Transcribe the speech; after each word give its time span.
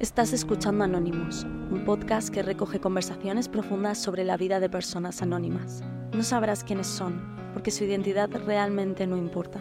Estás 0.00 0.32
escuchando 0.32 0.82
Anónimos, 0.82 1.44
un 1.70 1.84
podcast 1.84 2.30
que 2.30 2.42
recoge 2.42 2.80
conversaciones 2.80 3.50
profundas 3.50 3.98
sobre 3.98 4.24
la 4.24 4.38
vida 4.38 4.58
de 4.58 4.70
personas 4.70 5.20
anónimas. 5.20 5.82
No 6.14 6.22
sabrás 6.22 6.64
quiénes 6.64 6.86
son, 6.86 7.20
porque 7.52 7.70
su 7.70 7.84
identidad 7.84 8.30
realmente 8.46 9.06
no 9.06 9.18
importa. 9.18 9.60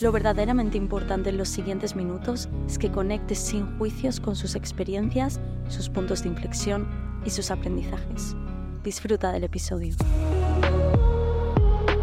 Lo 0.00 0.10
verdaderamente 0.10 0.78
importante 0.78 1.28
en 1.28 1.36
los 1.36 1.50
siguientes 1.50 1.96
minutos 1.96 2.48
es 2.66 2.78
que 2.78 2.90
conectes 2.90 3.38
sin 3.38 3.76
juicios 3.76 4.20
con 4.20 4.36
sus 4.36 4.54
experiencias, 4.54 5.38
sus 5.68 5.90
puntos 5.90 6.22
de 6.22 6.30
inflexión 6.30 6.88
y 7.26 7.28
sus 7.28 7.50
aprendizajes. 7.50 8.34
Disfruta 8.82 9.32
del 9.32 9.44
episodio. 9.44 9.94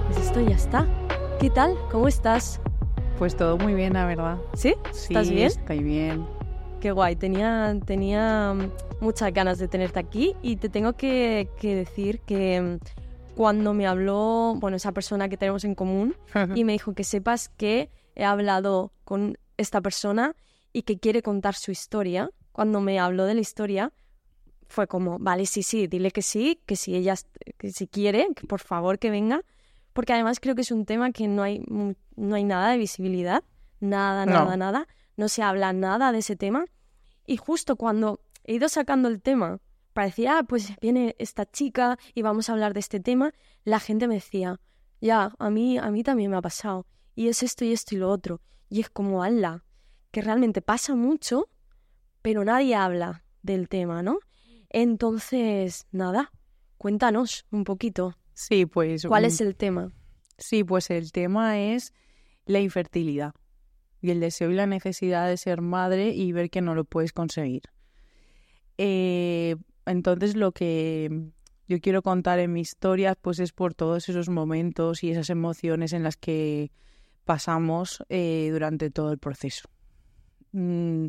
Pues 0.05 0.20
esto 0.20 0.39
ya 0.39 0.55
está. 0.55 0.86
¿Qué 1.39 1.50
tal? 1.50 1.75
¿Cómo 1.91 2.07
estás? 2.07 2.61
Pues 3.18 3.36
todo 3.36 3.57
muy 3.57 3.73
bien, 3.73 3.93
la 3.93 4.05
verdad. 4.05 4.38
¿Sí? 4.54 4.75
¿Estás 4.91 5.32
bien? 5.32 5.48
Estoy 5.48 5.82
bien. 5.82 6.40
Qué 6.82 6.91
guay, 6.91 7.16
tenía, 7.16 7.77
tenía 7.86 8.55
mm, 8.55 9.03
muchas 9.05 9.31
ganas 9.31 9.59
de 9.59 9.67
tenerte 9.67 9.99
aquí 9.99 10.35
y 10.41 10.55
te 10.55 10.67
tengo 10.67 10.94
que, 10.94 11.48
que 11.59 11.76
decir 11.76 12.22
que 12.22 12.59
mm, 12.59 13.35
cuando 13.35 13.76
me 13.76 13.85
habló, 13.85 14.55
bueno, 14.58 14.77
esa 14.77 14.91
persona 14.91 15.30
que 15.30 15.38
tenemos 15.38 15.63
en 15.63 15.75
común 15.75 16.16
y 16.55 16.63
me 16.63 16.72
dijo 16.72 16.95
que 16.95 17.03
sepas 17.03 17.49
que 17.49 17.91
he 18.16 18.25
hablado 18.25 18.94
con 19.03 19.38
esta 19.58 19.80
persona 19.80 20.36
y 20.73 20.81
que 20.81 20.98
quiere 20.98 21.22
contar 21.22 21.53
su 21.53 21.70
historia, 21.70 22.31
cuando 22.52 22.81
me 22.81 23.00
habló 23.00 23.25
de 23.25 23.36
la 23.36 23.41
historia, 23.41 23.94
fue 24.67 24.88
como, 24.88 25.20
vale, 25.20 25.45
sí, 25.45 25.61
sí, 25.61 25.86
dile 25.86 26.09
que 26.09 26.23
sí, 26.23 26.61
que 26.66 26.75
si 26.75 26.95
ella, 26.95 27.13
que 27.59 27.72
si 27.72 27.86
quiere, 27.86 28.30
que 28.36 28.48
por 28.48 28.59
favor 28.59 28.98
que 28.98 29.11
venga, 29.11 29.44
porque 29.94 30.13
además 30.13 30.39
creo 30.39 30.55
que 30.55 30.61
es 30.61 30.72
un 30.72 30.86
tema 30.86 31.11
que 31.11 31.27
no 31.27 31.44
hay, 31.44 31.63
no 32.16 32.36
hay 32.36 32.44
nada 32.44 32.72
de 32.72 32.80
visibilidad, 32.80 33.44
nada, 33.80 34.25
nada, 34.25 34.58
nada 34.58 34.88
no 35.17 35.29
se 35.29 35.43
habla 35.43 35.73
nada 35.73 36.11
de 36.11 36.20
ese 36.20 36.35
tema. 36.35 36.65
Y 37.25 37.38
justo 37.38 37.75
cuando 37.75 38.21
he 38.43 38.55
ido 38.55 38.69
sacando 38.69 39.07
el 39.07 39.21
tema, 39.21 39.59
parecía, 39.93 40.39
ah, 40.39 40.43
pues 40.43 40.73
viene 40.81 41.16
esta 41.19 41.45
chica 41.45 41.97
y 42.13 42.22
vamos 42.22 42.49
a 42.49 42.53
hablar 42.53 42.73
de 42.73 42.80
este 42.80 42.99
tema, 42.99 43.33
la 43.63 43.80
gente 43.80 44.08
me 44.08 44.16
decía, 44.16 44.59
ya, 44.99 45.33
a 45.38 45.49
mí, 45.49 45.77
a 45.77 45.91
mí 45.91 46.03
también 46.03 46.31
me 46.31 46.38
ha 46.38 46.41
pasado. 46.41 46.86
Y 47.16 47.27
es 47.27 47.44
esto 47.44 47.66
y 47.66 47.73
esto 47.73 47.95
y 47.95 47.99
lo 47.99 48.09
otro. 48.09 48.41
Y 48.69 48.81
es 48.81 48.89
como, 48.89 49.23
ala, 49.23 49.63
que 50.11 50.21
realmente 50.21 50.61
pasa 50.61 50.95
mucho, 50.95 51.49
pero 52.21 52.43
nadie 52.43 52.75
habla 52.75 53.23
del 53.41 53.67
tema, 53.67 54.02
¿no? 54.02 54.19
Entonces, 54.69 55.88
nada, 55.91 56.31
cuéntanos 56.77 57.45
un 57.52 57.64
poquito. 57.64 58.16
Sí, 58.33 58.66
pues. 58.66 59.05
¿Cuál 59.05 59.25
es 59.25 59.41
el 59.41 59.55
tema? 59.55 59.91
Sí, 60.38 60.64
pues 60.64 60.89
el 60.89 61.11
tema 61.11 61.59
es 61.59 61.93
la 62.45 62.59
infertilidad 62.59 63.36
y 64.02 64.09
el 64.11 64.19
deseo 64.19 64.49
y 64.49 64.55
la 64.55 64.66
necesidad 64.66 65.27
de 65.27 65.38
ser 65.38 65.61
madre 65.61 66.09
y 66.09 66.31
ver 66.31 66.49
que 66.49 66.61
no 66.61 66.75
lo 66.75 66.83
puedes 66.83 67.13
conseguir. 67.13 67.63
Eh, 68.77 69.55
entonces 69.85 70.35
lo 70.35 70.52
que 70.52 71.30
yo 71.67 71.80
quiero 71.80 72.02
contar 72.02 72.39
en 72.39 72.52
mi 72.52 72.61
historia 72.61 73.16
pues 73.16 73.39
es 73.39 73.53
por 73.53 73.73
todos 73.73 74.09
esos 74.09 74.30
momentos 74.30 75.03
y 75.03 75.11
esas 75.11 75.30
emociones 75.30 75.93
en 75.93 76.03
las 76.03 76.17
que 76.17 76.71
pasamos 77.25 78.03
eh, 78.09 78.49
durante 78.52 78.89
todo 78.89 79.11
el 79.11 79.19
proceso. 79.19 79.69
Mm, 80.52 81.08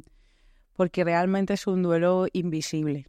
porque 0.75 1.05
realmente 1.05 1.55
es 1.55 1.67
un 1.67 1.83
duelo 1.83 2.27
invisible. 2.33 3.07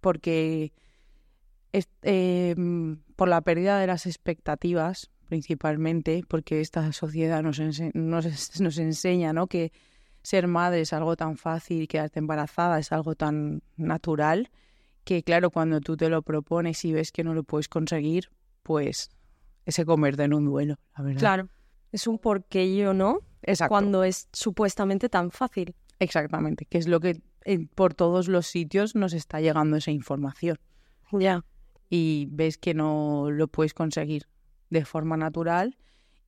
porque 0.00 0.72
eh, 1.72 2.54
por 3.16 3.28
la 3.28 3.40
pérdida 3.40 3.78
de 3.78 3.86
las 3.86 4.06
expectativas 4.06 5.10
principalmente, 5.26 6.24
porque 6.26 6.60
esta 6.60 6.92
sociedad 6.92 7.42
nos, 7.42 7.60
nos, 7.94 8.78
enseña 8.78 9.32
¿no? 9.32 9.46
que 9.46 9.72
ser 10.22 10.46
madre 10.46 10.80
es 10.80 10.92
algo 10.92 11.16
tan 11.16 11.36
fácil, 11.36 11.86
quedarte 11.88 12.18
embarazada 12.18 12.78
es 12.78 12.92
algo 12.92 13.14
tan 13.14 13.62
natural, 13.76 14.50
que 15.04 15.22
claro, 15.22 15.50
cuando 15.50 15.80
tú 15.80 15.96
te 15.96 16.08
lo 16.08 16.22
propones 16.22 16.84
y 16.84 16.92
ves 16.92 17.12
que 17.12 17.22
no 17.22 17.34
lo 17.34 17.44
puedes 17.44 17.68
conseguir, 17.68 18.30
pues 18.62 19.10
ese 19.64 19.84
convierte 19.84 20.24
en 20.24 20.34
un 20.34 20.44
duelo, 20.46 20.78
la 20.96 21.04
verdad. 21.04 21.20
Claro, 21.20 21.48
es 21.92 22.06
un 22.06 22.18
por 22.18 22.44
qué 22.44 22.74
yo 22.76 22.92
no, 22.94 23.20
Exacto. 23.42 23.68
cuando 23.68 24.02
es 24.02 24.28
supuestamente 24.32 25.08
tan 25.08 25.30
fácil. 25.30 25.74
Exactamente, 25.98 26.66
que 26.66 26.78
es 26.78 26.88
lo 26.88 27.00
que 27.00 27.20
por 27.74 27.94
todos 27.94 28.26
los 28.26 28.46
sitios 28.46 28.96
nos 28.96 29.12
está 29.12 29.40
llegando 29.40 29.76
esa 29.76 29.92
información. 29.92 30.58
Ya. 31.12 31.44
Y 31.88 32.26
ves 32.30 32.58
que 32.58 32.74
no 32.74 33.30
lo 33.30 33.46
puedes 33.46 33.72
conseguir 33.72 34.26
de 34.70 34.84
forma 34.84 35.16
natural 35.16 35.76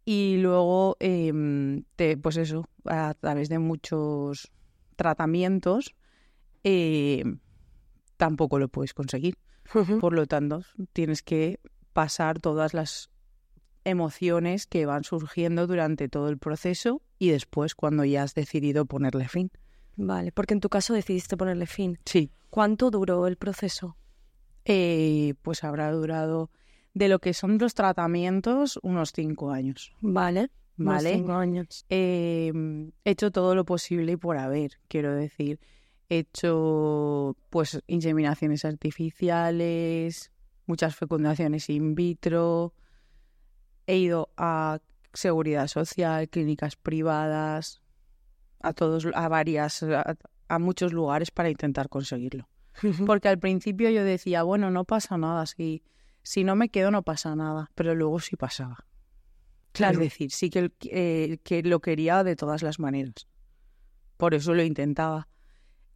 y 0.04 0.38
luego, 0.38 0.96
em, 1.00 1.84
te, 1.96 2.16
pues 2.16 2.36
eso, 2.38 2.64
a 2.86 3.14
través 3.14 3.48
de 3.48 3.58
muchos 3.58 4.50
tratamientos, 4.96 5.94
em, 6.64 7.40
tampoco 8.16 8.58
lo 8.58 8.68
puedes 8.68 8.94
conseguir. 8.94 9.36
Por 10.00 10.14
lo 10.14 10.26
tanto, 10.26 10.62
tienes 10.94 11.22
que 11.22 11.60
pasar 11.92 12.40
todas 12.40 12.72
las 12.72 13.10
emociones 13.84 14.66
que 14.66 14.86
van 14.86 15.04
surgiendo 15.04 15.66
durante 15.66 16.08
todo 16.08 16.28
el 16.30 16.38
proceso 16.38 17.02
y 17.18 17.28
después 17.30 17.74
cuando 17.74 18.04
ya 18.04 18.22
has 18.22 18.34
decidido 18.34 18.86
ponerle 18.86 19.28
fin. 19.28 19.50
Vale, 19.96 20.32
porque 20.32 20.54
en 20.54 20.60
tu 20.60 20.68
caso 20.68 20.94
decidiste 20.94 21.36
ponerle 21.36 21.66
fin. 21.66 21.98
Sí. 22.04 22.30
¿Cuánto 22.50 22.90
duró 22.90 23.26
el 23.26 23.36
proceso? 23.36 23.96
Eh, 24.64 25.34
pues 25.42 25.64
habrá 25.64 25.90
durado 25.92 26.50
de 26.98 27.08
lo 27.08 27.20
que 27.20 27.32
son 27.32 27.58
los 27.58 27.74
tratamientos, 27.74 28.78
unos 28.82 29.12
cinco 29.12 29.52
años. 29.52 29.92
Vale. 30.00 30.50
Vale. 30.76 31.14
cinco 31.14 31.32
años. 31.32 31.84
Em, 31.88 32.92
he 33.04 33.10
hecho 33.12 33.30
todo 33.30 33.54
lo 33.54 33.64
posible 33.64 34.12
y 34.12 34.16
por 34.16 34.36
haber, 34.36 34.78
quiero 34.88 35.14
decir. 35.14 35.60
He 36.08 36.18
hecho 36.18 37.36
pues 37.50 37.82
inseminaciones 37.86 38.64
artificiales, 38.64 40.32
muchas 40.66 40.96
fecundaciones 40.96 41.68
in 41.68 41.94
vitro. 41.94 42.74
He 43.86 43.98
ido 43.98 44.30
a 44.36 44.80
seguridad 45.12 45.68
social, 45.68 46.28
clínicas 46.28 46.76
privadas, 46.76 47.80
a 48.60 48.72
todos, 48.72 49.06
a 49.14 49.28
varias, 49.28 49.84
a 50.48 50.58
muchos 50.58 50.92
lugares 50.92 51.30
para 51.30 51.50
intentar 51.50 51.88
conseguirlo. 51.88 52.48
Porque 53.06 53.28
al 53.28 53.38
principio 53.38 53.90
yo 53.90 54.04
decía, 54.04 54.42
bueno, 54.44 54.70
no 54.70 54.84
pasa 54.84 55.18
nada 55.18 55.44
si 55.46 55.82
si 56.22 56.44
no 56.44 56.56
me 56.56 56.68
quedo 56.68 56.90
no 56.90 57.02
pasa 57.02 57.34
nada, 57.34 57.70
pero 57.74 57.94
luego 57.94 58.20
sí 58.20 58.36
pasaba. 58.36 58.86
Claro. 59.72 59.94
Es 59.94 60.10
decir, 60.10 60.30
sí 60.30 60.50
que, 60.50 60.72
eh, 60.90 61.38
que 61.42 61.62
lo 61.62 61.80
quería 61.80 62.24
de 62.24 62.36
todas 62.36 62.62
las 62.62 62.78
maneras. 62.78 63.28
Por 64.16 64.34
eso 64.34 64.54
lo 64.54 64.62
intentaba. 64.62 65.28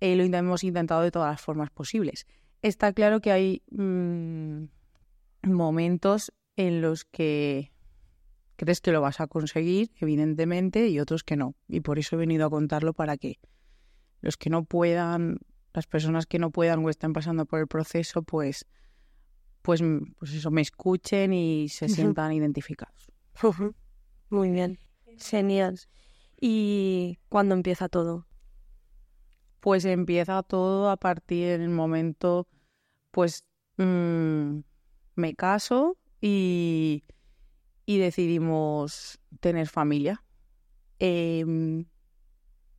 Eh, 0.01 0.17
lo 0.17 0.25
hemos 0.25 0.65
intentado 0.65 1.03
de 1.03 1.11
todas 1.11 1.33
las 1.33 1.41
formas 1.41 1.71
posibles. 1.71 2.27
Está 2.61 2.93
claro 2.93 3.21
que 3.21 3.33
hay 3.33 3.63
mm, 3.71 4.65
momentos 5.43 6.33
en 6.57 6.81
los 6.81 7.05
que 7.05 7.73
crees 8.57 8.81
que 8.81 8.93
lo 8.93 9.01
vas 9.01 9.21
a 9.21 9.27
conseguir, 9.27 9.91
evidentemente, 9.97 10.89
y 10.89 11.01
otros 11.01 11.25
que 11.25 11.37
no. 11.37 11.55
Y 11.69 11.81
por 11.81 11.99
eso 11.99 12.17
he 12.17 12.19
venido 12.19 12.47
a 12.47 12.51
contarlo 12.51 12.93
para 12.93 13.17
que 13.17 13.41
los 14.21 14.37
que 14.37 14.51
no 14.51 14.65
puedan, 14.65 15.39
las 15.73 15.87
personas 15.87 16.27
que 16.27 16.39
no 16.39 16.51
puedan 16.51 16.85
o 16.85 16.91
estén 16.91 17.13
pasando 17.13 17.47
por 17.47 17.61
el 17.61 17.67
proceso, 17.67 18.23
pues 18.23 18.67
pues, 19.63 19.83
pues 20.19 20.35
eso, 20.35 20.51
me 20.51 20.61
escuchen 20.61 21.33
y 21.33 21.69
se 21.69 21.89
sientan 21.89 22.33
identificados. 22.33 23.11
Muy 24.29 24.51
bien, 24.51 24.79
genial. 25.19 25.79
¿Y 26.41 27.19
cuándo 27.29 27.55
empieza 27.55 27.89
todo? 27.89 28.27
Pues 29.61 29.85
empieza 29.85 30.43
todo 30.43 30.91
a 30.91 30.97
partir 30.97 31.59
del 31.59 31.69
momento, 31.69 32.49
pues 33.13 33.45
mm, 33.77 34.59
me 35.15 35.35
caso 35.35 35.97
y, 36.21 37.05
y 37.87 37.99
decidimos 37.99 39.21
tener 39.41 39.69
familia. 39.69 40.25
Em, 40.99 41.85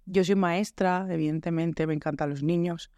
yo 0.06 0.24
soy 0.24 0.36
maestra, 0.36 1.08
evidentemente 1.10 1.88
me 1.88 1.94
encantan 1.94 2.30
los 2.30 2.44
niños. 2.44 2.92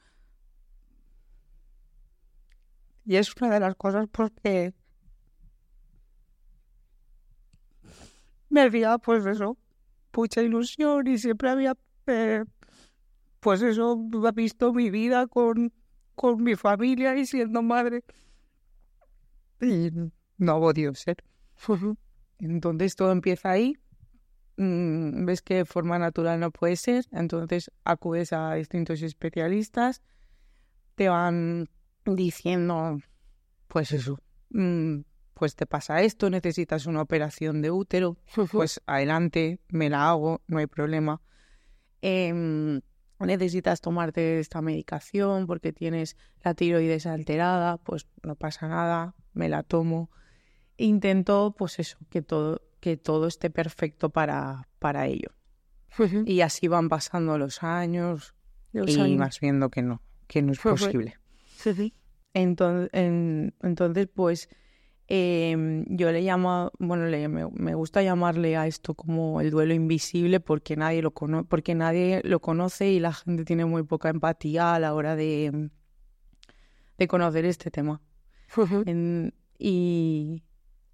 Y 3.06 3.18
es 3.18 3.36
una 3.40 3.54
de 3.54 3.60
las 3.60 3.76
cosas 3.76 4.08
porque 4.12 4.74
me 8.50 8.62
había, 8.62 8.98
pues 8.98 9.26
eso, 9.26 9.58
mucha 10.14 10.42
ilusión 10.42 11.06
y 11.08 11.18
siempre 11.18 11.50
había, 11.50 11.76
eh, 12.08 12.44
pues 13.40 13.62
eso, 13.62 13.98
visto 14.34 14.74
mi 14.74 14.90
vida 14.90 15.28
con, 15.28 15.72
con 16.16 16.44
mi 16.44 16.56
familia 16.56 17.16
y 17.16 17.26
siendo 17.26 17.62
madre. 17.62 18.04
Y 19.62 19.92
no 20.38 20.54
ha 20.54 20.60
podido 20.60 20.94
ser. 20.96 21.18
Entonces 22.40 22.96
todo 22.96 23.12
empieza 23.12 23.52
ahí. 23.52 23.76
Mm, 24.58 25.26
ves 25.26 25.42
que 25.42 25.56
de 25.56 25.66
forma 25.66 26.00
natural 26.00 26.40
no 26.40 26.50
puede 26.50 26.78
ser, 26.78 27.06
entonces 27.12 27.72
acudes 27.84 28.32
a 28.32 28.54
distintos 28.54 29.02
especialistas, 29.02 30.02
te 30.96 31.10
van 31.10 31.68
diciendo, 32.06 33.00
pues 33.68 33.92
eso, 33.92 34.20
mm, 34.50 35.00
pues 35.34 35.56
te 35.56 35.66
pasa 35.66 36.02
esto, 36.02 36.30
necesitas 36.30 36.86
una 36.86 37.02
operación 37.02 37.62
de 37.62 37.72
útero, 37.72 38.18
pues 38.52 38.82
adelante, 38.86 39.60
me 39.70 39.90
la 39.90 40.10
hago, 40.10 40.42
no 40.48 40.60
hay 40.60 40.68
problema. 40.68 41.22
Em, 42.02 42.82
necesitas 43.20 43.82
tomarte 43.82 44.40
esta 44.40 44.62
medicación 44.62 45.48
porque 45.48 45.74
tienes 45.74 46.16
la 46.44 46.54
tiroides 46.54 47.06
alterada, 47.06 47.78
pues 47.78 48.08
no 48.24 48.36
pasa 48.36 48.68
nada, 48.68 49.16
me 49.34 49.50
la 49.50 49.64
tomo. 49.64 50.10
Intento, 50.78 51.56
pues 51.58 51.80
eso, 51.80 51.98
que 52.10 52.22
todo, 52.22 52.62
que 52.80 52.98
todo 52.98 53.28
esté 53.28 53.50
perfecto 53.50 54.10
para, 54.10 54.68
para 54.80 55.08
ello. 55.08 55.32
y 56.26 56.42
así 56.42 56.68
van 56.68 56.90
pasando 56.90 57.38
los 57.38 57.64
años 57.64 58.36
y 58.74 59.18
vas 59.18 59.40
viendo 59.40 59.70
que 59.70 59.82
no, 59.82 60.02
que 60.28 60.42
no 60.42 60.52
es 60.52 60.60
posible. 60.60 61.18
Entonces, 62.34 62.90
entonces 62.94 64.08
pues 64.14 64.50
Em, 65.08 65.86
yo 65.88 66.12
le 66.12 66.22
llamo, 66.22 66.72
bueno, 66.80 67.06
le, 67.06 67.28
me, 67.28 67.76
gusta 67.76 68.02
llamarle 68.02 68.58
a 68.58 68.66
esto 68.66 68.96
como 68.96 69.40
el 69.40 69.52
duelo 69.52 69.76
invisible 69.76 70.40
porque 70.40 70.76
nadie 70.76 71.04
lo 71.04 71.12
conoce, 71.12 71.46
porque 71.48 71.76
nadie 71.76 72.22
lo 72.24 72.40
conoce 72.40 72.92
y 72.92 73.00
la 73.00 73.14
gente 73.14 73.46
tiene 73.46 73.66
muy 73.66 73.84
poca 73.84 74.10
empatía 74.10 74.74
a 74.74 74.80
la 74.80 74.96
hora 74.96 75.16
de, 75.16 75.70
de 76.98 77.08
conocer 77.08 77.46
este 77.46 77.70
tema. 77.70 78.02
y, 79.60 80.44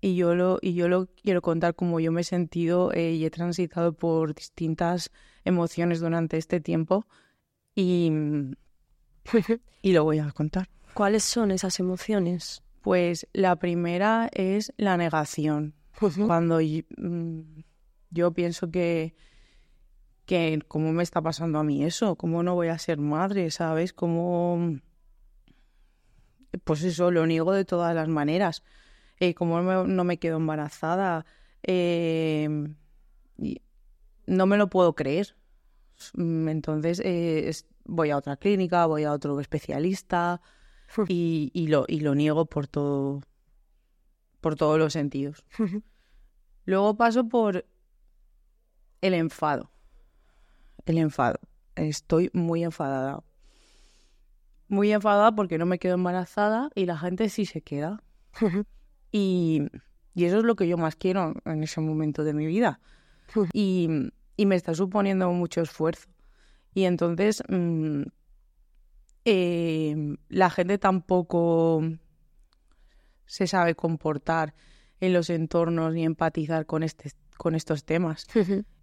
y 0.01 0.15
yo 0.15 0.35
lo 0.35 0.59
y 0.61 0.73
yo 0.73 0.87
lo 0.89 1.07
quiero 1.07 1.41
contar 1.41 1.75
como 1.75 1.99
yo 1.99 2.11
me 2.11 2.21
he 2.21 2.23
sentido 2.23 2.91
eh, 2.93 3.11
y 3.13 3.25
he 3.25 3.29
transitado 3.29 3.93
por 3.93 4.33
distintas 4.35 5.11
emociones 5.45 6.01
durante 6.01 6.37
este 6.37 6.59
tiempo. 6.59 7.05
Y, 7.75 8.11
y 9.81 9.93
lo 9.93 10.03
voy 10.03 10.19
a 10.19 10.31
contar. 10.31 10.69
¿Cuáles 10.93 11.23
son 11.23 11.51
esas 11.51 11.79
emociones? 11.79 12.63
Pues 12.81 13.27
la 13.33 13.55
primera 13.57 14.29
es 14.33 14.73
la 14.77 14.97
negación. 14.97 15.75
Cuando 16.25 16.59
mm, 16.59 17.41
yo, 18.09 18.31
pienso 18.33 18.71
que, 18.71 19.13
que, 20.25 20.59
¿cómo 20.67 20.91
me 20.91 21.03
está 21.03 21.21
pasando 21.21 21.59
a 21.59 21.63
mí 21.63 21.83
eso? 21.83 22.15
¿Cómo 22.15 22.41
no 22.41 22.55
voy 22.55 22.69
a 22.69 22.79
ser 22.79 22.97
madre? 22.97 23.51
¿Sabes? 23.51 23.93
¿Cómo...? 23.93 24.79
Pues 26.63 26.83
eso, 26.83 27.11
lo 27.11 27.25
niego 27.27 27.53
de 27.53 27.65
todas 27.65 27.95
las 27.95 28.07
maneras. 28.07 28.63
Eh, 29.19 29.35
¿Cómo 29.35 29.61
no 29.61 30.03
me 30.03 30.17
quedo 30.17 30.37
embarazada? 30.37 31.25
Eh, 31.63 32.49
no 34.25 34.45
me 34.45 34.57
lo 34.57 34.69
puedo 34.69 34.95
creer. 34.95 35.35
Mm, 36.13 36.49
entonces 36.49 37.01
eh, 37.03 37.51
voy 37.85 38.09
a 38.11 38.17
otra 38.17 38.37
clínica, 38.37 38.85
voy 38.85 39.03
a 39.03 39.11
otro 39.11 39.39
especialista, 39.39 40.41
y, 41.07 41.51
y, 41.53 41.67
lo, 41.67 41.85
y 41.87 42.01
lo 42.01 42.15
niego 42.15 42.45
por 42.45 42.67
todo, 42.67 43.21
por 44.41 44.55
todos 44.55 44.77
los 44.77 44.93
sentidos. 44.93 45.45
Luego 46.65 46.95
paso 46.95 47.27
por 47.27 47.65
el 49.01 49.13
enfado. 49.13 49.71
El 50.85 50.97
enfado. 50.97 51.39
Estoy 51.75 52.29
muy 52.33 52.63
enfadada. 52.63 53.23
Muy 54.67 54.91
enfadada 54.91 55.33
porque 55.33 55.57
no 55.57 55.65
me 55.65 55.79
quedo 55.79 55.95
embarazada 55.95 56.69
y 56.75 56.85
la 56.85 56.97
gente 56.97 57.29
sí 57.29 57.45
se 57.45 57.61
queda. 57.61 58.03
y, 59.11 59.63
y, 60.13 60.25
eso 60.25 60.39
es 60.39 60.43
lo 60.43 60.55
que 60.55 60.67
yo 60.67 60.77
más 60.77 60.95
quiero 60.95 61.33
en 61.45 61.63
ese 61.63 61.81
momento 61.81 62.23
de 62.23 62.33
mi 62.33 62.45
vida. 62.45 62.79
y, 63.53 63.89
y, 64.37 64.45
me 64.45 64.55
está 64.55 64.73
suponiendo 64.73 65.29
mucho 65.31 65.61
esfuerzo. 65.61 66.09
Y 66.73 66.85
entonces 66.85 67.43
mm, 67.49 68.03
eh, 69.25 70.15
la 70.29 70.49
gente 70.49 70.77
tampoco 70.77 71.83
se 73.25 73.47
sabe 73.47 73.75
comportar 73.75 74.53
en 74.99 75.13
los 75.13 75.29
entornos 75.29 75.93
ni 75.93 76.03
empatizar 76.05 76.65
con, 76.65 76.83
este, 76.83 77.11
con 77.37 77.55
estos 77.55 77.83
temas. 77.83 78.27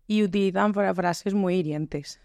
y 0.06 0.22
utilizan 0.22 0.74
frases 0.74 1.34
muy 1.34 1.56
hirientes. 1.56 2.20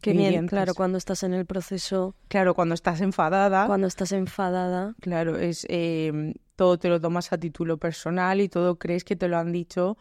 Qué 0.00 0.12
bien, 0.12 0.46
claro, 0.48 0.74
cuando 0.74 0.98
estás 0.98 1.22
en 1.22 1.34
el 1.34 1.44
proceso. 1.44 2.14
Claro, 2.28 2.54
cuando 2.54 2.74
estás 2.74 3.00
enfadada. 3.02 3.66
Cuando 3.66 3.86
estás 3.86 4.12
enfadada. 4.12 4.94
Claro, 5.00 5.36
es 5.36 5.66
em, 5.68 6.34
todo 6.56 6.78
te 6.78 6.88
lo 6.88 7.00
tomas 7.00 7.32
a 7.32 7.38
título 7.38 7.76
personal 7.76 8.40
y 8.40 8.48
todo 8.48 8.78
crees 8.78 9.04
que 9.04 9.14
te 9.14 9.28
lo 9.28 9.36
han 9.36 9.52
dicho 9.52 9.98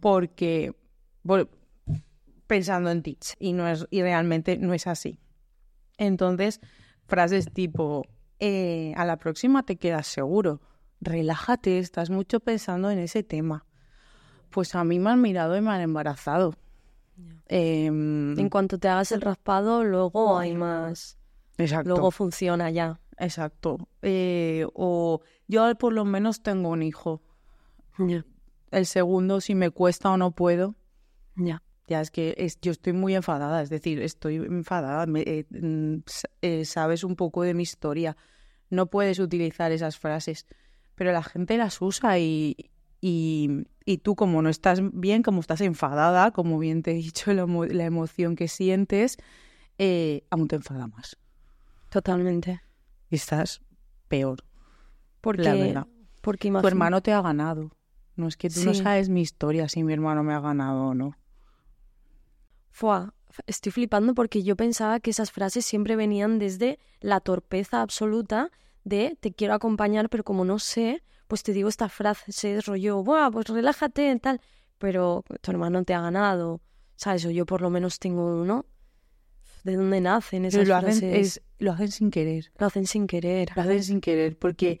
porque 0.00 0.74
pensando 2.50 2.90
en 2.90 3.04
ti 3.04 3.16
y 3.38 3.52
no 3.52 3.68
es 3.68 3.86
y 3.90 4.02
realmente 4.02 4.58
no 4.58 4.74
es 4.74 4.88
así. 4.88 5.20
Entonces, 5.98 6.60
frases 7.06 7.52
tipo, 7.52 8.02
eh, 8.40 8.92
a 8.96 9.04
la 9.04 9.18
próxima 9.18 9.62
te 9.62 9.76
quedas 9.76 10.08
seguro, 10.08 10.60
relájate, 11.00 11.78
estás 11.78 12.10
mucho 12.10 12.40
pensando 12.40 12.90
en 12.90 12.98
ese 12.98 13.22
tema. 13.22 13.66
Pues 14.50 14.74
a 14.74 14.82
mí 14.82 14.98
me 14.98 15.10
han 15.10 15.20
mirado 15.20 15.56
y 15.56 15.60
me 15.60 15.70
han 15.70 15.80
embarazado. 15.80 16.56
Em, 17.46 18.36
en 18.36 18.48
cuanto 18.48 18.78
te 18.78 18.88
hagas 18.88 19.12
el 19.12 19.20
raspado, 19.20 19.84
luego 19.84 20.36
hay 20.36 20.52
más. 20.56 21.18
Exacto. 21.56 21.90
Luego 21.90 22.10
funciona 22.10 22.68
ya. 22.70 22.98
Exacto. 23.16 23.78
Eh, 24.02 24.66
o 24.74 25.20
yo 25.46 25.72
por 25.76 25.92
lo 25.92 26.04
menos 26.04 26.42
tengo 26.42 26.70
un 26.70 26.82
hijo. 26.82 27.22
El 28.72 28.86
segundo, 28.86 29.40
si 29.40 29.54
me 29.54 29.70
cuesta 29.70 30.10
o 30.10 30.16
no 30.16 30.32
puedo. 30.32 30.74
Ya. 31.36 31.62
Ya 31.90 32.00
es 32.00 32.12
que 32.12 32.36
es, 32.38 32.60
yo 32.60 32.70
estoy 32.70 32.92
muy 32.92 33.16
enfadada, 33.16 33.60
es 33.62 33.68
decir, 33.68 34.00
estoy 34.00 34.36
enfadada, 34.36 35.06
eh, 35.16 35.44
mm, 35.50 35.96
eh, 36.40 36.64
sabes 36.64 37.02
un 37.02 37.16
poco 37.16 37.42
de 37.42 37.52
mi 37.52 37.64
historia, 37.64 38.16
no 38.70 38.86
puedes 38.86 39.18
utilizar 39.18 39.72
esas 39.72 39.98
frases, 39.98 40.46
pero 40.94 41.10
la 41.10 41.24
gente 41.24 41.58
las 41.58 41.82
usa 41.82 42.16
y, 42.20 42.70
y, 43.00 43.66
y 43.84 43.98
tú 43.98 44.14
como 44.14 44.40
no 44.40 44.50
estás 44.50 44.78
bien, 44.92 45.24
como 45.24 45.40
estás 45.40 45.62
enfadada, 45.62 46.30
como 46.30 46.60
bien 46.60 46.84
te 46.84 46.92
he 46.92 46.94
dicho, 46.94 47.34
la, 47.34 47.44
la 47.44 47.84
emoción 47.84 48.36
que 48.36 48.46
sientes, 48.46 49.16
eh, 49.76 50.22
aún 50.30 50.46
te 50.46 50.54
enfada 50.54 50.86
más. 50.86 51.16
Totalmente. 51.88 52.60
Y 53.10 53.16
estás 53.16 53.62
peor. 54.06 54.44
Porque, 55.20 55.42
la 55.42 55.54
verdad. 55.54 55.86
Porque 56.22 56.52
Tu 56.52 56.68
hermano 56.68 57.02
te 57.02 57.12
ha 57.12 57.20
ganado. 57.20 57.72
No 58.14 58.28
es 58.28 58.36
que 58.36 58.48
tú 58.48 58.60
no 58.64 58.74
sabes 58.74 59.08
mi 59.08 59.22
historia 59.22 59.68
si 59.68 59.82
mi 59.82 59.92
hermano 59.92 60.22
me 60.22 60.34
ha 60.34 60.40
ganado 60.40 60.84
o 60.84 60.94
no. 60.94 61.16
Fua, 62.70 63.14
estoy 63.46 63.72
flipando 63.72 64.14
porque 64.14 64.42
yo 64.42 64.56
pensaba 64.56 65.00
que 65.00 65.10
esas 65.10 65.30
frases 65.30 65.64
siempre 65.64 65.96
venían 65.96 66.38
desde 66.38 66.78
la 67.00 67.20
torpeza 67.20 67.82
absoluta 67.82 68.50
de 68.84 69.16
te 69.20 69.32
quiero 69.32 69.54
acompañar, 69.54 70.08
pero 70.08 70.24
como 70.24 70.44
no 70.44 70.58
sé, 70.58 71.02
pues 71.28 71.42
te 71.42 71.52
digo 71.52 71.68
esta 71.68 71.88
frase, 71.88 72.60
rollo, 72.60 73.02
Buah, 73.02 73.30
pues 73.30 73.46
relájate, 73.48 74.18
tal, 74.20 74.40
pero 74.78 75.24
tu 75.40 75.50
hermano 75.50 75.84
te 75.84 75.94
ha 75.94 76.00
ganado, 76.00 76.60
¿sabes? 76.96 77.24
O 77.26 77.30
yo 77.30 77.46
por 77.46 77.60
lo 77.60 77.70
menos 77.70 77.98
tengo 77.98 78.40
uno. 78.40 78.66
¿De 79.62 79.76
dónde 79.76 80.00
nacen 80.00 80.46
esas 80.46 80.66
lo 80.66 80.80
frases? 80.80 80.96
Hacen, 80.96 81.14
es, 81.14 81.42
lo 81.58 81.72
hacen 81.72 81.90
sin 81.90 82.10
querer. 82.10 82.50
Lo 82.58 82.66
hacen 82.66 82.86
sin 82.86 83.06
querer. 83.06 83.50
Lo 83.54 83.62
hacen 83.62 83.84
sin 83.84 84.00
querer, 84.00 84.38
porque, 84.38 84.80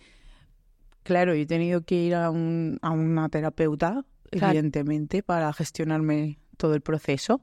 claro, 1.02 1.34
yo 1.34 1.42
he 1.42 1.46
tenido 1.46 1.82
que 1.82 1.96
ir 1.96 2.14
a, 2.14 2.30
un, 2.30 2.78
a 2.80 2.90
una 2.90 3.28
terapeuta, 3.28 4.06
evidentemente, 4.30 5.22
para 5.22 5.52
gestionarme 5.52 6.38
todo 6.56 6.74
el 6.74 6.80
proceso. 6.80 7.42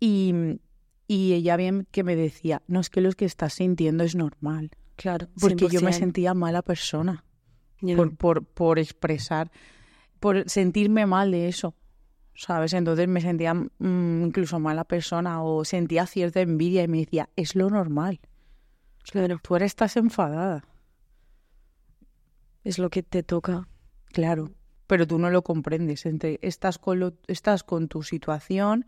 Y, 0.00 0.60
y 1.06 1.32
ella 1.32 1.56
bien 1.56 1.86
que 1.90 2.04
me 2.04 2.16
decía, 2.16 2.62
no 2.66 2.80
es 2.80 2.90
que 2.90 3.00
lo 3.00 3.10
que 3.12 3.24
estás 3.24 3.54
sintiendo 3.54 4.04
es 4.04 4.14
normal. 4.14 4.70
Claro. 4.96 5.28
Porque 5.40 5.68
yo 5.68 5.80
me 5.80 5.92
sentía 5.92 6.34
mala 6.34 6.62
persona 6.62 7.24
por, 7.96 8.16
por, 8.16 8.44
por, 8.44 8.78
expresar, 8.78 9.50
por 10.20 10.48
sentirme 10.48 11.06
mal 11.06 11.30
de 11.30 11.48
eso. 11.48 11.74
¿Sabes? 12.34 12.72
Entonces 12.72 13.08
me 13.08 13.20
sentía 13.20 13.54
mm, 13.54 14.26
incluso 14.26 14.60
mala 14.60 14.84
persona 14.84 15.42
o 15.42 15.64
sentía 15.64 16.06
cierta 16.06 16.40
envidia 16.40 16.84
y 16.84 16.88
me 16.88 16.98
decía, 16.98 17.28
es 17.34 17.56
lo 17.56 17.68
normal. 17.68 18.20
Claro. 19.10 19.40
Tú 19.42 19.54
ahora 19.54 19.66
estás 19.66 19.96
enfadada. 19.96 20.64
Es 22.62 22.78
lo 22.78 22.90
que 22.90 23.02
te 23.02 23.22
toca. 23.22 23.68
Claro. 24.12 24.52
Pero 24.86 25.06
tú 25.06 25.18
no 25.18 25.30
lo 25.30 25.42
comprendes. 25.42 26.06
Entre, 26.06 26.38
estás, 26.42 26.78
con 26.78 27.00
lo, 27.00 27.14
estás 27.26 27.64
con 27.64 27.88
tu 27.88 28.02
situación 28.02 28.86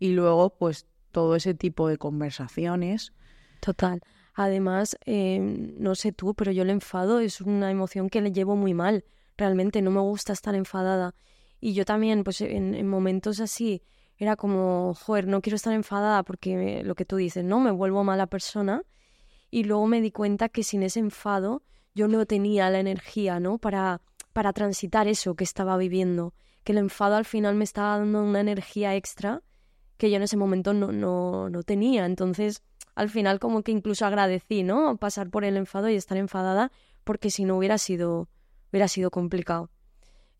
y 0.00 0.08
luego 0.12 0.50
pues 0.50 0.88
todo 1.12 1.36
ese 1.36 1.54
tipo 1.54 1.86
de 1.86 1.98
conversaciones. 1.98 3.12
Total. 3.60 4.00
Además, 4.34 4.96
em, 5.04 5.74
no 5.78 5.94
sé 5.94 6.12
tú, 6.12 6.34
pero 6.34 6.50
yo 6.50 6.62
el 6.62 6.70
enfado 6.70 7.20
es 7.20 7.40
una 7.40 7.70
emoción 7.70 8.08
que 8.08 8.22
le 8.22 8.32
llevo 8.32 8.56
muy 8.56 8.74
mal. 8.74 9.04
Realmente 9.36 9.82
no 9.82 9.90
me 9.90 10.00
gusta 10.00 10.32
estar 10.32 10.54
enfadada. 10.54 11.14
Y 11.60 11.74
yo 11.74 11.84
también, 11.84 12.24
pues 12.24 12.40
en, 12.40 12.88
momentos 12.88 13.40
así, 13.40 13.82
era 14.16 14.36
como, 14.36 14.94
joder, 14.94 15.26
no 15.26 15.42
quiero 15.42 15.56
estar 15.56 15.74
enfadada 15.74 16.22
porque 16.22 16.82
lo 16.84 16.94
que 16.94 17.04
tú 17.04 17.16
dices, 17.16 17.44
¿no? 17.44 17.60
Me 17.60 17.70
vuelvo 17.70 18.02
mala 18.02 18.26
persona. 18.26 18.82
Y 19.50 19.64
luego 19.64 19.86
me 19.86 20.00
di 20.00 20.10
cuenta 20.10 20.48
que 20.48 20.62
sin 20.62 20.82
ese 20.82 21.00
enfado 21.00 21.62
yo 21.94 22.08
no 22.08 22.24
tenía 22.24 22.70
la 22.70 22.80
energía, 22.80 23.40
¿no? 23.40 23.58
Para, 23.58 24.00
para 24.32 24.52
transitar 24.54 25.08
eso 25.08 25.34
que 25.34 25.44
estaba 25.44 25.76
viviendo. 25.76 26.32
Que 26.64 26.72
el 26.72 26.78
enfado 26.78 27.16
al 27.16 27.24
final 27.26 27.56
me 27.56 27.64
estaba 27.64 27.98
dando 27.98 28.22
una 28.22 28.40
energía 28.40 28.94
extra 28.94 29.42
que 30.00 30.10
yo 30.10 30.16
en 30.16 30.22
ese 30.22 30.36
momento 30.36 30.72
no, 30.74 30.90
no, 30.90 31.48
no 31.48 31.62
tenía. 31.62 32.06
Entonces, 32.06 32.62
al 32.96 33.08
final 33.10 33.38
como 33.38 33.62
que 33.62 33.70
incluso 33.70 34.04
agradecí, 34.06 34.64
¿no? 34.64 34.96
Pasar 34.96 35.30
por 35.30 35.44
el 35.44 35.56
enfado 35.56 35.88
y 35.88 35.94
estar 35.94 36.18
enfadada, 36.18 36.72
porque 37.04 37.30
si 37.30 37.44
no 37.44 37.56
hubiera 37.56 37.78
sido, 37.78 38.28
hubiera 38.72 38.88
sido 38.88 39.10
complicado. 39.12 39.70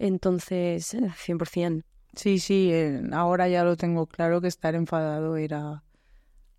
Entonces, 0.01 0.97
100%. 1.17 1.85
Sí, 2.17 2.39
sí, 2.41 2.71
eh, 2.73 3.03
ahora 3.13 3.49
ya 3.49 3.63
lo 3.63 3.77
tengo 3.77 4.07
claro 4.07 4.41
que 4.41 4.49
estar 4.49 4.75
enfadado 4.75 5.37
era 5.37 5.85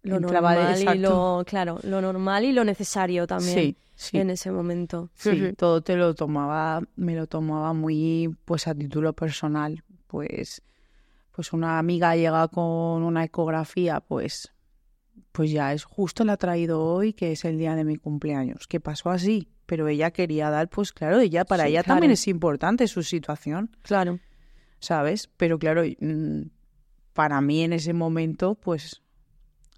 lo 0.04 0.16
de- 0.16 0.22
normal 0.22 0.82
y 0.82 0.98
lo, 1.00 1.44
claro, 1.46 1.80
lo 1.84 2.02
normal 2.02 2.46
y 2.46 2.54
lo 2.54 2.64
necesario 2.64 3.28
también 3.28 3.54
Sí, 3.56 3.78
sí. 3.96 4.18
en 4.18 4.30
ese 4.30 4.52
momento. 4.52 5.10
Sí, 5.16 5.30
Ujú. 5.44 5.54
todo 5.56 5.82
te 5.82 5.98
lo 5.98 6.14
tomaba, 6.14 6.82
me 6.96 7.16
lo 7.16 7.28
tomaba 7.28 7.74
muy 7.74 8.34
pues 8.46 8.68
a 8.68 8.74
título 8.76 9.12
personal. 9.14 9.84
Pues, 10.08 10.62
pues 11.32 11.54
una 11.54 11.80
amiga 11.80 12.16
llega 12.16 12.48
con 12.48 13.04
una 13.04 13.24
ecografía, 13.24 14.00
pues, 14.02 14.54
pues 15.32 15.52
ya 15.52 15.74
es 15.74 15.84
justo 15.84 16.24
la 16.26 16.34
ha 16.34 16.38
traído 16.38 16.84
hoy, 16.84 17.14
que 17.14 17.32
es 17.32 17.46
el 17.46 17.58
día 17.58 17.76
de 17.76 17.84
mi 17.86 17.96
cumpleaños. 17.98 18.68
Que 18.68 18.80
pasó 18.80 19.10
así, 19.10 19.50
pero 19.66 19.88
ella 19.88 20.12
quería 20.12 20.50
dar, 20.50 20.70
pues 20.70 20.92
claro, 20.92 21.20
ella 21.20 21.46
para 21.46 21.64
Sí, 21.64 21.70
ella 21.70 21.84
claro. 21.84 21.96
también 21.98 22.12
es 22.12 22.28
importante 22.28 22.88
su 22.88 23.04
situación, 23.04 23.76
Claro. 23.84 24.20
¿sabes? 24.80 25.30
Pero 25.38 25.58
claro, 25.60 25.84
mm, 26.00 26.42
para 27.14 27.40
mí 27.42 27.64
en 27.64 27.74
ese 27.74 27.94
momento, 27.94 28.56
pues 28.56 29.02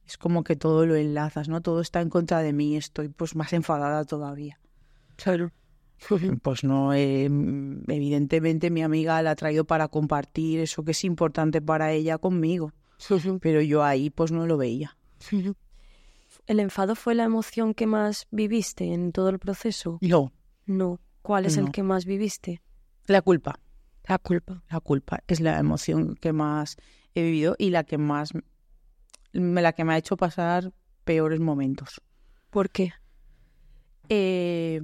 es 0.06 0.18
como 0.18 0.44
que 0.44 0.56
todo 0.56 0.86
lo 0.86 0.96
enlazas, 0.96 1.48
¿no? 1.50 1.62
Todo 1.62 1.82
está 1.82 2.02
en 2.02 2.10
contra 2.10 2.40
de 2.40 2.54
mí, 2.54 2.76
estoy 2.76 3.10
pues 3.10 3.36
más 3.36 3.54
enfadada 3.54 4.04
todavía. 4.06 4.60
Claro. 5.16 5.52
Pues 6.42 6.64
no, 6.64 6.94
eh, 6.94 7.26
evidentemente 7.88 8.70
mi 8.70 8.82
amiga 8.84 9.22
la 9.22 9.32
ha 9.32 9.36
traído 9.36 9.66
para 9.66 9.88
compartir 9.88 10.60
eso 10.60 10.84
que 10.84 10.92
es 10.92 11.04
importante 11.04 11.62
para 11.62 11.92
ella 11.92 12.18
conmigo, 12.18 12.72
pero 13.42 13.62
yo 13.62 13.84
ahí 13.84 14.10
pues 14.10 14.32
no 14.32 14.46
lo 14.48 14.58
veía. 14.58 14.98
¿El 16.48 16.60
enfado 16.60 16.96
fue 16.96 17.16
la 17.16 17.24
emoción 17.24 17.74
que 17.74 17.88
más 17.88 18.28
viviste 18.32 18.94
en 18.94 19.12
todo 19.14 19.30
el 19.30 19.40
proceso? 19.40 19.98
No, 20.02 20.32
No. 20.66 21.00
¿Cuál 21.22 21.46
es 21.46 21.56
No. 21.58 21.66
el 21.68 21.72
que 21.72 21.84
más 21.84 22.04
viviste? 22.06 22.62
la 23.08 23.22
culpa, 23.22 23.60
La 24.10 24.18
culpa. 24.18 24.62
la 24.70 24.80
culpa 24.82 25.24
es 25.28 25.40
la 25.40 25.58
emoción 25.58 26.16
que 26.16 26.34
más 26.34 26.76
he 27.16 27.24
vivido 27.24 27.56
y 27.58 27.70
la 27.70 27.86
que 27.86 27.98
más, 27.98 28.32
la 29.32 29.72
que 29.72 29.84
me 29.86 29.94
ha 29.94 29.98
hecho 29.98 30.18
pasar 30.18 30.74
peores 31.06 31.40
momentos, 31.40 32.02
¿Por 32.50 32.70
qué? 32.70 32.92
Eh, 34.10 34.82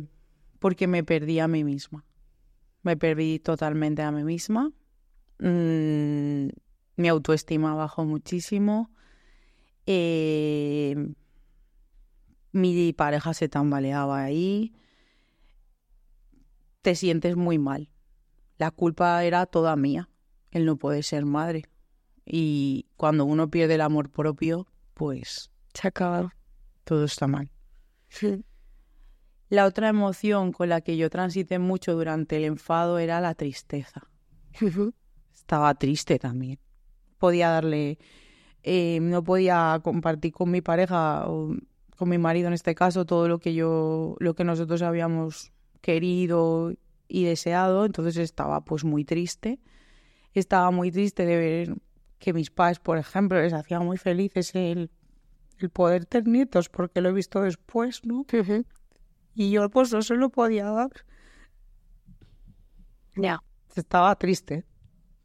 porque 0.59 0.87
me 0.87 1.03
perdí 1.03 1.39
a 1.39 1.47
mí 1.47 1.63
misma, 1.63 2.05
me 2.83 2.95
perdí 2.97 3.39
totalmente 3.39 4.01
a 4.01 4.11
mí 4.11 4.23
misma, 4.23 4.71
Mm, 5.39 6.49
mi 6.97 7.07
autoestima 7.07 7.73
bajó 7.73 8.03
muchísimo. 8.05 8.91
Eh, 9.85 10.95
mi 12.51 12.93
pareja 12.93 13.33
se 13.33 13.47
tambaleaba 13.49 14.21
ahí. 14.21 14.73
Te 16.81 16.95
sientes 16.95 17.35
muy 17.35 17.57
mal. 17.57 17.89
La 18.57 18.71
culpa 18.71 19.23
era 19.23 19.45
toda 19.45 19.75
mía. 19.75 20.09
Él 20.51 20.65
no 20.65 20.75
puede 20.77 21.03
ser 21.03 21.25
madre. 21.25 21.63
Y 22.25 22.87
cuando 22.97 23.25
uno 23.25 23.49
pierde 23.49 23.75
el 23.75 23.81
amor 23.81 24.09
propio, 24.11 24.67
pues 24.93 25.51
Se 25.73 25.87
acaba. 25.87 26.35
todo 26.83 27.05
está 27.05 27.27
mal. 27.27 27.49
La 29.49 29.65
otra 29.65 29.89
emoción 29.89 30.51
con 30.51 30.69
la 30.69 30.81
que 30.81 30.95
yo 30.95 31.09
transité 31.09 31.57
mucho 31.57 31.95
durante 31.95 32.37
el 32.37 32.43
enfado 32.43 32.99
era 32.99 33.19
la 33.19 33.33
tristeza. 33.33 34.07
Estaba 35.33 35.73
triste 35.73 36.19
también. 36.19 36.59
Podía 37.17 37.49
darle, 37.49 37.97
eh, 38.61 38.99
no 39.01 39.23
podía 39.23 39.79
compartir 39.83 40.33
con 40.33 40.51
mi 40.51 40.61
pareja 40.61 41.27
o 41.27 41.55
con 41.97 42.09
mi 42.09 42.19
marido 42.19 42.47
en 42.47 42.53
este 42.53 42.75
caso 42.75 43.05
todo 43.05 43.27
lo 43.27 43.39
que 43.39 43.55
yo, 43.55 44.15
lo 44.19 44.35
que 44.35 44.43
nosotros 44.43 44.83
habíamos 44.83 45.51
querido 45.81 46.71
y 47.07 47.23
deseado. 47.23 47.85
Entonces 47.85 48.17
estaba 48.17 48.63
pues 48.63 48.83
muy 48.83 49.03
triste. 49.03 49.59
Estaba 50.35 50.69
muy 50.69 50.91
triste 50.91 51.25
de 51.25 51.37
ver 51.37 51.75
que 52.19 52.33
mis 52.33 52.51
padres, 52.51 52.79
por 52.79 52.99
ejemplo, 52.99 53.41
les 53.41 53.53
hacía 53.53 53.79
muy 53.79 53.97
felices 53.97 54.53
el, 54.53 54.91
el 55.57 55.69
poder 55.71 56.05
tener 56.05 56.27
nietos 56.27 56.69
porque 56.69 57.01
lo 57.01 57.09
he 57.09 57.13
visto 57.13 57.41
después, 57.41 58.05
¿no? 58.05 58.25
Y 59.39 59.51
yo 59.51 59.69
pues 59.69 59.93
no 59.93 60.01
se 60.01 60.15
lo 60.15 60.29
podía 60.29 60.65
dar. 60.65 60.91
Ya. 63.15 63.41
estaba 63.73 64.13
triste 64.17 64.65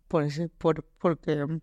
por 0.07 0.23
ese, 0.23 0.49
por, 0.51 0.85
porque, 1.01 1.61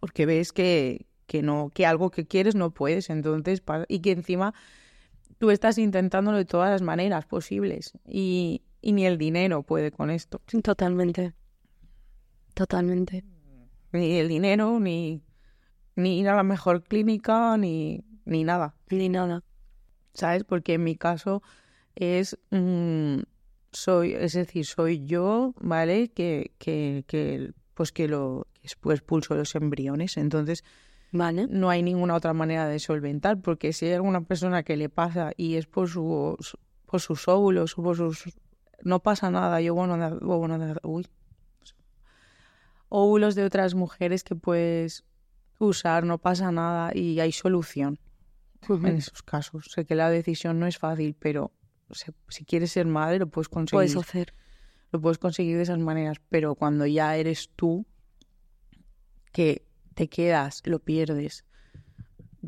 porque 0.00 0.24
ves 0.24 0.54
que, 0.54 1.04
que 1.26 1.42
no, 1.42 1.70
que 1.74 1.84
algo 1.84 2.10
que 2.10 2.26
quieres 2.26 2.54
no 2.54 2.70
puedes, 2.70 3.10
entonces, 3.10 3.62
y 3.88 4.00
que 4.00 4.12
encima 4.12 4.54
tú 5.36 5.50
estás 5.50 5.76
intentándolo 5.76 6.38
de 6.38 6.46
todas 6.46 6.70
las 6.70 6.80
maneras 6.80 7.26
posibles 7.26 7.92
y, 8.06 8.62
y 8.80 8.92
ni 8.92 9.04
el 9.04 9.18
dinero 9.18 9.62
puede 9.64 9.90
con 9.90 10.08
esto, 10.08 10.40
Totalmente. 10.62 11.34
Totalmente. 12.54 13.22
ni 13.92 14.16
el 14.16 14.28
dinero, 14.28 14.80
ni, 14.80 15.22
ni 15.94 16.20
ir 16.20 16.28
a 16.30 16.36
la 16.36 16.42
mejor 16.42 16.84
clínica, 16.84 17.58
ni, 17.58 18.02
ni 18.24 18.44
nada. 18.44 18.74
Ni 18.88 19.10
nada. 19.10 19.44
¿Sabes? 20.14 20.44
Porque 20.44 20.74
en 20.74 20.84
mi 20.84 20.96
caso 20.96 21.42
es, 21.94 22.38
mm, 22.50 23.18
soy, 23.72 24.14
es 24.14 24.32
decir, 24.32 24.64
soy 24.64 25.04
yo, 25.04 25.54
¿vale? 25.60 26.08
Que, 26.08 26.52
que, 26.58 27.04
que 27.06 27.52
pues 27.74 27.92
que 27.92 28.08
lo 28.08 28.46
después 28.62 29.00
expulso 29.00 29.34
los 29.34 29.54
embriones. 29.54 30.16
Entonces, 30.16 30.64
Vale. 31.12 31.46
no 31.48 31.70
hay 31.70 31.82
ninguna 31.82 32.14
otra 32.14 32.32
manera 32.32 32.66
de 32.66 32.78
solventar, 32.78 33.40
porque 33.40 33.72
si 33.72 33.86
hay 33.86 33.92
alguna 33.92 34.22
persona 34.22 34.62
que 34.62 34.76
le 34.76 34.88
pasa 34.88 35.32
y 35.36 35.56
es 35.56 35.66
por 35.66 35.88
su, 35.88 36.36
por 36.86 37.00
sus 37.00 37.28
óvulos 37.28 37.78
o 37.78 37.82
por 37.82 37.96
sus 37.96 38.24
no 38.82 39.00
pasa 39.00 39.30
nada, 39.30 39.60
yo 39.60 39.74
bueno, 39.74 39.96
bueno, 40.20 40.74
uy. 40.82 41.06
óvulos 42.88 43.34
de 43.34 43.44
otras 43.44 43.74
mujeres 43.74 44.24
que 44.24 44.34
puedes 44.34 45.04
usar, 45.58 46.04
no 46.04 46.18
pasa 46.18 46.52
nada 46.52 46.90
y 46.94 47.20
hay 47.20 47.32
solución 47.32 47.98
en 48.70 48.96
esos 48.96 49.22
casos. 49.22 49.66
Sé 49.70 49.84
que 49.84 49.94
la 49.94 50.10
decisión 50.10 50.58
no 50.58 50.66
es 50.66 50.78
fácil, 50.78 51.14
pero 51.18 51.52
se- 51.90 52.12
si 52.28 52.44
quieres 52.44 52.72
ser 52.72 52.86
madre 52.86 53.18
lo 53.18 53.26
puedes 53.28 53.48
conseguir. 53.48 53.76
Puedes 53.76 53.96
hacer. 53.96 54.34
Lo 54.92 55.00
puedes 55.00 55.18
conseguir 55.18 55.56
de 55.56 55.62
esas 55.64 55.78
maneras, 55.78 56.18
pero 56.28 56.54
cuando 56.54 56.86
ya 56.86 57.16
eres 57.16 57.50
tú 57.56 57.84
que 59.32 59.66
te 59.94 60.08
quedas, 60.08 60.62
lo 60.64 60.78
pierdes. 60.78 61.44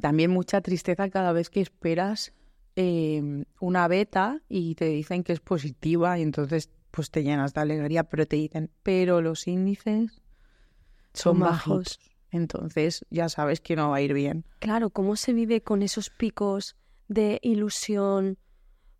También 0.00 0.30
mucha 0.30 0.61
tristeza 0.61 1.08
cada 1.11 1.32
vez 1.32 1.50
que 1.50 1.61
esperas 1.61 2.32
eh, 2.76 3.44
una 3.61 3.88
beta 3.88 4.42
y 4.49 4.75
te 4.75 4.85
dicen 4.87 5.25
que 5.25 5.32
es 5.32 5.40
positiva 5.40 6.18
y 6.18 6.23
entonces 6.23 6.70
pues 6.90 7.11
te 7.11 7.23
llenas 7.23 7.52
de 7.54 7.61
alegría, 7.61 8.04
pero 8.04 8.26
te 8.26 8.37
dicen, 8.37 8.70
pero 8.82 9.20
los 9.20 9.46
índices 9.46 10.23
son 11.12 11.35
Son 11.35 11.40
bajos. 11.40 11.76
bajos. 11.78 11.99
Entonces 12.30 13.04
ya 13.11 13.28
sabes 13.28 13.61
que 13.61 13.76
no 13.76 13.90
va 13.90 13.97
a 13.97 14.00
ir 14.00 14.12
bien. 14.12 14.45
Claro, 14.59 14.90
¿cómo 14.90 15.16
se 15.16 15.33
vive 15.33 15.62
con 15.62 15.83
esos 15.83 16.11
picos 16.11 16.76
de 17.09 17.38
ilusión, 17.42 18.38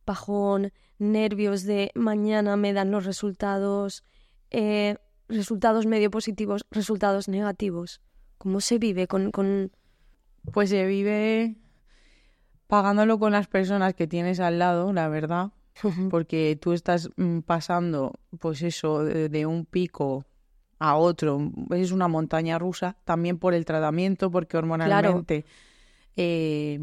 bajón, 0.07 0.73
nervios 0.99 1.65
de 1.65 1.91
mañana 1.95 2.57
me 2.57 2.73
dan 2.73 2.91
los 2.91 3.05
resultados, 3.05 4.05
eh, 4.51 4.97
resultados 5.29 5.87
medio 5.87 6.11
positivos, 6.11 6.67
resultados 6.71 7.29
negativos? 7.29 8.01
¿Cómo 8.39 8.61
se 8.61 8.79
vive 8.79 9.07
con, 9.07 9.31
con... 9.33 9.73
Pues 10.53 10.71
se 10.71 10.87
vive 10.87 11.57
pagándolo 12.69 13.19
con 13.19 13.33
las 13.33 13.49
personas 13.49 13.95
que 13.95 14.07
tienes 14.07 14.41
al 14.41 14.59
lado, 14.59 14.93
la 14.93 15.09
verdad, 15.09 15.53
porque 16.11 16.57
tú 16.61 16.73
estás 16.73 17.11
mm, 17.17 17.41
pasando, 17.41 18.13
pues 18.39 18.63
eso, 18.63 19.05
de, 19.05 19.29
de 19.29 19.47
un 19.47 19.65
pico 19.67 20.25
a 20.79 20.97
otro, 20.97 21.53
es 21.71 21.93
una 21.93 22.09
montaña 22.09 22.59
rusa, 22.59 22.97
también 23.05 23.39
por 23.39 23.55
el 23.55 23.65
tratamiento, 23.65 24.31
porque 24.31 24.57
hormonalmente 24.57 25.45
eh, 26.17 26.79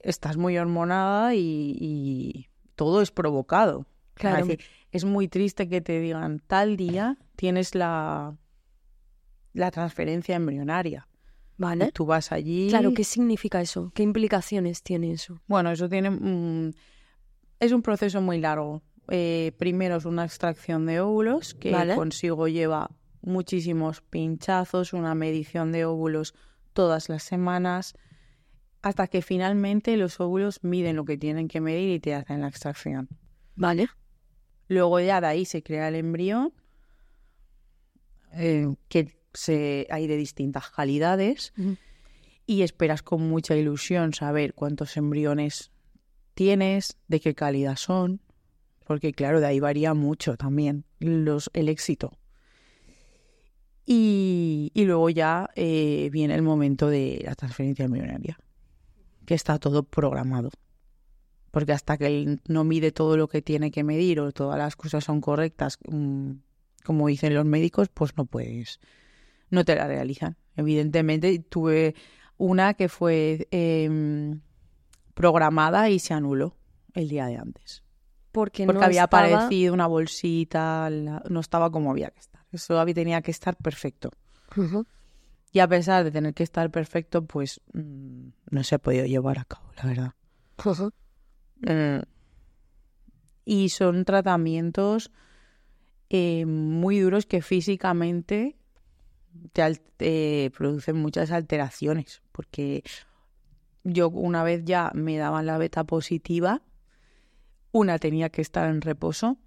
estás 0.00 0.36
muy 0.36 0.58
hormonada 0.58 1.34
y, 1.34 1.76
y 1.78 2.48
todo 2.74 3.00
es 3.02 3.10
provocado. 3.10 3.86
Claro. 4.14 4.40
Es 4.40 4.46
decir, 4.48 4.64
es 4.90 5.04
muy 5.04 5.28
triste 5.28 5.68
que 5.68 5.80
te 5.80 6.00
digan, 6.00 6.40
tal 6.46 6.76
día 6.76 7.16
tienes 7.36 7.74
la, 7.74 8.36
la 9.52 9.70
transferencia 9.70 10.36
embrionaria. 10.36 11.08
Y 11.58 11.62
¿Vale? 11.62 11.92
Tú 11.92 12.06
vas 12.06 12.32
allí. 12.32 12.68
Claro, 12.70 12.92
¿qué 12.92 13.04
significa 13.04 13.60
eso? 13.60 13.92
¿Qué 13.94 14.02
implicaciones 14.02 14.82
tiene 14.82 15.12
eso? 15.12 15.40
Bueno, 15.46 15.70
eso 15.70 15.88
tiene. 15.88 16.10
mm, 16.10 16.72
es 17.60 17.72
un 17.72 17.82
proceso 17.82 18.20
muy 18.20 18.40
largo. 18.40 18.82
Eh, 19.08 19.52
primero 19.58 19.96
es 19.96 20.04
una 20.04 20.24
extracción 20.24 20.86
de 20.86 21.00
óvulos, 21.00 21.54
que 21.54 21.70
Vale. 21.70 21.94
consigo 21.94 22.48
lleva 22.48 22.90
muchísimos 23.22 24.00
pinchazos, 24.02 24.92
una 24.92 25.14
medición 25.14 25.72
de 25.72 25.84
óvulos 25.84 26.34
todas 26.72 27.08
las 27.08 27.22
semanas, 27.22 27.94
hasta 28.82 29.06
que 29.06 29.22
finalmente 29.22 29.96
los 29.96 30.20
óvulos 30.20 30.62
miden 30.62 30.96
lo 30.96 31.04
que 31.04 31.16
tienen 31.16 31.48
que 31.48 31.60
medir 31.60 31.90
y 31.90 32.00
te 32.00 32.14
hacen 32.14 32.40
la 32.40 32.48
extracción. 32.48 33.08
¿Vale? 33.54 33.88
Luego 34.68 35.00
ya 35.00 35.20
de 35.20 35.26
ahí 35.26 35.44
se 35.44 35.62
crea 35.62 35.88
el 35.88 35.94
embrión, 35.94 36.52
eh, 38.32 38.74
que 38.88 39.16
se, 39.34 39.86
hay 39.90 40.06
de 40.06 40.16
distintas 40.16 40.70
calidades 40.70 41.52
y 42.46 42.62
esperas 42.62 43.02
con 43.02 43.28
mucha 43.28 43.56
ilusión 43.56 44.14
saber 44.14 44.54
cuántos 44.54 44.96
embriones 44.96 45.70
tienes, 46.34 46.96
de 47.08 47.20
qué 47.20 47.34
calidad 47.34 47.76
son, 47.76 48.20
porque 48.86 49.12
claro, 49.12 49.40
de 49.40 49.46
ahí 49.46 49.60
varía 49.60 49.94
mucho 49.94 50.36
también 50.36 50.84
los, 50.98 51.50
el 51.52 51.68
éxito. 51.68 52.12
Y, 53.84 54.70
y 54.74 54.84
luego 54.84 55.10
ya 55.10 55.50
eh, 55.56 56.08
viene 56.12 56.34
el 56.34 56.42
momento 56.42 56.88
de 56.88 57.22
la 57.24 57.34
transferencia 57.34 57.84
embrionaria, 57.84 58.38
que 59.26 59.34
está 59.34 59.58
todo 59.58 59.82
programado. 59.82 60.50
Porque 61.50 61.72
hasta 61.72 61.98
que 61.98 62.06
él 62.06 62.40
no 62.48 62.64
mide 62.64 62.92
todo 62.92 63.16
lo 63.16 63.28
que 63.28 63.42
tiene 63.42 63.70
que 63.70 63.84
medir 63.84 64.20
o 64.20 64.32
todas 64.32 64.56
las 64.58 64.76
cosas 64.76 65.04
son 65.04 65.20
correctas, 65.20 65.78
mm, 65.88 66.30
como 66.84 67.08
dicen 67.08 67.34
los 67.34 67.44
médicos, 67.44 67.88
pues 67.92 68.16
no 68.16 68.24
puedes, 68.24 68.80
no 69.50 69.64
te 69.64 69.74
la 69.74 69.86
realizan. 69.86 70.36
Evidentemente 70.56 71.38
tuve 71.40 71.94
una 72.38 72.74
que 72.74 72.88
fue 72.88 73.48
em, 73.50 74.40
programada 75.14 75.90
y 75.90 75.98
se 75.98 76.14
anuló 76.14 76.56
el 76.94 77.08
día 77.08 77.26
de 77.26 77.36
antes. 77.36 77.82
Porque, 78.32 78.64
Porque 78.64 78.78
no 78.78 78.84
había 78.86 79.04
estaba- 79.04 79.26
aparecido 79.26 79.74
una 79.74 79.86
bolsita, 79.86 80.88
la- 80.88 81.22
no 81.28 81.40
estaba 81.40 81.70
como 81.70 81.90
había 81.90 82.10
que 82.10 82.20
estar. 82.20 82.31
Eso 82.52 82.78
había, 82.78 82.94
tenía 82.94 83.22
que 83.22 83.30
estar 83.30 83.56
perfecto. 83.56 84.10
Y 85.52 85.58
a 85.58 85.68
pesar 85.68 86.04
de 86.04 86.10
tener 86.10 86.34
que 86.34 86.42
estar 86.42 86.70
perfecto, 86.70 87.24
pues 87.24 87.60
mm, 87.72 88.28
no 88.50 88.64
se 88.64 88.74
ha 88.74 88.78
podido 88.78 89.06
llevar 89.06 89.38
a 89.38 89.44
cabo, 89.44 89.70
la 89.76 89.84
verdad. 89.84 90.12
Mm. 91.60 92.02
Y 93.44 93.68
son 93.70 94.04
tratamientos 94.04 95.10
eh, 96.10 96.46
muy 96.46 97.00
duros 97.00 97.26
que 97.26 97.42
físicamente 97.42 98.56
te 99.52 100.50
producen 100.56 100.96
muchas 100.96 101.30
alteraciones. 101.30 102.22
Porque 102.32 102.82
yo 103.84 104.08
una 104.10 104.42
vez 104.42 104.64
ya 104.64 104.90
me 104.94 105.16
daban 105.16 105.46
la 105.46 105.58
beta 105.58 105.84
positiva, 105.84 106.62
una 107.72 107.98
tenía 107.98 108.30
que 108.30 108.42
estar 108.42 108.68
en 108.68 108.80
reposo, 108.80 109.38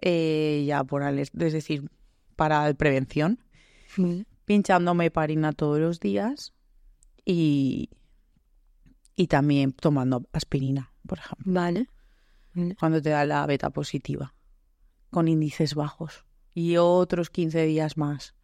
eh, 0.00 0.64
ya 0.66 0.84
por 0.84 1.02
es 1.02 1.32
decir, 1.32 1.90
para 2.36 2.72
prevención, 2.74 3.38
pinchándome 4.44 5.10
parina 5.10 5.52
todos 5.52 5.78
los 5.78 6.00
días 6.00 6.52
y, 7.24 7.90
y 9.16 9.26
también 9.26 9.72
tomando 9.72 10.24
aspirina, 10.32 10.92
por 11.06 11.18
ejemplo, 11.18 11.52
Vale. 11.52 11.88
cuando 12.78 13.00
te 13.02 13.10
da 13.10 13.24
la 13.24 13.46
beta 13.46 13.70
positiva, 13.70 14.34
con 15.10 15.28
índices 15.28 15.74
bajos. 15.74 16.24
Y 16.54 16.78
otros 16.78 17.28
15 17.28 17.64
días 17.66 17.96
más 17.98 18.34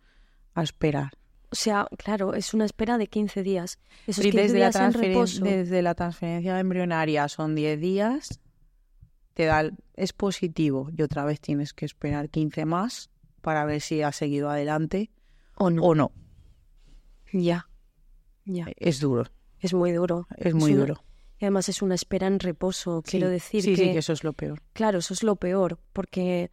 a 0.55 0.63
esperar. 0.63 1.13
O 1.51 1.55
sea, 1.55 1.87
claro, 1.99 2.35
es 2.35 2.55
una 2.55 2.65
espera 2.67 2.99
de 2.99 3.07
15 3.07 3.43
días. 3.43 3.79
Esos 4.07 4.25
Y 4.25 4.31
15 4.31 4.43
desde 4.43 4.59
la, 4.59 4.87
en 4.87 4.93
reposo. 4.93 5.45
desde 5.45 5.83
la 5.83 5.95
transferencia 5.95 6.59
embrionaria 6.59 7.29
son 7.29 7.55
10 7.55 7.81
días, 7.81 8.41
te 9.35 9.45
da 9.47 9.71
es 9.95 10.12
positivo 10.12 10.91
y 10.97 11.03
otra 11.03 11.25
vez 11.25 11.41
tienes 11.41 11.73
que 11.73 11.85
esperar 11.85 12.29
15 12.31 12.65
más 12.65 13.11
para 13.41 13.65
ver 13.65 13.81
si 13.81 14.03
has 14.03 14.17
seguido 14.17 14.51
adelante 14.51 15.11
O 15.57 15.71
no. 15.71 15.83
o 15.83 15.95
no. 15.95 16.12
Ya. 17.33 17.69
Ya. 18.45 18.67
Es 18.77 19.01
duro, 19.01 19.25
Es 19.61 19.73
muy 19.75 19.93
duro. 19.93 20.27
es 20.37 20.55
muy 20.55 20.73
una- 20.73 20.81
duro. 20.81 21.05
Y 21.39 21.45
además 21.45 21.69
es 21.69 21.83
una 21.83 21.95
espera 21.97 22.27
en 22.29 22.39
reposo. 22.39 23.03
Quiero 23.05 23.29
decir 23.29 23.62
sí, 23.62 23.71
que, 23.75 23.85
sí, 23.87 23.93
que 23.93 23.99
eso 23.99 24.12
es 24.12 24.23
lo 24.23 24.33
peor. 24.33 24.62
claro, 24.75 24.99
eso 24.99 25.12
es 25.12 25.23
lo 25.25 25.35
peor, 25.37 25.79
porque, 25.93 26.53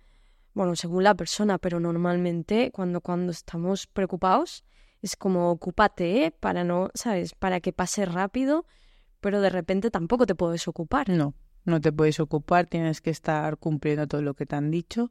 bueno, 0.56 0.76
según 0.76 1.04
la 1.04 1.14
persona, 1.14 1.60
pero 1.60 1.80
normalmente 1.80 2.72
cuando, 2.72 3.00
cuando 3.02 3.32
estamos 3.32 3.86
preocupados 3.88 4.64
es 5.04 5.16
como 5.16 5.52
ocúpate, 5.52 6.26
¿eh? 6.26 6.32
Para 6.32 6.64
no, 6.64 6.90
¿sabes? 6.96 7.34
Para 7.36 7.60
que 7.62 7.72
pase 7.72 8.06
rápido, 8.06 8.66
pero 9.22 9.42
de 9.42 9.50
repente 9.52 9.92
tampoco 9.92 10.26
te 10.26 10.34
puedes 10.36 10.68
ocupar. 10.68 11.08
No, 11.10 11.36
no 11.70 11.80
te 11.82 11.92
puedes 11.92 12.20
ocupar, 12.20 12.66
tienes 12.68 13.00
que 13.02 13.10
estar 13.12 13.58
cumpliendo 13.58 14.08
todo 14.08 14.22
lo 14.22 14.34
que 14.34 14.46
te 14.46 14.56
han 14.56 14.72
dicho. 14.72 15.10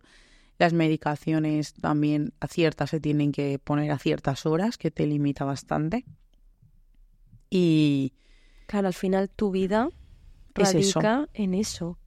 Las 0.59 0.73
medicaciones 0.73 1.73
también 1.75 2.33
a 2.41 2.49
ciertas 2.49 2.91
se 2.91 3.01
tienen 3.01 3.31
que 3.33 3.59
poner 3.59 3.91
a 3.93 3.99
ciertas 3.99 4.45
horas, 4.45 4.77
que 4.77 4.91
te 4.91 5.07
limita 5.07 5.45
bastante. 5.45 6.05
Y 7.51 8.13
Claro, 8.67 8.89
al 8.89 8.95
final 8.95 9.31
tu 9.31 9.51
vida 9.51 9.89
Es 10.55 10.75
eso. 10.75 11.01
radica 11.01 11.29
en 11.33 11.55
eso. 11.55 11.99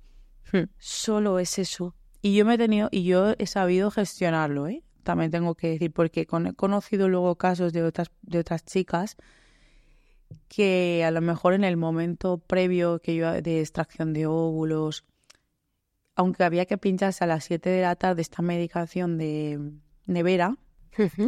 Hmm. 0.51 0.65
Solo 0.77 1.39
es 1.39 1.57
eso. 1.57 1.95
Y 2.21 2.35
yo 2.35 2.45
me 2.45 2.53
he 2.55 2.57
tenido, 2.57 2.89
y 2.91 3.03
yo 3.03 3.33
he 3.39 3.47
sabido 3.47 3.89
gestionarlo, 3.89 4.67
¿eh? 4.67 4.83
También 5.03 5.31
tengo 5.31 5.55
que 5.55 5.69
decir, 5.69 5.91
porque 5.91 6.27
con- 6.27 6.45
he 6.47 6.53
conocido 6.53 7.09
luego 7.09 7.35
casos 7.35 7.73
de 7.73 7.81
otras, 7.83 8.11
de 8.21 8.37
otras 8.39 8.63
chicas 8.63 9.15
que 10.47 11.03
a 11.05 11.11
lo 11.11 11.21
mejor 11.21 11.53
en 11.53 11.63
el 11.63 11.77
momento 11.77 12.37
previo 12.37 12.99
que 12.99 13.15
yo 13.15 13.41
de 13.41 13.59
extracción 13.59 14.13
de 14.13 14.25
óvulos, 14.25 15.05
aunque 16.15 16.43
había 16.43 16.65
que 16.65 16.77
pincharse 16.77 17.23
a 17.23 17.27
las 17.27 17.45
7 17.45 17.69
de 17.69 17.81
la 17.81 17.95
tarde 17.95 18.21
esta 18.21 18.41
medicación 18.41 19.17
de 19.17 19.59
nevera, 20.05 20.57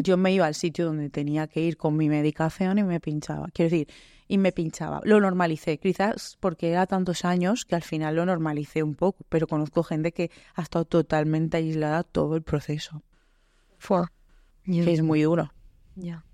yo 0.03 0.17
me 0.17 0.33
iba 0.33 0.45
al 0.45 0.55
sitio 0.55 0.85
donde 0.85 1.09
tenía 1.09 1.47
que 1.47 1.61
ir 1.61 1.77
con 1.77 1.95
mi 1.95 2.09
medicación 2.09 2.77
y 2.79 2.83
me 2.83 2.99
pinchaba. 2.99 3.47
Quiero 3.53 3.71
decir, 3.71 3.87
y 4.27 4.37
me 4.37 4.51
pinchaba. 4.51 5.01
Lo 5.03 5.19
normalicé, 5.19 5.77
quizás 5.77 6.37
porque 6.39 6.71
era 6.71 6.85
tantos 6.85 7.25
años 7.25 7.65
que 7.65 7.75
al 7.75 7.83
final 7.83 8.15
lo 8.15 8.25
normalicé 8.25 8.83
un 8.83 8.95
poco, 8.95 9.25
pero 9.29 9.47
conozco 9.47 9.83
gente 9.83 10.11
que 10.11 10.31
ha 10.55 10.61
estado 10.61 10.85
totalmente 10.85 11.57
aislada 11.57 12.03
todo 12.03 12.35
el 12.35 12.41
proceso. 12.41 13.03
Ya. 14.65 14.83
que 14.85 14.93
es 14.93 15.01
muy 15.01 15.21
duro. 15.21 15.51
Ya. 15.95 16.25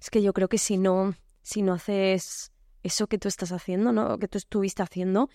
Es 0.00 0.10
que 0.10 0.22
yo 0.22 0.32
creo 0.32 0.48
que 0.48 0.58
si 0.58 0.78
no, 0.78 1.14
si 1.42 1.62
no 1.62 1.74
haces 1.74 2.52
eso 2.82 3.06
que 3.06 3.18
tú 3.18 3.28
estás 3.28 3.52
haciendo, 3.52 3.92
¿no? 3.92 4.14
O 4.14 4.18
que 4.18 4.28
tú 4.28 4.38
estuviste 4.38 4.82
haciendo, 4.82 5.28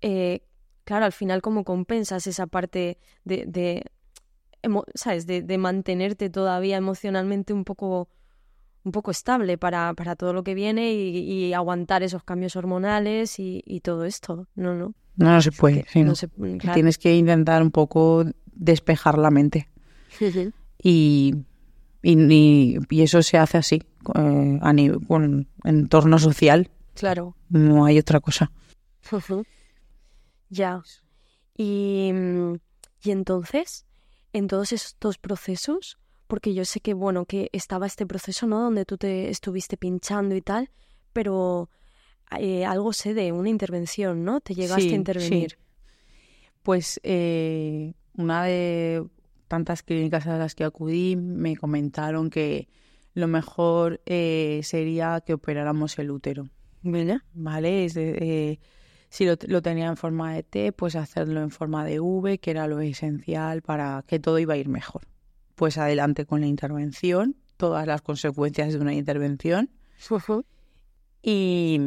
eh, 0.00 0.40
claro, 0.84 1.04
al 1.06 1.12
final 1.12 1.40
como 1.42 1.64
compensas 1.64 2.26
esa 2.26 2.46
parte 2.46 2.98
de, 3.24 3.44
de 3.46 3.84
emo- 4.62 4.84
¿sabes? 4.94 5.26
De, 5.26 5.42
de 5.42 5.58
mantenerte 5.58 6.28
todavía 6.30 6.76
emocionalmente 6.76 7.52
un 7.54 7.64
poco, 7.64 8.08
un 8.84 8.92
poco 8.92 9.10
estable 9.10 9.56
para, 9.56 9.94
para 9.94 10.14
todo 10.16 10.32
lo 10.34 10.44
que 10.44 10.54
viene 10.54 10.92
y, 10.92 11.18
y 11.46 11.52
aguantar 11.54 12.02
esos 12.02 12.22
cambios 12.22 12.54
hormonales 12.56 13.38
y, 13.38 13.62
y 13.66 13.80
todo 13.80 14.04
esto. 14.04 14.46
No, 14.54 14.74
no. 14.74 14.94
No, 15.16 15.30
no 15.32 15.40
se 15.40 15.52
puede. 15.52 15.84
que 15.84 15.90
sí, 15.90 16.02
no 16.02 16.14
se- 16.16 16.28
claro. 16.28 16.74
Tienes 16.74 16.98
que 16.98 17.14
intentar 17.16 17.62
un 17.62 17.70
poco 17.70 18.24
despejar 18.52 19.16
la 19.16 19.30
mente. 19.30 19.68
Y, 20.82 21.34
y- 22.02 22.78
y 22.90 23.02
eso 23.02 23.22
se 23.22 23.38
hace 23.38 23.56
así, 23.58 23.82
eh, 24.14 24.58
a 24.60 24.72
nivel, 24.72 25.06
con 25.06 25.48
entorno 25.64 26.18
social. 26.18 26.70
Claro. 26.94 27.36
No 27.48 27.84
hay 27.84 27.98
otra 27.98 28.20
cosa. 28.20 28.52
Ya. 30.48 30.82
Y, 31.56 32.10
y 33.02 33.10
entonces, 33.10 33.86
en 34.32 34.46
todos 34.48 34.72
estos 34.72 35.18
procesos, 35.18 35.98
porque 36.26 36.54
yo 36.54 36.64
sé 36.64 36.80
que, 36.80 36.94
bueno, 36.94 37.26
que 37.26 37.48
estaba 37.52 37.86
este 37.86 38.06
proceso, 38.06 38.46
¿no? 38.46 38.60
Donde 38.60 38.84
tú 38.84 38.96
te 38.96 39.30
estuviste 39.30 39.76
pinchando 39.76 40.34
y 40.34 40.40
tal, 40.42 40.70
pero 41.12 41.68
eh, 42.38 42.64
algo 42.64 42.92
sé 42.92 43.14
de 43.14 43.32
una 43.32 43.48
intervención, 43.50 44.24
¿no? 44.24 44.40
Te 44.40 44.54
llegaste 44.54 44.82
Sí, 44.82 44.88
a 44.88 44.90
sí. 44.90 44.96
intervenir. 44.96 45.58
Pues 46.62 46.98
eh, 47.02 47.92
una 48.16 48.44
de 48.44 49.04
tantas 49.48 49.82
clínicas 49.82 50.26
a 50.26 50.38
las 50.38 50.54
que 50.54 50.64
acudí 50.64 51.14
me 51.16 51.56
comentaron 51.56 52.30
que 52.30 52.68
lo 53.14 53.28
mejor 53.28 54.00
eh, 54.06 54.60
sería 54.64 55.22
que 55.24 55.34
operáramos 55.34 55.98
el 55.98 56.10
útero, 56.10 56.48
¿Vale? 56.82 57.20
¿vale? 57.32 57.84
Es 57.84 57.94
de- 57.94 58.18
eh, 58.20 58.60
si 59.08 59.24
lo, 59.24 59.36
lo 59.46 59.62
tenía 59.62 59.86
en 59.86 59.96
forma 59.96 60.34
de 60.34 60.42
T, 60.42 60.72
pues 60.72 60.96
hacerlo 60.96 61.40
en 61.40 61.50
forma 61.50 61.84
de 61.84 62.00
V, 62.00 62.38
que 62.38 62.50
era 62.50 62.66
lo 62.66 62.80
esencial 62.80 63.62
para 63.62 64.04
que 64.06 64.18
todo 64.18 64.38
iba 64.38 64.54
a 64.54 64.56
ir 64.56 64.68
mejor. 64.68 65.02
Pues 65.54 65.78
adelante 65.78 66.26
con 66.26 66.40
la 66.40 66.48
intervención, 66.48 67.36
todas 67.56 67.86
las 67.86 68.02
consecuencias 68.02 68.72
de 68.72 68.80
una 68.80 68.92
intervención 68.92 69.70
y, 71.22 71.78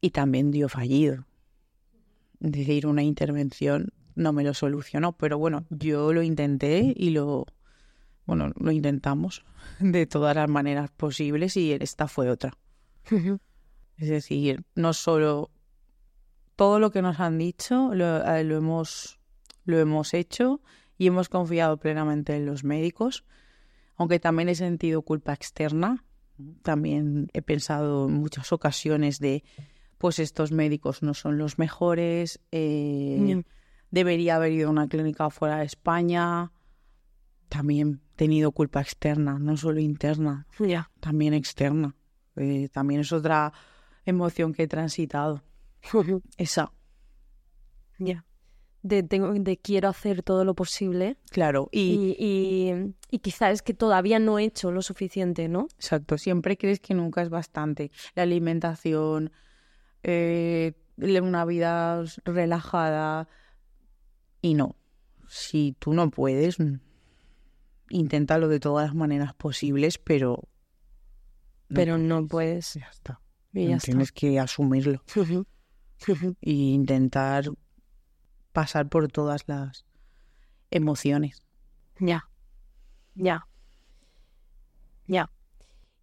y 0.00 0.10
también 0.10 0.50
dio 0.50 0.68
fallido. 0.68 1.26
Es 2.40 2.52
decir, 2.52 2.86
una 2.86 3.02
intervención 3.04 3.92
no 4.16 4.32
me 4.32 4.42
lo 4.42 4.52
solucionó, 4.52 5.12
pero 5.16 5.38
bueno, 5.38 5.64
yo 5.70 6.12
lo 6.12 6.22
intenté 6.22 6.92
y 6.96 7.10
lo, 7.10 7.46
bueno, 8.26 8.52
lo 8.58 8.70
intentamos 8.72 9.44
de 9.80 10.06
todas 10.06 10.36
las 10.36 10.48
maneras 10.48 10.90
posibles 10.90 11.56
y 11.56 11.72
esta 11.72 12.08
fue 12.08 12.28
otra. 12.30 12.52
Es 13.96 14.08
decir, 14.08 14.64
no 14.74 14.92
solo 14.92 15.50
todo 16.56 16.78
lo 16.80 16.90
que 16.90 17.02
nos 17.02 17.20
han 17.20 17.38
dicho 17.38 17.94
lo, 17.94 18.24
eh, 18.24 18.42
lo 18.44 18.56
hemos, 18.56 19.18
lo 19.64 19.78
hemos 19.78 20.12
hecho 20.14 20.60
y 20.98 21.06
hemos 21.06 21.28
confiado 21.28 21.76
plenamente 21.78 22.34
en 22.34 22.46
los 22.46 22.64
médicos, 22.64 23.24
aunque 23.96 24.18
también 24.18 24.48
he 24.48 24.54
sentido 24.54 25.02
culpa 25.02 25.32
externa. 25.32 26.04
También 26.62 27.28
he 27.32 27.40
pensado 27.42 28.08
en 28.08 28.14
muchas 28.14 28.52
ocasiones 28.52 29.20
de, 29.20 29.42
pues 29.98 30.18
estos 30.18 30.52
médicos 30.52 31.02
no 31.02 31.14
son 31.14 31.38
los 31.38 31.58
mejores, 31.58 32.40
eh, 32.52 33.18
Ya. 33.26 33.42
debería 33.90 34.36
haber 34.36 34.52
ido 34.52 34.68
a 34.68 34.70
una 34.72 34.88
clínica 34.88 35.30
fuera 35.30 35.58
de 35.58 35.64
España. 35.64 36.52
También 37.48 38.00
tenido 38.16 38.50
culpa 38.52 38.80
externa, 38.80 39.38
no 39.38 39.56
solo 39.56 39.80
interna, 39.80 40.46
Ya. 40.58 40.90
también 41.00 41.34
externa. 41.34 41.94
Eh, 42.36 42.68
también 42.72 43.00
es 43.00 43.12
otra 43.12 43.52
emoción 44.04 44.52
que 44.52 44.64
he 44.64 44.68
transitado. 44.68 45.42
Esa. 46.36 46.72
Ya. 47.98 48.24
de, 48.82 49.02
tengo, 49.02 49.32
de 49.32 49.56
quiero 49.56 49.88
hacer 49.88 50.22
todo 50.22 50.44
lo 50.44 50.54
posible. 50.54 51.16
Claro, 51.30 51.68
y... 51.72 52.14
Y, 52.18 52.24
y, 52.24 52.94
y 53.10 53.18
quizá 53.18 53.50
es 53.50 53.62
que 53.62 53.74
todavía 53.74 54.18
no 54.18 54.38
he 54.38 54.44
hecho 54.44 54.70
lo 54.70 54.80
suficiente, 54.82 55.48
¿no? 55.48 55.66
Exacto, 55.76 56.18
siempre 56.18 56.56
crees 56.56 56.78
que 56.80 56.94
nunca 56.94 57.22
es 57.22 57.28
bastante. 57.28 57.90
La 58.14 58.22
alimentación, 58.22 59.32
eh, 60.02 60.74
una 60.98 61.44
vida 61.44 62.04
relajada. 62.24 63.28
Y 64.40 64.54
no, 64.54 64.76
si 65.26 65.74
tú 65.78 65.92
no 65.92 66.10
puedes, 66.10 66.58
inténtalo 67.90 68.48
de 68.48 68.60
todas 68.60 68.86
las 68.88 68.94
maneras 68.94 69.34
posibles, 69.34 69.98
pero... 69.98 70.48
Pero 71.68 71.98
no 71.98 72.26
puedes. 72.26 72.74
Ya 72.74 72.88
está. 72.90 73.20
Y 73.52 73.68
ya 73.68 73.76
está. 73.76 73.86
Tienes 73.86 74.12
que 74.12 74.38
asumirlo 74.38 75.02
e 76.40 76.52
intentar 76.52 77.46
pasar 78.52 78.88
por 78.88 79.08
todas 79.08 79.42
las 79.48 79.84
emociones. 80.70 81.42
Ya, 81.98 82.28
ya, 83.14 83.46
ya. 85.06 85.30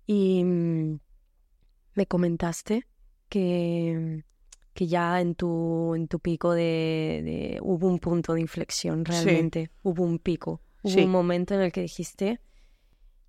Y 0.06 0.44
mm, 0.44 1.00
me 1.96 2.06
comentaste 2.08 2.88
que, 3.30 4.24
que 4.74 4.88
ya 4.88 5.22
en 5.22 5.36
tu, 5.36 5.96
en 5.96 6.08
tu 6.08 6.20
pico 6.20 6.52
de, 6.54 7.22
de- 7.24 7.60
hubo 7.62 7.88
un 7.88 8.00
punto 8.00 8.34
de 8.34 8.42
inflexión 8.42 9.06
realmente, 9.06 9.72
hubo 9.84 10.04
un 10.04 10.20
pico, 10.20 10.62
hubo 10.84 10.92
Sí. 10.94 11.04
un 11.04 11.12
momento 11.12 11.56
en 11.56 11.62
el 11.62 11.72
que 11.72 11.82
dijiste, 11.82 12.40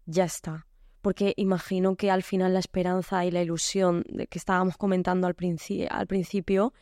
ya 0.06 0.24
está. 0.24 0.66
Porque 1.00 1.34
imagino 1.36 1.96
que 1.96 2.10
al 2.10 2.22
final 2.22 2.52
la 2.54 2.60
esperanza 2.60 3.24
y 3.24 3.30
la 3.30 3.42
ilusión 3.42 4.04
de 4.08 4.26
que 4.26 4.38
estábamos 4.38 4.76
comentando 4.76 5.26
al, 5.26 5.34
princi- 5.36 5.86
al 5.90 6.06
principio, 6.06 6.72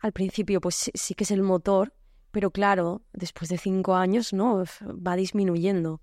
al 0.00 0.12
principio 0.12 0.60
pues 0.60 0.74
sí, 0.76 0.90
sí 0.94 1.14
que 1.14 1.24
es 1.24 1.30
el 1.30 1.42
motor, 1.42 1.92
pero 2.32 2.50
claro, 2.50 3.02
después 3.12 3.48
de 3.48 3.56
cinco 3.58 3.94
años, 3.94 4.32
¿no? 4.32 4.64
Va 4.84 5.16
disminuyendo. 5.16 6.00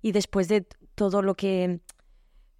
Y 0.00 0.12
después 0.12 0.48
de 0.48 0.66
todo 0.94 1.20
lo 1.22 1.34
que 1.34 1.80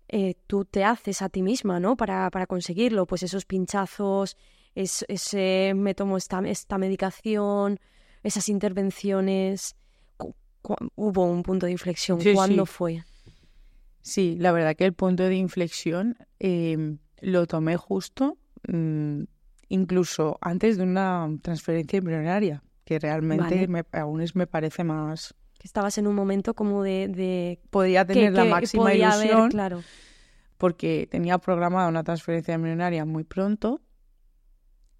eh, 0.08 0.34
tú 0.46 0.64
te 0.64 0.84
haces 0.84 1.22
a 1.22 1.28
ti 1.28 1.42
misma, 1.42 1.78
¿no? 1.80 1.96
Para, 1.96 2.28
para 2.30 2.46
conseguirlo, 2.46 3.06
pues 3.06 3.22
esos 3.22 3.44
pinchazos, 3.46 4.36
es, 4.74 5.04
ese 5.08 5.72
me 5.76 5.94
tomo 5.94 6.16
esta, 6.16 6.40
esta 6.46 6.76
medicación, 6.78 7.78
esas 8.22 8.48
intervenciones. 8.48 9.76
Hubo 10.94 11.24
un 11.24 11.42
punto 11.42 11.66
de 11.66 11.72
inflexión. 11.72 12.20
Sí, 12.20 12.32
¿Cuándo 12.34 12.66
sí. 12.66 12.72
fue? 12.72 13.04
Sí, 14.02 14.36
la 14.38 14.52
verdad 14.52 14.74
que 14.76 14.84
el 14.84 14.92
punto 14.94 15.24
de 15.24 15.34
inflexión 15.36 16.16
eh, 16.40 16.96
lo 17.20 17.46
tomé 17.46 17.76
justo 17.76 18.38
mm, 18.68 19.22
incluso 19.68 20.38
antes 20.40 20.76
de 20.78 20.82
una 20.84 21.28
transferencia 21.42 21.98
embrionaria, 21.98 22.62
que 22.84 22.98
realmente 22.98 23.66
Vale. 23.66 23.68
me- 23.68 23.84
aún 23.92 24.20
es, 24.22 24.34
me 24.34 24.46
parece 24.46 24.82
más... 24.84 25.34
Que 25.58 25.66
estabas 25.66 25.98
en 25.98 26.06
un 26.06 26.14
momento 26.14 26.54
como 26.54 26.82
de... 26.82 27.08
de 27.08 27.60
Podía 27.70 28.06
que- 28.06 28.14
tener 28.14 28.32
la 28.32 28.44
que 28.44 28.48
máxima 28.50 28.84
podía 28.84 29.10
haber, 29.12 29.26
ilusión 29.26 29.50
claro. 29.50 29.82
porque 30.56 31.06
tenía 31.10 31.36
programada 31.38 31.88
una 31.88 32.02
transferencia 32.04 32.54
embrionaria 32.54 33.04
muy 33.04 33.24
pronto 33.24 33.82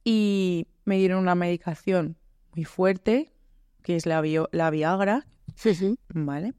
y 0.05 0.67
me 0.85 0.97
dieron 0.99 1.21
una 1.21 1.35
medicación 1.35 2.17
muy 2.55 2.65
fuerte, 2.65 3.33
que 3.83 3.97
es 3.97 4.07
la, 4.07 4.21
bio- 4.21 4.49
la 4.53 4.71
Viagra, 4.71 5.27
¿vale? 6.15 6.55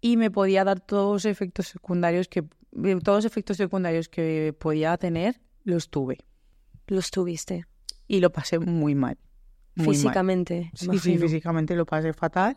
Y 0.00 0.16
me 0.16 0.30
podía 0.30 0.64
dar 0.64 0.80
todos 0.80 1.12
los 1.12 1.24
efectos 1.24 1.66
secundarios 1.66 2.28
que 2.28 2.40
eh, 2.84 2.98
todos 3.02 3.18
los 3.18 3.24
efectos 3.24 3.56
secundarios 3.56 4.08
que 4.08 4.54
podía 4.58 4.96
tener 4.96 5.40
los 5.64 5.90
tuve 5.90 6.18
Los 6.86 7.10
tuviste. 7.10 7.66
y 8.06 8.20
lo 8.20 8.30
pasé 8.30 8.58
muy 8.58 8.94
mal. 8.94 9.18
Muy 9.74 9.86
mal. 9.86 9.94
físicamente. 9.94 10.70
Sí, 10.74 10.84
sí, 10.84 10.90
imagino. 10.92 11.20
físicamente 11.22 11.76
lo 11.76 11.86
pasé 11.86 12.12
fatal. 12.12 12.56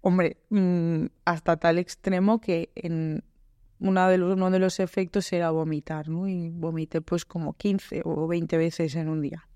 Hombre, 0.00 0.38
mm, 0.50 1.06
hasta 1.24 1.56
tal 1.56 1.78
extremo 1.78 2.40
que 2.40 2.70
en 2.74 3.24
una 3.78 4.08
de 4.08 4.18
los, 4.18 4.34
uno 4.34 4.50
de 4.50 4.58
los 4.58 4.80
efectos 4.80 5.32
era 5.32 5.50
vomitar, 5.50 6.08
¿no? 6.08 6.28
Y 6.28 6.50
vomité 6.50 7.00
pues 7.00 7.24
como 7.24 7.54
15 7.54 8.02
o 8.04 8.26
20 8.26 8.56
veces 8.56 8.94
en 8.96 9.08
un 9.08 9.20
día. 9.22 9.48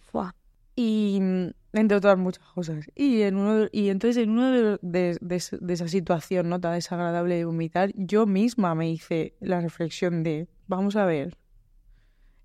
Fua. 0.00 0.34
Y 0.74 1.18
mm, 1.20 1.50
entre 1.74 1.96
otras 1.96 2.18
muchas 2.18 2.44
cosas. 2.54 2.86
Y, 2.94 3.22
en 3.22 3.36
uno 3.36 3.54
de- 3.56 3.70
y 3.72 3.88
entonces 3.88 4.22
en 4.22 4.30
uno 4.30 4.50
de, 4.50 4.78
de, 4.82 5.18
de 5.20 5.72
esa 5.74 5.88
situación 5.88 6.48
no 6.48 6.60
tan 6.60 6.74
desagradable 6.74 7.36
de 7.36 7.44
vomitar, 7.44 7.92
yo 7.94 8.26
misma 8.26 8.74
me 8.74 8.90
hice 8.90 9.34
la 9.40 9.60
reflexión 9.60 10.22
de, 10.22 10.48
vamos 10.66 10.96
a 10.96 11.04
ver, 11.06 11.36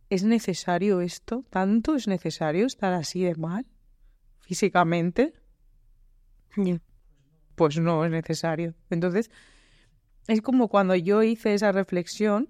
¿es 0.10 0.24
necesario 0.24 1.02
esto? 1.02 1.46
¿Tanto 1.50 1.96
es 1.96 2.08
necesario 2.08 2.66
estar 2.66 2.94
así 2.94 3.24
de 3.24 3.36
mal 3.36 3.66
físicamente? 4.40 5.34
Pues 7.56 7.78
no 7.80 8.06
es 8.06 8.12
necesario. 8.12 8.76
Entonces, 8.90 9.30
es 10.28 10.42
como 10.42 10.68
cuando 10.68 10.96
yo 10.96 11.24
hice 11.24 11.54
esa 11.54 11.72
reflexión, 11.72 12.50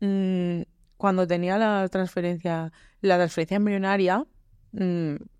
mm, 0.00 0.62
cuando 0.96 1.26
tenía 1.26 1.58
la 1.58 1.88
transferencia, 1.88 2.72
la 3.00 3.16
transferencia 3.16 3.56
embrionaria, 3.56 4.26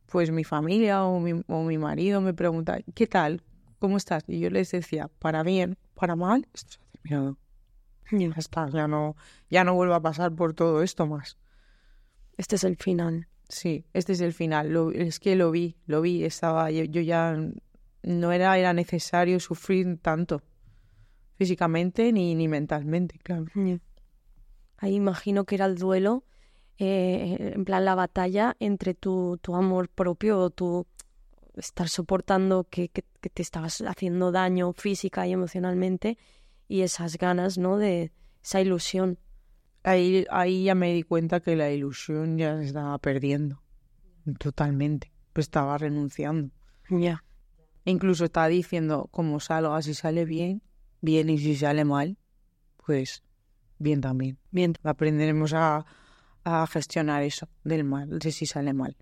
pues 0.06 0.30
mi 0.30 0.44
familia 0.44 1.04
o 1.04 1.20
mi, 1.20 1.42
o 1.46 1.62
mi 1.64 1.78
marido 1.78 2.20
me 2.20 2.34
pregunta, 2.34 2.78
¿qué 2.94 3.06
tal? 3.06 3.42
¿Cómo 3.78 3.96
estás? 3.96 4.24
Y 4.26 4.40
yo 4.40 4.50
les 4.50 4.70
decía, 4.70 5.08
para 5.18 5.42
bien, 5.42 5.76
para 5.94 6.16
mal, 6.16 6.46
esto 6.54 6.72
se 6.72 6.78
ha 6.80 6.90
terminado. 6.92 7.38
Ya. 8.10 8.18
Ya 8.18 8.34
está, 8.38 8.68
ya 8.70 8.88
no, 8.88 9.16
ya 9.50 9.64
no 9.64 9.74
vuelvo 9.74 9.94
a 9.94 10.00
pasar 10.00 10.34
por 10.34 10.54
todo 10.54 10.82
esto 10.82 11.06
más. 11.06 11.36
Este 12.38 12.56
es 12.56 12.64
el 12.64 12.76
final. 12.76 13.28
Sí, 13.48 13.84
este 13.92 14.12
es 14.12 14.20
el 14.20 14.32
final. 14.32 14.70
Lo- 14.72 14.90
es 14.92 15.20
que 15.20 15.36
lo 15.36 15.50
vi, 15.50 15.76
lo 15.86 16.00
vi. 16.00 16.24
Estaba, 16.24 16.70
yo, 16.70 16.84
yo 16.84 17.02
ya 17.02 17.36
no 18.02 18.32
era, 18.32 18.56
era 18.58 18.72
necesario 18.72 19.40
sufrir 19.40 19.98
tanto 20.00 20.42
físicamente 21.34 22.12
ni, 22.12 22.34
ni 22.34 22.48
mentalmente, 22.48 23.18
claro. 23.18 23.44
Ahí 24.78 24.94
imagino 24.94 25.44
que 25.44 25.54
era 25.56 25.66
el 25.66 25.76
duelo, 25.76 26.24
eh, 26.78 27.52
en 27.54 27.64
plan 27.64 27.84
la 27.84 27.94
batalla 27.94 28.56
entre 28.60 28.94
tu, 28.94 29.38
tu 29.42 29.54
amor 29.56 29.88
propio 29.88 30.38
o 30.38 30.50
tu 30.50 30.86
estar 31.56 31.88
soportando 31.88 32.64
que, 32.70 32.88
que, 32.88 33.04
que 33.20 33.30
te 33.30 33.42
estabas 33.42 33.80
haciendo 33.80 34.30
daño 34.30 34.72
física 34.72 35.26
y 35.26 35.32
emocionalmente 35.32 36.18
y 36.68 36.82
esas 36.82 37.18
ganas, 37.18 37.58
¿no? 37.58 37.78
De 37.78 38.12
esa 38.42 38.60
ilusión. 38.60 39.18
Ahí, 39.82 40.26
ahí 40.30 40.64
ya 40.64 40.74
me 40.74 40.92
di 40.92 41.02
cuenta 41.02 41.40
que 41.40 41.56
la 41.56 41.70
ilusión 41.70 42.38
ya 42.38 42.56
se 42.58 42.66
estaba 42.66 42.98
perdiendo 42.98 43.62
totalmente. 44.38 45.12
Pues 45.32 45.46
estaba 45.46 45.78
renunciando. 45.78 46.50
Ya. 46.90 47.24
E 47.84 47.90
incluso 47.90 48.24
estaba 48.24 48.48
diciendo, 48.48 49.08
como 49.10 49.40
salga, 49.40 49.80
si 49.82 49.94
sale 49.94 50.24
bien, 50.24 50.62
bien, 51.00 51.30
y 51.30 51.38
si 51.38 51.56
sale 51.56 51.84
mal, 51.84 52.18
pues 52.84 53.22
bien 53.78 54.00
también. 54.00 54.38
Bien. 54.50 54.74
Aprenderemos 54.82 55.54
a, 55.54 55.86
a 56.48 56.66
gestionar 56.66 57.22
eso 57.22 57.48
del 57.64 57.84
mal, 57.84 58.18
de 58.18 58.32
si 58.32 58.46
sale 58.46 58.72
mal. 58.72 58.96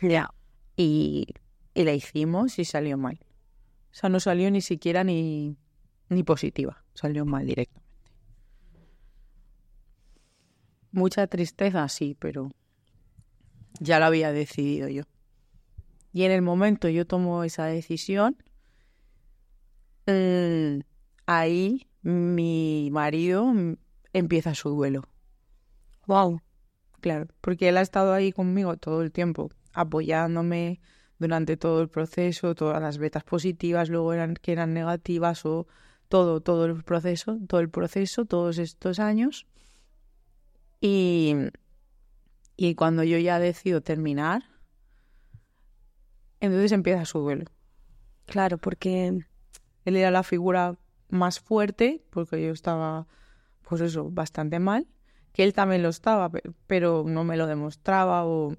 Ya. 0.00 0.30
y, 0.76 1.26
y 1.74 1.84
la 1.84 1.92
hicimos 1.92 2.58
y 2.58 2.64
salió 2.64 2.98
mal. 2.98 3.18
O 3.92 3.94
sea, 3.94 4.08
no 4.10 4.20
salió 4.20 4.50
ni 4.50 4.60
siquiera 4.60 5.04
ni, 5.04 5.56
ni 6.08 6.22
positiva, 6.22 6.84
salió 6.94 7.24
mal 7.24 7.46
directamente. 7.46 7.86
Mucha 10.92 11.26
tristeza, 11.26 11.88
sí, 11.88 12.16
pero 12.18 12.50
ya 13.80 13.98
lo 13.98 14.06
había 14.06 14.32
decidido 14.32 14.88
yo. 14.88 15.02
Y 16.12 16.24
en 16.24 16.32
el 16.32 16.40
momento 16.40 16.88
yo 16.88 17.06
tomo 17.06 17.44
esa 17.44 17.66
decisión, 17.66 18.36
mm, 20.06 20.80
ahí 21.26 21.86
mi 22.02 22.88
marido 22.90 23.52
empieza 24.12 24.54
su 24.54 24.70
duelo. 24.70 25.02
Wow. 26.06 26.40
Claro, 27.06 27.28
porque 27.40 27.68
él 27.68 27.76
ha 27.76 27.82
estado 27.82 28.12
ahí 28.12 28.32
conmigo 28.32 28.76
todo 28.78 29.00
el 29.00 29.12
tiempo, 29.12 29.48
apoyándome 29.72 30.80
durante 31.20 31.56
todo 31.56 31.80
el 31.80 31.88
proceso, 31.88 32.56
todas 32.56 32.82
las 32.82 32.98
betas 32.98 33.22
positivas, 33.22 33.88
luego 33.90 34.12
eran 34.12 34.34
que 34.34 34.50
eran 34.50 34.74
negativas 34.74 35.46
o 35.46 35.68
todo, 36.08 36.40
todo 36.40 36.64
el 36.64 36.82
proceso, 36.82 37.38
todo 37.46 37.60
el 37.60 37.70
proceso, 37.70 38.24
todos 38.24 38.58
estos 38.58 38.98
años. 38.98 39.46
Y, 40.80 41.36
y 42.56 42.74
cuando 42.74 43.04
yo 43.04 43.18
ya 43.18 43.38
decido 43.38 43.82
terminar, 43.82 44.42
entonces 46.40 46.72
empieza 46.72 47.04
su 47.04 47.20
duelo. 47.20 47.44
Claro, 48.26 48.58
porque 48.58 49.06
Él 49.84 49.96
era 49.96 50.10
la 50.10 50.24
figura 50.24 50.76
más 51.08 51.38
fuerte, 51.38 52.02
porque 52.10 52.42
yo 52.42 52.50
estaba, 52.50 53.06
pues 53.62 53.80
eso, 53.80 54.10
bastante 54.10 54.58
mal, 54.58 54.88
que 55.36 55.44
él 55.44 55.52
también 55.52 55.82
lo 55.82 55.90
estaba, 55.90 56.30
pe- 56.30 56.42
pero 56.66 57.04
no 57.06 57.22
me 57.22 57.36
lo 57.36 57.46
demostraba 57.46 58.24
o 58.24 58.54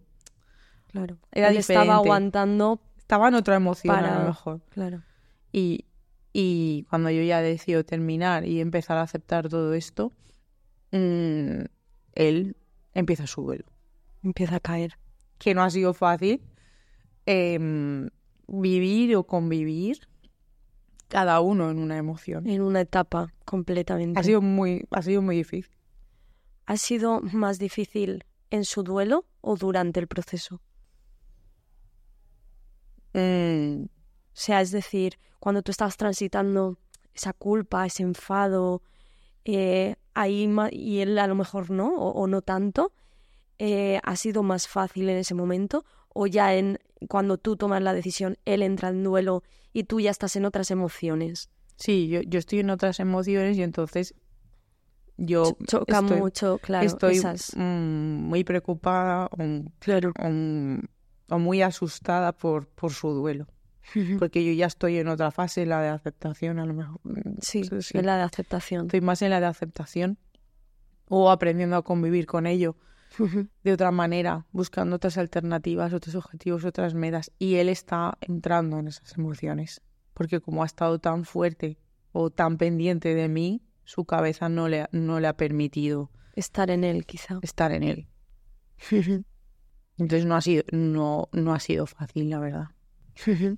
claro, 0.91 1.17
Era 1.31 1.49
él 1.49 1.57
estaba 1.57 1.95
aguantando 1.95 2.79
estaba 2.99 3.29
en 3.29 3.33
otra 3.33 3.55
emoción 3.55 3.95
a 3.95 3.99
Para- 4.01 4.19
lo 4.21 4.27
mejor. 4.27 4.61
Claro. 4.69 5.01
Y, 5.51 5.85
y 6.33 6.83
cuando 6.89 7.09
yo 7.09 7.23
ya 7.23 7.41
decido 7.41 7.83
terminar 7.83 8.45
y 8.45 8.61
empezar 8.61 8.97
a 8.97 9.01
aceptar 9.01 9.49
todo 9.49 9.73
esto, 9.73 10.11
mm, 10.91 11.61
él 12.13 12.55
empieza 12.93 13.25
su 13.25 13.41
duelo. 13.41 13.65
Empieza 14.23 14.57
a 14.57 14.59
caer. 14.59 14.97
que 15.39 15.53
no 15.55 15.63
ha 15.63 15.69
sido 15.69 15.93
fácil 15.93 16.41
em, 17.25 18.09
vivir 18.47 19.15
o 19.15 19.23
convivir 19.23 20.07
cada 21.07 21.39
uno 21.41 21.69
en 21.71 21.79
una 21.79 21.97
emoción. 21.97 22.47
En 22.47 22.61
una 22.61 22.81
etapa 22.81 23.33
completamente. 23.45 24.19
Ha 24.19 24.23
sido 24.23 24.41
muy, 24.41 24.85
ha 24.91 25.01
sido 25.01 25.21
muy 25.21 25.35
difícil. 25.37 25.76
¿Ha 26.67 26.77
sido 26.77 27.21
más 27.21 27.57
difícil 27.59 28.25
en 28.51 28.63
su 28.65 28.83
duelo 28.83 29.25
o 29.41 29.55
durante 29.55 29.99
el 29.99 30.07
proceso? 30.07 30.61
Mm, 33.13 33.85
O 33.85 33.89
sea, 34.33 34.61
es 34.61 34.71
decir, 34.71 35.17
cuando 35.39 35.61
tú 35.63 35.71
estabas 35.71 35.97
transitando 35.97 36.77
esa 37.15 37.33
culpa, 37.33 37.85
ese 37.85 38.03
enfado, 38.03 38.83
eh, 39.45 39.95
ahí 40.13 40.53
y 40.71 40.99
él 40.99 41.17
a 41.17 41.27
lo 41.27 41.35
mejor 41.35 41.71
no, 41.71 41.95
o, 41.95 42.11
o 42.11 42.27
no 42.27 42.41
tanto, 42.41 42.91
eh, 43.59 43.99
¿ha 44.03 44.15
sido 44.15 44.43
más 44.43 44.67
fácil 44.67 45.09
en 45.09 45.17
ese 45.17 45.33
momento? 45.33 45.85
¿O 46.09 46.27
ya 46.27 46.53
en 46.55 46.79
cuando 47.09 47.37
tú 47.37 47.55
tomas 47.57 47.81
la 47.81 47.93
decisión, 47.93 48.37
él 48.45 48.61
entra 48.61 48.89
en 48.89 49.03
duelo 49.03 49.43
y 49.73 49.83
tú 49.85 49.99
ya 49.99 50.11
estás 50.11 50.35
en 50.35 50.45
otras 50.45 50.69
emociones? 50.71 51.49
sí, 51.75 52.07
yo, 52.07 52.21
yo 52.21 52.39
estoy 52.39 52.59
en 52.59 52.69
otras 52.71 52.99
emociones 52.99 53.57
y 53.57 53.63
entonces 53.63 54.15
yo 55.17 55.43
Cho- 55.67 55.79
Choca 55.79 55.99
estoy, 55.99 56.19
mucho, 56.19 56.57
claro, 56.59 56.85
estoy 56.85 57.15
esas. 57.17 57.51
mm, 57.55 57.59
muy 57.61 58.43
preocupada 58.43 59.25
o, 59.27 59.37
Claro. 59.79 60.13
o- 60.19 61.35
o 61.35 61.39
muy 61.39 61.61
asustada 61.61 62.31
por, 62.31 62.67
por 62.67 62.91
su 62.93 63.09
duelo. 63.09 63.47
Porque 64.19 64.45
yo 64.45 64.51
ya 64.51 64.65
estoy 64.65 64.97
en 64.97 65.07
otra 65.07 65.31
fase, 65.31 65.65
la 65.65 65.81
de 65.81 65.87
aceptación 65.87 66.59
a 66.59 66.65
lo 66.65 66.73
mejor. 66.73 66.99
Mm, 67.03 67.37
Sí, 67.41 67.63
sí. 67.63 67.97
es 67.97 68.03
la 68.05 68.17
de 68.17 68.23
aceptación. 68.23 68.87
Estoy 68.87 68.99
más 69.01 69.21
en 69.21 69.29
la 69.29 69.39
de 69.39 69.45
aceptación 69.45 70.17
o 71.07 71.31
aprendiendo 71.31 71.77
a 71.77 71.83
convivir 71.83 72.25
con 72.25 72.45
ello 72.47 72.75
de 73.63 73.71
otra 73.71 73.89
manera, 73.91 74.45
buscando 74.51 74.97
otras 74.97 75.17
alternativas, 75.17 75.93
otros 75.93 76.15
objetivos, 76.15 76.65
otras 76.65 76.93
metas. 76.93 77.31
Y 77.39 77.55
él 77.55 77.69
está 77.69 78.17
entrando 78.21 78.77
en 78.79 78.89
esas 78.89 79.17
emociones, 79.17 79.81
porque 80.13 80.41
como 80.41 80.63
ha 80.63 80.65
estado 80.65 80.99
tan 80.99 81.23
fuerte 81.23 81.77
o 82.11 82.29
tan 82.29 82.57
pendiente 82.57 83.15
de 83.15 83.29
mí, 83.29 83.61
su 83.87 84.03
cabeza 84.05 84.49
no 84.49 84.67
le, 84.67 84.81
ha- 84.81 84.89
no 84.91 85.19
le 85.21 85.27
ha 85.27 85.37
permitido 85.37 86.11
Estar 86.35 86.69
en 86.69 86.83
él, 86.83 87.05
quizá. 87.05 87.39
estar 87.41 87.71
en 87.71 87.83
él. 87.83 88.07
Entonces 89.97 90.25
no 90.25 90.35
ha 90.35 90.41
sido, 90.41 90.63
no, 90.71 91.29
no 91.31 91.53
ha 91.53 91.59
sido 91.59 91.85
fácil, 91.87 92.29
la 92.29 92.39
verdad. 92.39 92.67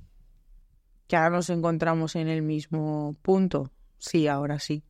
Que 1.08 1.16
ahora 1.16 1.32
nos 1.38 1.50
encontramos 1.50 2.16
en 2.16 2.28
el 2.28 2.44
mismo 2.44 3.16
punto. 3.24 3.72
Sí, 3.98 4.28
ahora 4.28 4.60
sí. 4.60 4.84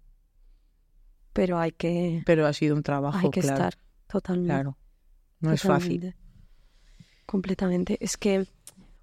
Pero 1.31 1.57
hay 1.59 1.71
que, 1.71 2.23
Pero 2.25 2.45
ha 2.45 2.51
sido 2.51 2.75
un 2.75 2.83
trabajo, 2.83 3.17
hay 3.19 3.29
que 3.31 3.39
claro. 3.39 3.55
estar 3.55 3.77
totalmente. 4.07 4.49
Claro. 4.53 4.77
No 5.39 5.53
es 5.53 5.61
fácil. 5.61 6.13
Completamente. 7.25 7.97
Es 8.01 8.17
que 8.17 8.45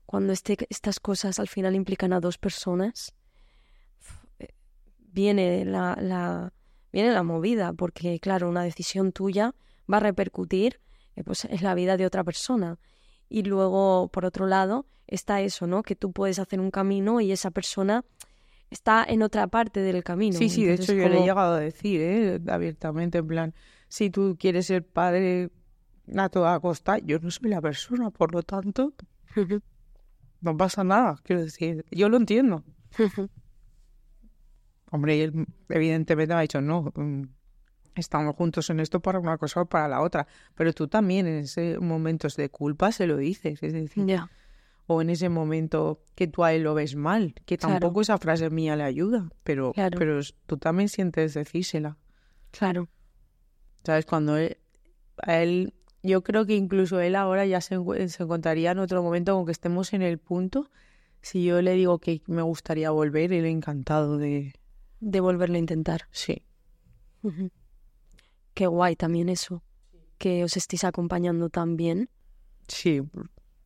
cuando 0.04 0.34
este, 0.34 0.58
estas 0.68 1.00
cosas 1.00 1.38
al 1.40 1.48
final 1.48 1.74
implican 1.74 2.12
a 2.12 2.20
dos 2.20 2.36
personas, 2.36 3.14
viene 5.16 5.64
la, 5.64 5.96
la, 5.98 6.52
viene 6.92 7.10
la 7.10 7.22
movida, 7.22 7.72
porque 7.72 8.20
claro, 8.20 8.50
una 8.50 8.62
decisión 8.62 9.12
tuya 9.12 9.54
va 9.90 9.96
a 9.96 10.00
repercutir 10.00 10.78
eh, 11.16 11.24
pues, 11.24 11.46
en 11.46 11.62
la 11.62 11.74
vida 11.74 11.96
de 11.96 12.04
otra 12.04 12.22
persona. 12.22 12.78
Y 13.28 13.42
luego, 13.42 14.08
por 14.12 14.26
otro 14.26 14.46
lado, 14.46 14.86
está 15.06 15.40
eso, 15.40 15.66
¿no? 15.66 15.82
Que 15.82 15.96
tú 15.96 16.12
puedes 16.12 16.38
hacer 16.38 16.60
un 16.60 16.70
camino 16.70 17.20
y 17.20 17.32
esa 17.32 17.50
persona 17.50 18.04
está 18.70 19.04
en 19.08 19.22
otra 19.22 19.46
parte 19.46 19.80
del 19.80 20.04
camino. 20.04 20.36
Sí, 20.36 20.50
sí, 20.50 20.64
de 20.64 20.74
hecho 20.74 20.92
yo 20.92 21.08
le 21.08 21.18
he 21.18 21.24
llegado 21.24 21.54
a 21.54 21.60
decir, 21.60 22.00
¿eh? 22.02 22.40
abiertamente, 22.48 23.18
en 23.18 23.26
plan, 23.26 23.54
si 23.88 24.10
tú 24.10 24.36
quieres 24.38 24.66
ser 24.66 24.86
padre 24.86 25.50
a 26.14 26.28
toda 26.28 26.60
costa, 26.60 26.98
yo 26.98 27.18
no 27.20 27.30
soy 27.30 27.48
la 27.48 27.62
persona, 27.62 28.10
por 28.10 28.34
lo 28.34 28.42
tanto, 28.42 28.92
no 30.42 30.56
pasa 30.56 30.84
nada, 30.84 31.16
quiero 31.24 31.42
decir, 31.42 31.86
yo 31.90 32.10
lo 32.10 32.18
entiendo. 32.18 32.62
Hombre, 34.96 35.16
y 35.16 35.20
él 35.20 35.46
evidentemente 35.68 36.32
me 36.34 36.38
ha 36.38 36.42
dicho, 36.42 36.60
no, 36.60 36.90
mm, 36.94 37.22
estamos 37.94 38.34
juntos 38.34 38.68
en 38.70 38.80
esto 38.80 39.00
para 39.00 39.18
una 39.20 39.36
cosa 39.38 39.60
o 39.60 39.66
para 39.66 39.88
la 39.88 40.00
otra, 40.02 40.26
pero 40.54 40.72
tú 40.72 40.88
también 40.88 41.26
en 41.26 41.38
ese 41.40 41.78
momentos 41.78 42.36
de 42.36 42.48
culpa 42.48 42.92
se 42.92 43.06
lo 43.06 43.16
dices, 43.18 43.62
es 43.62 43.72
decir, 43.72 44.06
Ya, 44.06 44.30
o 44.86 45.02
en 45.02 45.10
ese 45.10 45.28
momento 45.28 46.00
que 46.14 46.26
tú 46.26 46.44
a 46.44 46.52
él 46.54 46.62
lo 46.62 46.74
ves 46.74 46.96
mal, 46.96 47.34
que 47.44 47.58
Claro. 47.58 47.74
tampoco 47.74 48.00
esa 48.00 48.18
frase 48.18 48.48
mía 48.50 48.74
le 48.76 48.84
ayuda, 48.84 49.28
pero, 49.44 49.72
Claro. 49.72 49.98
pero 49.98 50.20
tú 50.46 50.56
también 50.56 50.88
sientes 50.88 51.34
decírsela. 51.34 51.96
claro. 52.50 52.88
¿Sabes? 53.84 54.04
Cuando 54.06 54.36
él, 54.36 54.56
a 55.22 55.36
él, 55.42 55.74
yo 56.02 56.22
creo 56.24 56.44
que 56.46 56.54
incluso 56.56 57.00
él 57.00 57.14
ahora 57.16 57.46
ya 57.46 57.60
se, 57.60 57.76
se 58.08 58.22
encontraría 58.22 58.72
en 58.72 58.78
otro 58.78 59.02
momento, 59.02 59.32
aunque 59.32 59.52
estemos 59.52 59.92
en 59.92 60.02
el 60.02 60.18
punto, 60.18 60.70
si 61.20 61.44
yo 61.44 61.60
le 61.62 61.72
digo 61.74 61.98
que 61.98 62.22
me 62.26 62.42
gustaría 62.42 62.90
volver, 62.90 63.32
él 63.32 63.44
encantado 63.46 64.16
de... 64.18 64.54
De 65.00 65.20
volverlo 65.20 65.56
a 65.56 65.58
intentar. 65.58 66.02
Sí. 66.10 66.42
Qué 68.54 68.66
guay 68.66 68.96
también 68.96 69.28
eso. 69.28 69.62
Que 70.18 70.44
os 70.44 70.56
estéis 70.56 70.84
acompañando 70.84 71.50
tan 71.50 71.76
bien. 71.76 72.08
sí, 72.68 73.02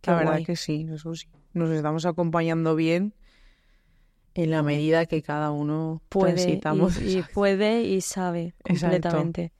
Qué 0.00 0.10
la 0.10 0.16
verdad 0.16 0.42
que 0.44 0.56
sí, 0.56 0.86
eso 0.90 1.14
sí. 1.14 1.28
Nos 1.52 1.70
estamos 1.70 2.06
acompañando 2.06 2.74
bien 2.74 3.12
en 4.34 4.50
la 4.50 4.62
medida 4.62 5.04
que 5.06 5.22
cada 5.22 5.50
uno 5.50 6.00
Puede 6.08 6.34
transitamos. 6.34 7.00
y, 7.02 7.18
y 7.18 7.22
puede 7.22 7.82
y 7.82 8.00
sabe 8.00 8.54
Exacto. 8.64 9.10
completamente. 9.10 9.52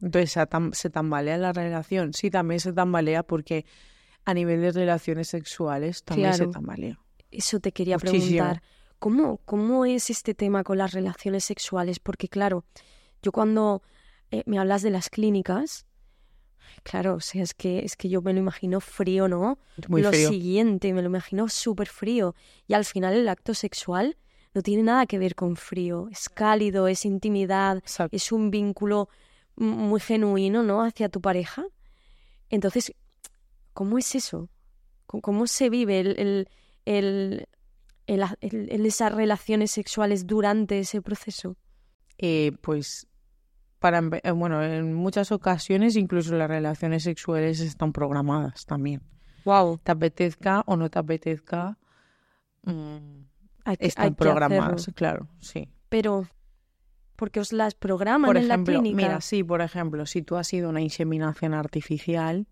Entonces, 0.00 0.32
¿se, 0.32 0.40
tam- 0.48 0.72
¿se 0.74 0.90
tambalea 0.90 1.36
la 1.38 1.52
relación? 1.52 2.12
Sí, 2.12 2.30
también 2.30 2.60
se 2.60 2.72
tambalea 2.72 3.22
porque 3.22 3.64
a 4.24 4.34
nivel 4.34 4.60
de 4.60 4.72
relaciones 4.72 5.28
sexuales 5.28 6.02
también 6.04 6.34
se 6.34 6.46
tambalea. 6.48 6.98
Eso 7.32 7.60
te 7.60 7.72
quería 7.72 7.96
Muchísimo. 7.96 8.38
preguntar. 8.38 8.62
¿Cómo, 8.98 9.38
¿Cómo 9.38 9.84
es 9.84 10.10
este 10.10 10.34
tema 10.34 10.62
con 10.62 10.78
las 10.78 10.92
relaciones 10.92 11.44
sexuales? 11.44 11.98
Porque 11.98 12.28
claro, 12.28 12.64
yo 13.22 13.32
cuando 13.32 13.82
eh, 14.30 14.42
me 14.46 14.58
hablas 14.58 14.82
de 14.82 14.90
las 14.90 15.10
clínicas, 15.10 15.86
claro, 16.84 17.16
o 17.16 17.20
sea, 17.20 17.42
es 17.42 17.52
que, 17.54 17.80
es 17.80 17.96
que 17.96 18.08
yo 18.08 18.22
me 18.22 18.32
lo 18.32 18.38
imagino 18.38 18.80
frío, 18.80 19.26
¿no? 19.26 19.58
Muy 19.88 20.02
lo 20.02 20.10
frío. 20.10 20.28
siguiente, 20.28 20.92
me 20.92 21.02
lo 21.02 21.08
imagino 21.08 21.48
súper 21.48 21.88
frío. 21.88 22.34
Y 22.68 22.74
al 22.74 22.84
final 22.84 23.14
el 23.14 23.28
acto 23.28 23.54
sexual 23.54 24.16
no 24.54 24.62
tiene 24.62 24.82
nada 24.84 25.06
que 25.06 25.18
ver 25.18 25.34
con 25.34 25.56
frío. 25.56 26.08
Es 26.10 26.28
cálido, 26.28 26.86
es 26.86 27.04
intimidad, 27.04 27.78
Exacto. 27.78 28.14
es 28.16 28.30
un 28.30 28.50
vínculo 28.50 29.08
muy 29.56 30.00
genuino, 30.00 30.62
¿no? 30.62 30.82
Hacia 30.84 31.08
tu 31.08 31.20
pareja. 31.20 31.64
Entonces, 32.50 32.92
¿cómo 33.72 33.98
es 33.98 34.14
eso? 34.14 34.48
¿Cómo, 35.06 35.22
cómo 35.22 35.46
se 35.46 35.70
vive 35.70 36.00
el, 36.00 36.18
el, 36.18 36.48
el, 36.84 37.46
el, 38.06 38.24
el- 38.40 38.86
esas 38.86 39.12
relaciones 39.14 39.70
sexuales 39.70 40.26
durante 40.26 40.78
ese 40.80 41.00
proceso? 41.02 41.56
Eh, 42.18 42.52
pues 42.60 43.06
para 43.78 43.98
eh, 44.22 44.30
bueno, 44.30 44.62
en 44.62 44.94
muchas 44.94 45.32
ocasiones 45.32 45.96
incluso 45.96 46.34
las 46.36 46.48
relaciones 46.48 47.02
sexuales 47.02 47.58
están 47.60 47.92
programadas 47.92 48.64
también. 48.64 49.02
Wow. 49.44 49.78
Te 49.82 49.90
apetezca 49.92 50.62
o 50.66 50.76
no 50.76 50.88
te 50.88 50.98
apetezca, 51.00 51.78
mm, 52.62 53.24
Hay 53.64 53.76
que, 53.76 53.86
están 53.88 54.04
hay 54.04 54.10
programadas, 54.12 54.88
claro, 54.94 55.26
sí. 55.40 55.68
Pero, 55.88 56.28
porque 57.16 57.40
os 57.40 57.52
las 57.52 57.74
programan 57.74 58.28
Por 58.28 58.36
en 58.36 58.46
la 58.46 58.62
clínica. 58.62 58.96
mira, 58.96 59.20
sí, 59.20 59.42
por 59.42 59.60
ejemplo, 59.62 60.06
si 60.06 60.22
tú 60.22 60.36
has 60.36 60.46
sido 60.46 60.68
una 60.68 60.80
inseminación 60.80 61.54
artificial, 61.54 62.46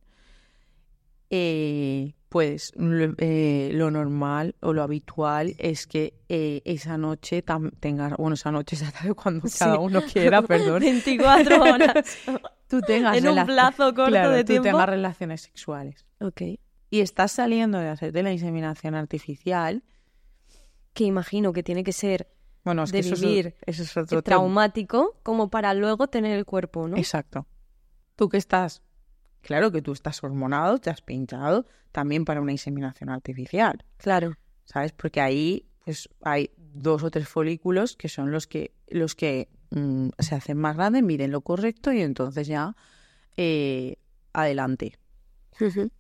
eh, 1.31 2.15
pues 2.31 2.73
lo, 2.77 3.13
eh, 3.19 3.71
lo 3.75 3.91
normal 3.91 4.55
o 4.61 4.73
lo 4.73 4.83
habitual 4.83 5.55
es 5.59 5.87
que 5.87 6.15
eh, 6.31 6.63
esa 6.65 6.97
noche 6.97 7.43
tengas, 7.81 8.17
bueno, 8.17 8.35
esa 8.35 8.51
noche, 8.53 8.77
esa 8.81 8.91
tarde, 8.91 9.13
cuando 9.15 9.47
Sí. 9.49 9.59
cada 9.59 9.79
uno 9.79 10.01
quiera, 10.03 10.41
perdón, 10.47 10.81
24 10.81 11.63
horas. 11.63 12.17
tú 12.69 12.81
tengas 12.81 13.19
en 13.19 13.29
un 13.29 13.45
plazo 13.47 13.93
corto 13.95 14.07
claro, 14.13 14.31
de 14.31 14.45
tú 14.45 14.53
tiempo. 14.53 14.69
tengas 14.69 14.89
relaciones 14.89 15.43
sexuales 15.43 16.07
Ok. 16.21 16.43
y 16.89 17.01
estás 17.01 17.33
saliendo 17.33 17.79
de 17.79 17.89
hacerte 17.89 18.23
la 18.23 18.33
inseminación 18.33 18.95
artificial, 18.95 19.83
Que 20.93 21.05
imagino 21.05 21.53
que 21.53 21.63
tiene 21.63 21.85
que 21.85 21.93
ser 21.93 22.29
bueno, 22.65 22.83
es 22.85 22.93
De 22.93 23.01
que 23.01 23.07
eso 23.07 23.15
es- 23.15 23.21
vivir 23.21 23.55
eso 23.67 23.83
es 23.83 23.91
otro 23.97 24.23
tema. 24.23 24.23
traumático 24.23 25.19
como 25.23 25.51
para 25.51 25.73
luego 25.75 26.09
tener 26.09 26.37
el 26.39 26.45
cuerpo, 26.45 26.87
¿no? 26.87 26.97
Exacto. 26.97 27.47
Tú 28.17 28.29
que 28.29 28.37
estás, 28.37 28.83
claro 29.43 29.71
que 29.73 29.83
tú 29.83 29.93
estás 29.93 30.23
hormonado, 30.23 30.79
te 30.79 30.91
has 30.91 31.03
pinchado 31.03 31.67
también 31.93 32.25
para 32.25 32.41
una 32.41 32.53
inseminación 32.53 33.09
artificial, 33.11 33.85
Claro. 33.97 34.35
¿sabes? 34.65 34.93
Porque 34.93 35.21
ahí 35.21 35.67
pues 35.85 36.09
hay 36.23 36.51
dos 36.57 37.03
o 37.03 37.11
tres 37.11 37.29
folículos 37.29 37.97
que 37.97 38.09
son 38.09 38.31
los 38.31 38.47
que 38.47 38.73
los 38.89 39.15
que 39.15 39.49
mm, 39.71 40.11
se 40.19 40.35
hacen 40.35 40.59
más 40.59 40.77
grandes, 40.77 41.03
miren 41.03 41.31
lo 41.33 41.41
correcto 41.41 41.93
y 41.93 42.01
entonces 42.01 42.47
ya 42.47 42.77
eh, 43.37 43.97
adelante. 44.33 44.99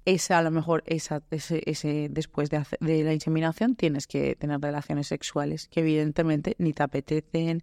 Esa 0.07 0.38
a 0.38 0.42
lo 0.42 0.50
mejor 0.50 0.83
esa, 0.87 1.22
ese, 1.31 1.62
ese 1.66 2.09
después 2.11 2.48
de, 2.48 2.57
hacer- 2.57 2.79
de 2.81 3.05
la 3.05 3.12
inseminación 3.12 3.76
tienes 3.76 4.07
que 4.07 4.35
tener 4.37 4.59
relaciones 4.61 5.09
sexuales 5.09 5.68
que 5.68 5.81
evidentemente 5.81 6.55
ni 6.59 6.72
te 6.72 6.83
apetecen 6.83 7.62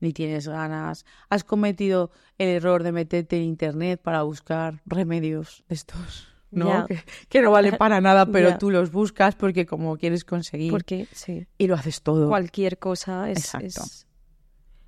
ni 0.00 0.12
tienes 0.12 0.46
ganas. 0.48 1.04
Has 1.30 1.44
cometido 1.44 2.10
el 2.38 2.48
error 2.48 2.82
de 2.82 2.92
meterte 2.92 3.36
en 3.36 3.42
internet 3.44 4.00
para 4.02 4.22
buscar 4.22 4.82
remedios 4.86 5.64
de 5.68 5.74
estos, 5.74 6.28
¿no? 6.50 6.66
Ya. 6.68 6.86
Que, 6.86 6.98
que 7.28 7.42
no 7.42 7.50
valen 7.50 7.76
para 7.76 8.00
nada, 8.00 8.26
pero 8.26 8.58
tú 8.58 8.70
los 8.70 8.90
buscas 8.92 9.34
porque 9.34 9.66
como 9.66 9.96
quieres 9.96 10.24
conseguir 10.24 10.70
Porque, 10.72 11.06
sí, 11.12 11.46
y 11.58 11.66
lo 11.66 11.74
haces 11.74 12.02
todo. 12.02 12.28
cualquier 12.28 12.78
cosa 12.78 13.30
es... 13.30 13.38
Exacto. 13.38 13.66
es- 13.82 14.06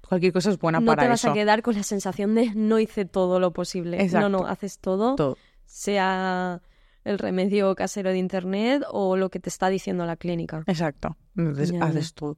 Cualquier 0.09 0.33
cosa 0.33 0.49
es 0.51 0.59
buena 0.59 0.81
no 0.81 0.87
para 0.87 1.03
te 1.03 1.09
vas 1.11 1.21
eso. 1.21 1.31
a 1.31 1.35
quedar 1.35 1.61
con 1.61 1.75
la 1.75 1.83
sensación 1.83 2.35
de 2.35 2.51
no 2.55 2.79
hice 2.79 3.05
todo 3.05 3.39
lo 3.41 3.53
posible. 3.53 4.01
Exacto. 4.03 4.31
No, 4.31 4.39
no, 4.39 4.47
haces 4.47 4.79
todo, 4.79 5.17
Todo. 5.17 5.37
sea 5.67 6.63
el 7.05 7.19
remedio 7.19 7.75
casero 7.75 8.09
de 8.11 8.17
internet 8.17 8.83
o 8.91 9.19
lo 9.19 9.29
que 9.29 9.39
te 9.39 9.51
está 9.51 9.69
diciendo 9.69 10.07
la 10.07 10.17
clínica. 10.17 10.63
Exacto. 10.67 11.19
Entonces 11.37 11.73
haces 11.81 12.15
todo. 12.15 12.37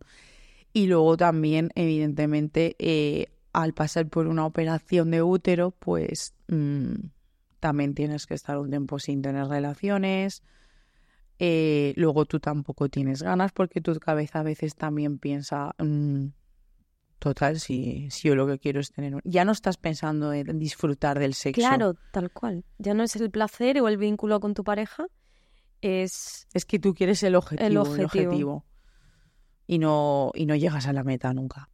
Y 0.72 0.86
luego 0.86 1.16
también, 1.16 1.70
evidentemente, 1.74 2.76
eh, 2.78 3.32
al 3.52 3.74
pasar 3.74 4.08
por 4.08 4.26
una 4.26 4.46
operación 4.46 5.10
de 5.10 5.22
útero, 5.22 5.72
pues 5.72 6.34
mm, 6.48 6.94
también 7.58 7.94
tienes 7.94 8.26
que 8.26 8.34
estar 8.34 8.58
un 8.58 8.70
tiempo 8.70 8.98
sin 8.98 9.22
tener 9.22 9.46
relaciones. 9.46 10.42
Eh, 11.38 11.94
luego 11.96 12.26
tú 12.26 12.38
tampoco 12.38 12.88
tienes 12.88 13.22
ganas 13.22 13.52
porque 13.52 13.80
tu 13.80 13.98
cabeza 13.98 14.40
a 14.40 14.42
veces 14.42 14.76
también 14.76 15.18
piensa, 15.18 15.74
mm, 15.78 16.26
total, 17.18 17.58
si, 17.58 18.10
si 18.10 18.28
yo 18.28 18.34
lo 18.34 18.46
que 18.46 18.58
quiero 18.58 18.78
es 18.78 18.92
tener... 18.92 19.14
un-". 19.14 19.22
Ya 19.24 19.44
no 19.44 19.52
estás 19.52 19.76
pensando 19.76 20.32
en 20.32 20.58
disfrutar 20.58 21.18
del 21.18 21.34
sexo. 21.34 21.60
Claro, 21.60 21.94
tal 22.12 22.30
cual. 22.30 22.64
Ya 22.78 22.94
no 22.94 23.02
es 23.02 23.16
el 23.16 23.30
placer 23.30 23.80
o 23.80 23.88
el 23.88 23.96
vínculo 23.96 24.38
con 24.38 24.54
tu 24.54 24.64
pareja, 24.64 25.06
es... 25.80 26.46
Es 26.52 26.64
que 26.64 26.78
tú 26.78 26.94
quieres 26.94 27.22
el 27.22 27.34
objetivo. 27.34 27.66
El 27.66 27.76
objetivo. 27.78 28.04
objetivo. 28.04 28.64
Y, 29.70 29.78
no, 29.78 30.32
y 30.34 30.46
no 30.46 30.56
llegas 30.56 30.88
a 30.88 30.92
la 30.92 31.04
meta 31.04 31.32
nunca. 31.32 31.68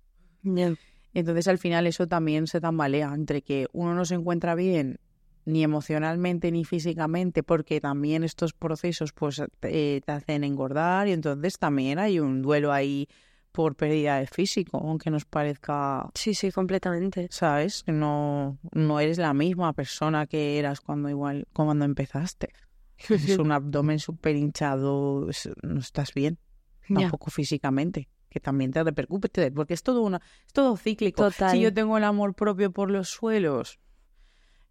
Entonces 1.14 1.48
al 1.48 1.56
final 1.56 1.86
eso 1.86 2.06
también 2.06 2.46
se 2.46 2.60
tambalea 2.60 3.10
entre 3.14 3.40
que 3.40 3.68
uno 3.72 3.94
no 3.94 4.04
se 4.04 4.16
encuentra 4.16 4.54
bien 4.54 5.00
ni 5.46 5.62
emocionalmente 5.62 6.52
ni 6.52 6.66
físicamente 6.66 7.42
porque 7.42 7.80
también 7.80 8.22
estos 8.22 8.52
procesos 8.52 9.14
pues 9.14 9.40
te, 9.60 10.02
te 10.02 10.12
hacen 10.12 10.44
engordar 10.44 11.08
y 11.08 11.12
entonces 11.12 11.58
también 11.58 11.98
hay 11.98 12.20
un 12.20 12.42
duelo 12.42 12.70
ahí 12.70 13.08
por 13.50 13.76
pérdida 13.76 14.18
de 14.18 14.26
físico, 14.26 14.76
aunque 14.76 15.10
nos 15.10 15.24
parezca, 15.24 16.10
Sí, 16.12 16.34
sí, 16.34 16.52
completamente. 16.52 17.28
¿sabes? 17.30 17.82
No, 17.86 18.58
no 18.72 19.00
eres 19.00 19.16
la 19.16 19.32
misma 19.32 19.72
persona 19.72 20.26
que 20.26 20.58
eras 20.58 20.82
cuando 20.82 21.08
igual 21.08 21.48
cuando 21.54 21.86
empezaste. 21.86 22.52
Es 23.08 23.38
un 23.38 23.52
abdomen 23.52 23.98
súper 23.98 24.36
hinchado, 24.36 25.28
no 25.62 25.80
estás 25.80 26.12
bien, 26.12 26.38
Tampoco 26.88 27.30
físicamente, 27.30 28.08
que 28.28 28.40
también 28.40 28.70
te 28.72 28.82
repercute, 28.84 29.50
porque 29.52 29.74
es 29.74 29.82
todo 29.82 30.02
una, 30.02 30.20
es 30.46 30.52
todo 30.52 30.76
cíclico. 30.76 31.22
Total. 31.30 31.50
Si 31.52 31.60
yo 31.60 31.72
tengo 31.72 31.96
el 31.98 32.04
amor 32.04 32.34
propio 32.34 32.70
por 32.70 32.90
los 32.90 33.08
suelos, 33.08 33.78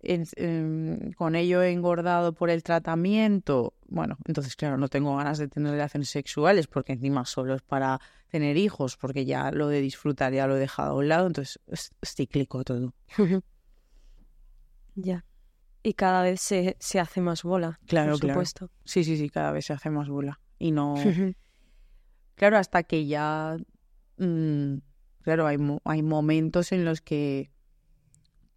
en- 0.02 0.26
em, 0.36 1.12
con 1.14 1.36
ello 1.36 1.62
he 1.64 1.72
engordado 1.72 2.34
por 2.34 2.50
el 2.50 2.62
tratamiento, 2.64 3.74
bueno, 3.88 4.18
entonces 4.26 4.56
claro, 4.56 4.78
no 4.78 4.88
tengo 4.88 5.16
ganas 5.18 5.38
de 5.40 5.48
tener 5.48 5.72
relaciones 5.72 6.10
sexuales, 6.10 6.68
porque 6.68 6.94
encima 6.94 7.26
solo 7.26 7.56
es 7.56 7.62
para 7.64 8.00
tener 8.30 8.56
hijos, 8.58 8.98
porque 8.98 9.26
ya 9.26 9.52
lo 9.52 9.68
de 9.68 9.82
disfrutar 9.82 10.32
ya 10.34 10.46
lo 10.48 10.58
he 10.58 10.60
dejado 10.60 10.92
a 10.92 10.96
un 10.96 11.08
lado, 11.08 11.28
entonces 11.28 11.60
es, 11.68 11.92
es 12.02 12.14
cíclico 12.16 12.64
todo. 12.64 12.94
ya. 14.96 15.26
Y 15.84 15.94
cada 15.94 16.24
vez 16.24 16.42
se, 16.42 16.78
se 16.80 17.00
hace 17.00 17.22
más 17.22 17.44
bola. 17.44 17.80
Claro, 17.88 18.12
por 18.14 18.20
claro. 18.22 18.34
supuesto. 18.34 18.72
Sí, 18.86 19.04
sí, 19.04 19.18
sí, 19.18 19.30
cada 19.30 19.52
vez 19.52 19.66
se 19.66 19.74
hace 19.74 19.90
más 19.90 20.08
bola. 20.10 20.40
Y 20.58 20.72
no... 20.72 20.96
Claro, 22.36 22.58
hasta 22.58 22.84
que 22.84 23.06
ya, 23.06 23.58
mm, 24.18 24.76
claro, 25.22 25.48
hay, 25.48 25.58
hay 25.84 26.04
momentos 26.04 26.72
en 26.72 26.86
los 26.86 27.02
que, 27.02 27.52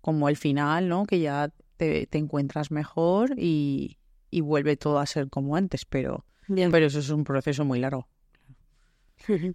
como 0.01 0.29
el 0.29 0.37
final, 0.37 0.89
¿no? 0.89 1.07
Que 1.07 1.21
ya 1.21 1.53
te, 1.77 2.07
te 2.07 2.19
encuentras 2.19 2.71
mejor 2.71 3.35
y, 3.39 3.99
y 4.31 4.41
vuelve 4.41 4.77
todo 4.77 4.99
a 4.99 5.07
ser 5.07 5.29
como 5.31 5.57
antes, 5.57 5.85
pero, 5.85 6.25
Bien. 6.49 6.71
pero 6.71 6.87
eso 6.87 6.99
es 6.99 7.11
un 7.11 7.25
proceso 7.25 7.65
muy 7.65 7.79
largo. 7.79 8.09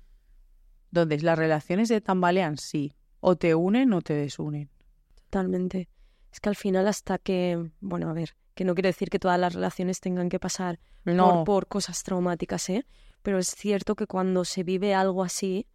Entonces, 0.92 1.24
las 1.24 1.38
relaciones 1.38 1.88
se 1.88 2.02
tambalean, 2.02 2.58
sí, 2.58 2.94
o 3.20 3.36
te 3.36 3.56
unen 3.56 3.94
o 3.94 4.02
te 4.02 4.14
desunen. 4.14 4.70
Totalmente. 5.16 5.90
Es 6.32 6.40
que 6.40 6.50
al 6.50 6.56
final 6.56 6.88
hasta 6.88 7.18
que, 7.18 7.72
bueno, 7.80 8.10
a 8.10 8.14
ver, 8.14 8.36
que 8.54 8.64
no 8.64 8.76
quiero 8.76 8.90
decir 8.90 9.10
que 9.10 9.20
todas 9.20 9.40
las 9.40 9.54
relaciones 9.54 10.00
tengan 10.00 10.30
que 10.30 10.40
pasar 10.40 10.80
No, 11.04 11.28
por, 11.30 11.44
por 11.44 11.68
cosas 11.68 12.04
traumáticas, 12.04 12.70
¿eh? 12.70 12.86
Pero 13.24 13.40
es 13.40 13.48
cierto 13.48 13.96
que 13.96 14.06
cuando 14.06 14.46
se 14.46 14.64
vive 14.64 14.94
algo 14.94 15.24
así, 15.24 15.66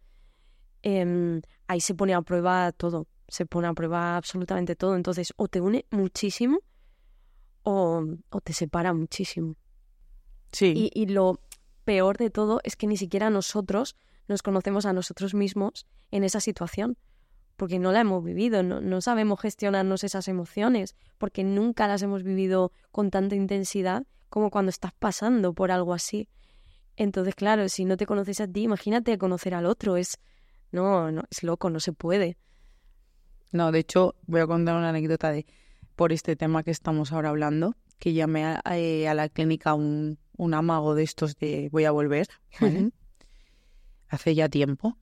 em, 0.83 1.41
ahí 1.67 1.81
se 1.81 1.93
pone 1.95 2.13
a 2.13 2.21
prueba 2.21 2.71
todo, 2.71 3.07
se 3.27 3.45
pone 3.45 3.67
a 3.67 3.73
prueba 3.73 4.15
absolutamente 4.15 4.75
todo. 4.75 4.95
Entonces, 4.95 5.33
o 5.35 5.47
te 5.47 5.59
une 5.59 5.85
muchísimo 5.91 6.59
o, 7.63 8.05
o 8.29 8.41
te 8.41 8.53
separa 8.53 8.93
muchísimo. 8.93 9.55
sí, 10.51 10.73
Y, 10.75 10.91
y 10.93 11.07
lo 11.07 11.41
peor 11.83 12.17
de 12.17 12.29
todo 12.29 12.61
es 12.63 12.75
que 12.75 12.87
ni 12.87 12.97
siquiera 12.97 13.29
nosotros 13.29 13.95
nos 14.27 14.43
conocemos 14.43 14.85
a 14.85 14.93
nosotros 14.93 15.33
mismos 15.33 15.87
en 16.11 16.23
esa 16.23 16.39
situación, 16.39 16.97
porque 17.55 17.79
no 17.79 17.91
la 17.91 18.01
hemos 18.01 18.23
vivido, 18.23 18.63
no, 18.63 18.79
no 18.79 19.01
sabemos 19.01 19.41
gestionarnos 19.41 20.03
esas 20.03 20.27
emociones, 20.27 20.95
porque 21.17 21.43
nunca 21.43 21.87
las 21.87 22.01
hemos 22.03 22.23
vivido 22.23 22.71
con 22.91 23.09
tanta 23.09 23.35
intensidad 23.35 24.05
como 24.29 24.51
cuando 24.51 24.69
estás 24.69 24.93
pasando 24.93 25.53
por 25.53 25.71
algo 25.71 25.93
así. 25.93 26.29
Entonces, 26.99 27.33
claro, 27.33 27.69
si 27.69 27.85
no 27.85 27.95
te 27.95 28.05
conoces 28.05 28.41
a 28.41 28.47
ti, 28.47 28.63
imagínate 28.63 29.17
conocer 29.17 29.53
al 29.53 29.65
otro, 29.65 29.95
es 29.95 30.17
no, 30.73 31.09
no, 31.11 31.23
es 31.31 31.43
loco, 31.43 31.69
no 31.69 31.79
se 31.79 31.93
puede. 31.93 32.37
No, 33.53 33.71
de 33.71 33.79
hecho, 33.79 34.15
voy 34.27 34.41
a 34.41 34.47
contar 34.47 34.75
una 34.75 34.89
anécdota 34.89 35.31
de 35.31 35.45
por 35.95 36.11
este 36.11 36.35
tema 36.35 36.61
que 36.61 36.71
estamos 36.71 37.13
ahora 37.13 37.29
hablando, 37.29 37.75
que 37.99 38.11
llamé 38.11 38.43
a, 38.45 38.61
eh, 38.77 39.07
a 39.07 39.13
la 39.13 39.29
clínica 39.29 39.73
un, 39.75 40.19
un 40.37 40.53
amago 40.53 40.93
de 40.93 41.03
estos 41.03 41.37
de 41.37 41.69
voy 41.71 41.85
a 41.85 41.91
volver, 41.91 42.27
¿vale? 42.59 42.91
hace 44.09 44.35
ya 44.35 44.49
tiempo. 44.49 44.97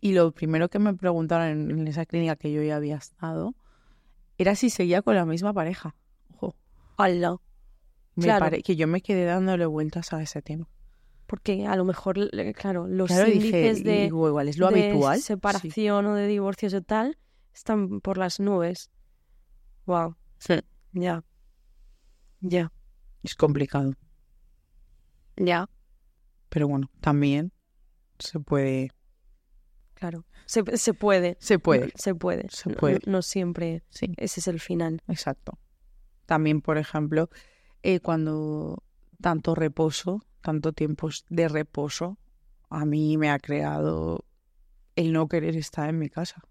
Y 0.00 0.12
lo 0.12 0.30
primero 0.30 0.68
que 0.68 0.78
me 0.78 0.94
preguntaron 0.94 1.48
en, 1.48 1.70
en 1.80 1.88
esa 1.88 2.06
clínica 2.06 2.36
que 2.36 2.52
yo 2.52 2.62
ya 2.62 2.76
había 2.76 2.96
estado 2.96 3.54
era 4.38 4.54
si 4.54 4.70
seguía 4.70 5.02
con 5.02 5.16
la 5.16 5.26
misma 5.26 5.52
pareja. 5.52 5.96
Ojo, 6.32 6.54
Hola. 6.96 7.36
me 8.14 8.22
Claro. 8.24 8.44
pare- 8.46 8.62
que 8.62 8.76
yo 8.76 8.86
me 8.86 9.00
quedé 9.00 9.24
dándole 9.24 9.66
vueltas 9.66 10.12
a 10.12 10.22
ese 10.22 10.42
tema. 10.42 10.68
Porque 11.28 11.66
a 11.66 11.76
lo 11.76 11.84
mejor, 11.84 12.16
le- 12.18 12.52
claro, 12.54 12.88
los 12.88 13.06
Claro, 13.08 13.30
dije, 13.30 13.74
de, 13.74 14.02
digo, 14.04 14.26
igual 14.28 14.48
es 14.48 14.56
lo 14.58 14.70
de 14.70 14.88
habitual. 14.88 15.18
Sí. 15.18 15.22
separación 15.24 16.06
o 16.06 16.14
de 16.14 16.26
divorcios 16.26 16.72
o 16.74 16.80
tal 16.82 17.16
están 17.54 18.00
por 18.00 18.18
las 18.18 18.40
nubes. 18.40 18.90
Wow, 19.86 20.16
Sí, 20.38 20.54
ya. 20.92 21.22
Ya, 22.40 22.72
es 23.22 23.34
complicado. 23.34 23.92
ya, 25.36 25.68
Pero 26.48 26.66
bueno, 26.68 26.90
también 27.00 27.52
se 28.18 28.40
puede. 28.40 28.90
claro. 29.94 30.24
Se, 30.46 30.64
se 30.78 30.94
puede. 30.94 31.36
Se 31.40 31.58
puede. 31.58 31.92
Se 31.94 32.14
puede. 32.14 32.48
Se 32.48 32.70
No- 32.70 32.76
puede. 32.76 33.00
No, 33.04 33.12
no 33.12 33.22
siempre 33.22 33.82
Sí. 33.90 34.14
ese 34.16 34.40
es 34.40 34.48
el 34.48 34.60
final. 34.60 35.02
Exacto. 35.08 35.58
También, 36.24 36.62
por 36.62 36.78
ejemplo, 36.78 37.28
eh, 37.82 38.00
cuando 38.00 38.82
tanto 39.20 39.54
reposo, 39.54 40.22
tanto 40.40 40.72
tiempo 40.72 41.08
de 41.28 41.48
reposo, 41.48 42.18
a 42.70 42.84
mí 42.84 43.16
me 43.16 43.30
ha 43.30 43.38
creado 43.38 44.24
el 44.96 45.12
no 45.12 45.28
querer 45.28 45.56
estar 45.56 45.88
en 45.88 45.98
mi 45.98 46.08
casa. 46.08 46.42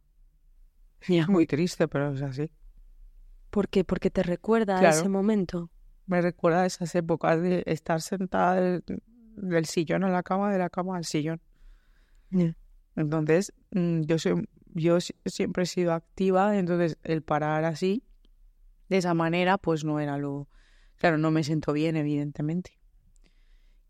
Es 1.07 1.27
muy 1.29 1.45
triste, 1.45 1.87
pero 1.87 2.13
es 2.13 2.21
así. 2.21 2.51
¿Por 3.49 3.69
qué? 3.69 3.83
Porque 3.83 4.09
te 4.09 4.23
recuerda 4.23 4.77
a 4.79 4.81
ese 4.89 5.09
momento. 5.09 5.69
Me 6.05 6.21
recuerda 6.21 6.63
a 6.63 6.65
esas 6.65 6.93
épocas 6.95 7.41
de 7.41 7.63
estar 7.65 8.01
sentada 8.01 8.55
del, 8.55 8.83
del 9.35 9.65
sillón 9.65 10.03
a 10.03 10.09
la 10.09 10.23
cama, 10.23 10.51
de 10.51 10.57
la 10.59 10.69
cama 10.69 10.97
al 10.97 11.05
sillón. 11.05 11.41
Entonces, 12.95 13.53
mm, 13.71 14.01
yo 14.01 14.17
soy, 14.19 14.47
yo 14.73 14.99
si- 14.99 15.15
siempre 15.25 15.63
he 15.63 15.65
sido 15.65 15.93
activa, 15.93 16.57
entonces 16.57 16.97
el 17.03 17.21
parar 17.21 17.63
así, 17.65 18.03
de 18.89 18.97
esa 18.97 19.13
manera, 19.13 19.57
pues 19.57 19.83
no 19.83 19.99
era 19.99 20.17
lo... 20.17 20.49
Claro, 20.95 21.17
no 21.17 21.29
me 21.31 21.43
siento 21.43 21.73
bien, 21.73 21.95
evidentemente. 21.95 22.76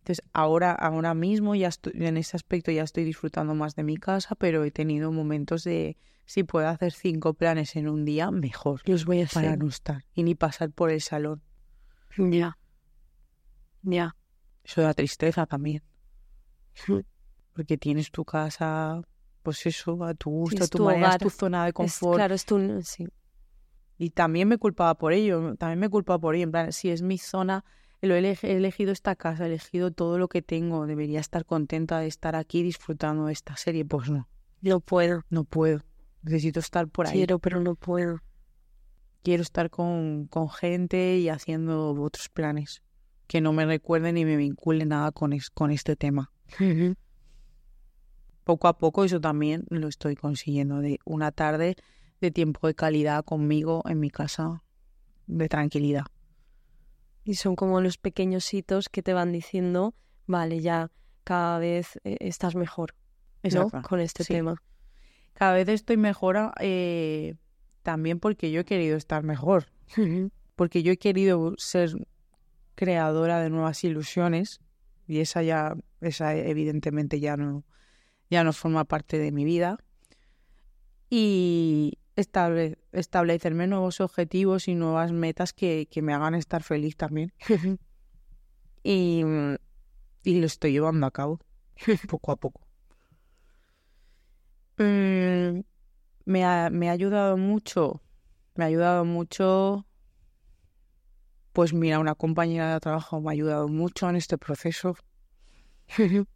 Entonces, 0.07 0.23
ahora, 0.31 0.71
ahora 0.71 1.13
mismo 1.13 1.53
ya 1.53 1.67
estoy, 1.67 1.91
en 1.95 2.15
ese 2.15 2.37
aspecto 2.37 2.71
ya 2.71 2.83
estoy 2.83 3.03
disfrutando 3.03 3.53
más 3.55 3.75
de 3.75 3.83
mi 3.83 3.97
casa, 3.97 4.35
pero 4.35 4.63
he 4.63 4.71
tenido 4.71 5.11
momentos 5.11 5.65
de, 5.65 5.97
si 6.25 6.43
puedo 6.45 6.65
hacer 6.69 6.93
cinco 6.93 7.33
planes 7.33 7.75
en 7.75 7.89
un 7.89 8.05
día, 8.05 8.31
mejor, 8.31 8.81
Los 8.85 9.03
voy 9.03 9.21
a 9.23 9.27
para 9.27 9.47
hacer. 9.49 9.59
no 9.59 9.67
estar 9.67 10.05
y 10.13 10.23
ni 10.23 10.33
pasar 10.33 10.71
por 10.71 10.91
el 10.91 11.01
salón. 11.01 11.41
Ya. 12.17 12.57
Ya. 13.81 14.15
Eso 14.63 14.81
da 14.81 14.93
tristeza 14.93 15.45
también. 15.45 15.83
Porque 17.51 17.77
tienes 17.77 18.09
tu 18.09 18.23
casa, 18.23 19.01
pues 19.43 19.65
eso, 19.65 20.01
a 20.05 20.13
tu 20.13 20.29
gusto, 20.29 20.63
a 20.63 20.67
tu 20.67 20.77
tu 20.77 20.83
manera, 20.85 21.09
es 21.11 21.17
tu 21.17 21.29
zona 21.29 21.63
de 21.65 21.69
Es- 21.71 21.73
confort. 21.73 22.15
claro, 22.15 22.33
es 22.33 22.45
tu... 22.45 22.81
Sí. 22.83 23.09
Y 23.97 24.11
también 24.11 24.47
me 24.47 24.57
culpaba 24.57 24.95
por 24.95 25.11
ello, 25.11 25.55
también 25.57 25.79
me 25.79 25.89
culpaba 25.89 26.17
por 26.19 26.33
ello. 26.35 26.45
En 26.45 26.51
plan, 26.51 26.71
si 26.71 26.89
es 26.91 27.01
mi 27.01 27.17
zona, 27.17 27.65
lo 28.01 28.15
he, 28.15 28.19
elegi- 28.21 28.47
he 28.47 28.57
elegido 28.57 28.91
esta 28.91 29.15
casa, 29.15 29.43
he 29.45 29.47
elegido 29.47 29.91
todo 29.91 30.17
lo 30.17 30.27
que 30.27 30.41
tengo, 30.41 30.85
debería 30.85 31.19
estar 31.19 31.45
contenta 31.45 31.99
de 31.99 32.07
estar 32.07 32.35
aquí 32.35 32.63
disfrutando 32.63 33.25
de 33.25 33.33
esta 33.33 33.55
serie. 33.57 33.85
Pues 33.85 34.09
no, 34.09 34.27
No 34.61 34.79
puedo. 34.79 35.23
no 35.29 35.43
puedo. 35.43 35.81
Necesito 36.23 36.59
estar 36.59 36.87
por 36.87 37.07
ahí. 37.07 37.13
Quiero, 37.13 37.39
pero 37.39 37.59
no 37.61 37.75
puedo. 37.75 38.21
Quiero 39.23 39.41
estar 39.43 39.69
con, 39.69 40.27
con 40.27 40.49
gente 40.49 41.17
y 41.17 41.29
haciendo 41.29 41.91
otros 42.01 42.29
planes 42.29 42.81
que 43.27 43.41
no 43.41 43.51
me 43.51 43.65
recuerden 43.65 44.15
ni 44.15 44.23
me 44.25 44.37
vinculen 44.37 44.89
nada 44.89 45.11
con, 45.11 45.35
con 45.53 45.71
este 45.71 45.95
tema. 45.97 46.31
Poco 48.43 48.67
a 48.69 48.77
poco 48.77 49.03
eso 49.03 49.19
también 49.19 49.65
lo 49.69 49.87
estoy 49.89 50.15
consiguiendo, 50.15 50.79
de 50.79 50.99
una 51.03 51.31
tarde 51.33 51.75
de 52.21 52.31
tiempo 52.31 52.67
de 52.67 52.73
calidad 52.75 53.25
conmigo 53.25 53.83
en 53.89 53.99
mi 53.99 54.09
casa, 54.09 54.63
de 55.27 55.49
tranquilidad. 55.49 56.05
Y 57.27 57.35
son 57.35 57.57
como 57.57 57.81
los 57.81 57.97
pequeños 57.97 58.53
hitos 58.53 58.87
que 58.87 59.03
te 59.03 59.11
van 59.11 59.33
diciendo, 59.33 59.93
vale, 60.27 60.61
ya 60.61 60.91
cada 61.25 61.59
vez 61.59 61.99
eh, 62.05 62.15
estás 62.21 62.55
mejor 62.55 62.95
¿no? 63.43 63.69
con 63.81 63.99
este 63.99 64.23
tema. 64.23 64.55
Cada 65.33 65.51
vez 65.51 65.67
estoy 65.67 65.97
mejor 65.97 66.53
eh, 66.61 67.35
también 67.83 68.21
porque 68.21 68.49
yo 68.49 68.61
he 68.61 68.63
querido 68.63 68.95
estar 68.95 69.23
mejor, 69.23 69.65
porque 70.55 70.83
yo 70.83 70.93
he 70.93 70.97
querido 70.97 71.53
ser 71.57 72.07
creadora 72.75 73.41
de 73.41 73.49
nuevas 73.49 73.83
ilusiones 73.83 74.61
y 75.05 75.19
esa 75.19 75.43
ya, 75.43 75.75
esa 75.99 76.33
evidentemente 76.33 77.19
ya 77.19 77.35
no, 77.35 77.65
ya 78.29 78.45
no 78.45 78.53
forma 78.53 78.85
parte 78.85 79.19
de 79.19 79.33
mi 79.33 79.43
vida. 79.43 79.77
Y 81.09 81.99
estable, 82.17 82.77
establecerme 82.91 83.67
nuevos 83.67 84.01
objetivos 84.01 84.67
y 84.67 84.75
nuevas 84.75 85.11
metas 85.11 85.53
que, 85.53 85.87
que 85.89 86.01
me 86.01 86.13
hagan 86.13 86.35
estar 86.35 86.63
feliz 86.63 86.97
también. 86.97 87.33
y, 88.83 89.23
y, 90.23 90.39
lo 90.39 90.45
estoy 90.45 90.73
llevando 90.73 91.07
a 91.07 91.11
cabo 91.11 91.39
poco 92.09 92.31
a 92.31 92.35
poco. 92.35 92.61
Mm, 94.77 95.61
me, 96.25 96.45
ha, 96.45 96.69
me 96.69 96.89
ha 96.89 96.91
ayudado 96.91 97.37
mucho, 97.37 98.01
me 98.55 98.65
ha 98.65 98.67
ayudado 98.67 99.05
mucho 99.05 99.85
pues 101.53 101.73
mira, 101.73 101.97
una 101.97 102.13
compañera 102.13 102.73
de 102.73 102.79
trabajo 102.79 103.19
me 103.19 103.29
ha 103.29 103.31
ayudado 103.31 103.67
mucho 103.67 104.07
en 104.07 104.15
este 104.15 104.37
proceso. 104.37 104.95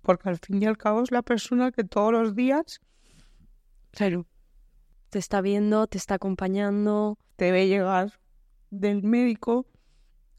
Porque 0.00 0.28
al 0.30 0.38
fin 0.38 0.62
y 0.62 0.64
al 0.64 0.78
cabo 0.78 1.02
es 1.02 1.10
la 1.10 1.20
persona 1.20 1.70
que 1.70 1.84
todos 1.84 2.12
los 2.12 2.34
días 2.34 2.80
claro, 3.90 4.26
te 5.10 5.18
está 5.18 5.40
viendo, 5.40 5.86
te 5.86 5.98
está 5.98 6.14
acompañando. 6.14 7.18
Te 7.36 7.52
ve 7.52 7.68
llegar 7.68 8.18
del 8.70 9.02
médico, 9.02 9.66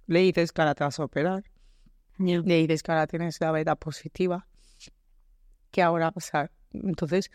le 0.08 0.20
dices 0.20 0.52
que 0.52 0.62
ahora 0.62 0.76
te 0.76 0.84
vas 0.84 1.00
a 1.00 1.04
operar. 1.04 1.44
Le 2.18 2.42
dices 2.42 2.84
que 2.84 2.92
ahora 2.92 3.08
tienes 3.08 3.40
la 3.40 3.52
beta 3.52 3.76
positiva. 3.76 4.48
Que 5.72 5.82
ahora, 5.82 6.14
sea, 6.18 6.52
entonces 6.74 7.32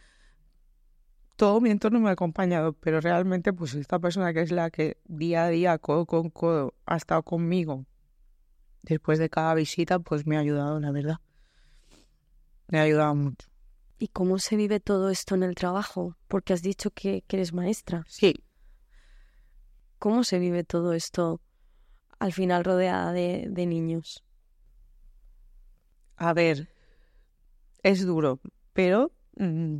todo 1.37 1.61
mi 1.61 1.71
entorno 1.71 2.01
me 2.01 2.11
ha 2.11 2.13
acompañado, 2.13 2.75
pero 2.75 3.01
realmente 3.01 3.53
pues 3.53 3.75
esta 3.75 3.99
persona 3.99 4.33
que 4.33 4.43
es 4.43 4.53
la 4.53 4.71
que 4.71 4.99
día 5.05 5.45
a 5.45 5.49
día, 5.49 5.79
codo 5.79 6.07
con 6.07 6.31
codo, 6.31 6.75
ha 6.87 6.97
estado 6.97 7.23
conmigo 7.23 7.87
después 8.83 9.19
de 9.19 9.31
cada 9.31 9.55
visita, 9.55 9.99
pues 9.99 10.27
me 10.27 10.37
ha 10.37 10.41
ayudado, 10.41 10.79
la 10.79 10.91
verdad. 10.91 11.17
Me 12.69 12.79
ha 12.79 12.83
ayudado 12.83 13.15
mucho. 13.15 13.49
¿Y 13.99 14.09
cómo 14.09 14.39
se 14.39 14.57
vive 14.57 14.81
todo 14.81 15.11
esto 15.11 15.35
en 15.35 15.43
el 15.43 15.55
trabajo? 15.55 16.17
Porque 16.29 16.53
has 16.53 16.63
dicho 16.63 16.91
que, 16.91 17.25
eres 17.29 17.53
maestra. 17.53 18.05
Sí. 18.09 18.35
¿Cómo 19.99 20.25
se 20.25 20.39
vive 20.39 20.65
todo 20.65 20.93
esto 20.93 21.41
al 22.19 22.33
final 22.33 22.65
rodeada 22.65 23.13
de, 23.13 23.47
de 23.49 23.67
niños? 23.67 24.25
A 26.17 26.33
ver, 26.33 26.69
es 27.83 28.05
duro, 28.05 28.41
pero 28.73 29.13
mm, 29.37 29.79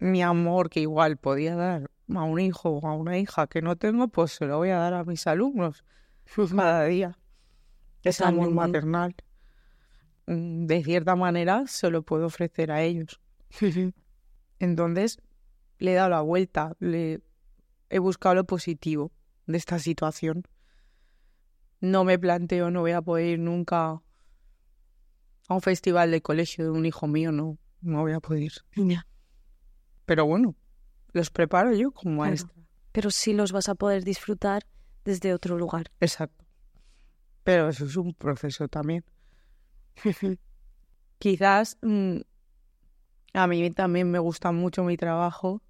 mi 0.00 0.22
amor 0.22 0.70
que 0.70 0.80
igual 0.80 1.16
podía 1.16 1.56
dar 1.56 1.90
a 2.14 2.22
un 2.22 2.40
hijo 2.40 2.70
o 2.70 2.86
a 2.86 2.94
una 2.94 3.18
hija 3.18 3.46
que 3.46 3.62
no 3.62 3.76
tengo, 3.76 4.08
pues 4.08 4.32
se 4.32 4.46
lo 4.46 4.58
voy 4.58 4.70
a 4.70 4.78
dar 4.78 4.94
a 4.94 5.04
mis 5.04 5.26
alumnos 5.26 5.84
cada 6.56 6.84
día. 6.84 7.18
Es 8.02 8.20
amor 8.20 8.50
maternal. 8.50 9.14
Mm, 10.28 10.66
de 10.66 10.84
cierta 10.84 11.16
manera 11.16 11.66
se 11.66 11.90
lo 11.90 12.02
puedo 12.02 12.26
ofrecer 12.26 12.70
a 12.70 12.82
ellos. 12.82 13.18
Entonces 14.58 15.18
le 15.78 15.92
he 15.92 15.94
dado 15.94 16.10
la 16.10 16.20
vuelta, 16.20 16.76
le 16.80 17.22
he 17.88 17.98
buscado 17.98 18.34
lo 18.34 18.44
positivo 18.44 19.10
de 19.46 19.56
esta 19.56 19.78
situación. 19.78 20.44
No 21.80 22.04
me 22.04 22.18
planteo, 22.18 22.70
no 22.70 22.80
voy 22.80 22.90
a 22.92 23.00
poder 23.00 23.26
ir 23.26 23.38
nunca 23.38 24.02
a 25.48 25.54
un 25.54 25.62
festival 25.62 26.10
de 26.10 26.20
colegio 26.20 26.64
de 26.64 26.70
un 26.72 26.84
hijo 26.84 27.06
mío, 27.06 27.32
no, 27.32 27.56
no 27.80 28.02
voy 28.02 28.12
a 28.12 28.20
poder 28.20 28.42
ir. 28.42 28.52
Pero 30.04 30.26
bueno, 30.26 30.56
los 31.12 31.30
preparo 31.30 31.72
yo 31.72 31.90
como 31.90 32.16
maestra. 32.16 32.52
pero 32.92 33.10
sí 33.10 33.32
los 33.32 33.52
vas 33.52 33.70
a 33.70 33.74
poder 33.74 34.04
disfrutar 34.04 34.66
desde 35.06 35.32
otro 35.32 35.56
lugar. 35.56 35.90
Exacto. 36.00 36.44
Pero 37.44 37.70
eso 37.70 37.86
es 37.86 37.96
un 37.96 38.12
proceso 38.12 38.68
también. 38.68 39.04
Quizás 41.18 41.78
mm, 41.82 42.18
a 43.34 43.46
mí 43.46 43.70
también 43.70 44.10
me 44.10 44.18
gusta 44.18 44.52
mucho 44.52 44.84
mi 44.84 44.96
trabajo 44.96 45.62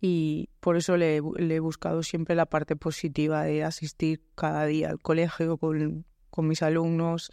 y 0.00 0.50
por 0.60 0.76
eso 0.76 0.96
le, 0.96 1.16
he 1.16 1.60
buscado 1.60 2.02
siempre 2.02 2.34
la 2.34 2.46
parte 2.46 2.76
positiva 2.76 3.42
de 3.42 3.64
asistir 3.64 4.22
cada 4.34 4.66
día 4.66 4.90
al 4.90 5.00
colegio 5.00 5.56
con, 5.58 6.04
con 6.30 6.46
mis 6.46 6.62
alumnos. 6.62 7.32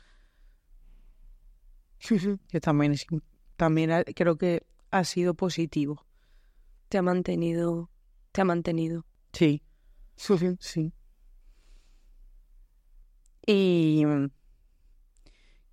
Yo 2.49 2.61
también, 2.61 2.95
también 3.55 3.91
creo 4.15 4.37
que 4.37 4.65
ha 4.91 5.03
sido 5.03 5.33
positivo 5.33 6.05
te 6.89 6.97
ha 6.97 7.01
mantenido, 7.01 7.89
te 8.31 8.41
ha 8.41 8.45
mantenido. 8.45 9.05
Sí, 9.33 9.63
sí. 10.59 10.93
Y 13.45 14.03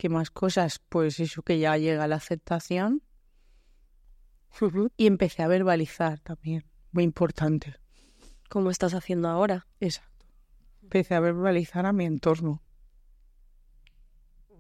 qué 0.03 0.09
más 0.09 0.32
cosas, 0.32 0.80
pues 0.88 1.20
eso 1.20 1.42
que 1.42 1.61
ya 1.61 1.76
llega 1.76 2.09
la 2.09 2.16
aceptación 2.16 3.05
y 4.96 5.07
empecé 5.07 5.44
a 5.44 5.46
verbalizar 5.46 6.18
también, 6.18 6.64
muy 6.90 7.05
importante. 7.05 7.76
¿Cómo 8.48 8.70
estás 8.70 8.94
haciendo 8.94 9.28
ahora? 9.28 9.68
Exacto. 9.78 10.26
Empecé 10.82 11.14
a 11.14 11.20
verbalizar 11.20 11.86
a 11.86 11.92
mi 11.92 12.05
entorno 12.05 12.64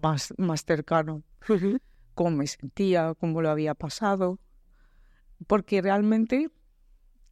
más, 0.00 0.32
más 0.38 0.64
cercano, 0.64 1.24
cómo 2.14 2.30
me 2.30 2.46
sentía, 2.46 3.12
cómo 3.18 3.42
lo 3.42 3.50
había 3.50 3.74
pasado 3.74 4.38
porque 5.48 5.82
realmente 5.82 6.50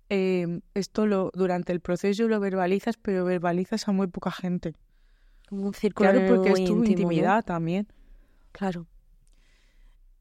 eh, 0.09 0.63
esto 0.75 1.07
lo 1.07 1.31
durante 1.33 1.73
el 1.73 1.79
proceso 1.79 2.27
lo 2.27 2.41
verbalizas, 2.41 2.97
pero 2.97 3.25
verbalizas 3.25 3.87
a 3.87 3.93
muy 3.93 4.09
poca 4.09 4.33
gente. 4.33 4.75
Como 5.49 5.67
un 5.67 5.75
círculo 5.75 6.11
Claro, 6.11 6.27
porque 6.27 6.51
es 6.51 6.65
tu 6.65 6.85
intimidad 6.85 7.45
también. 7.45 7.87
Claro. 8.53 8.87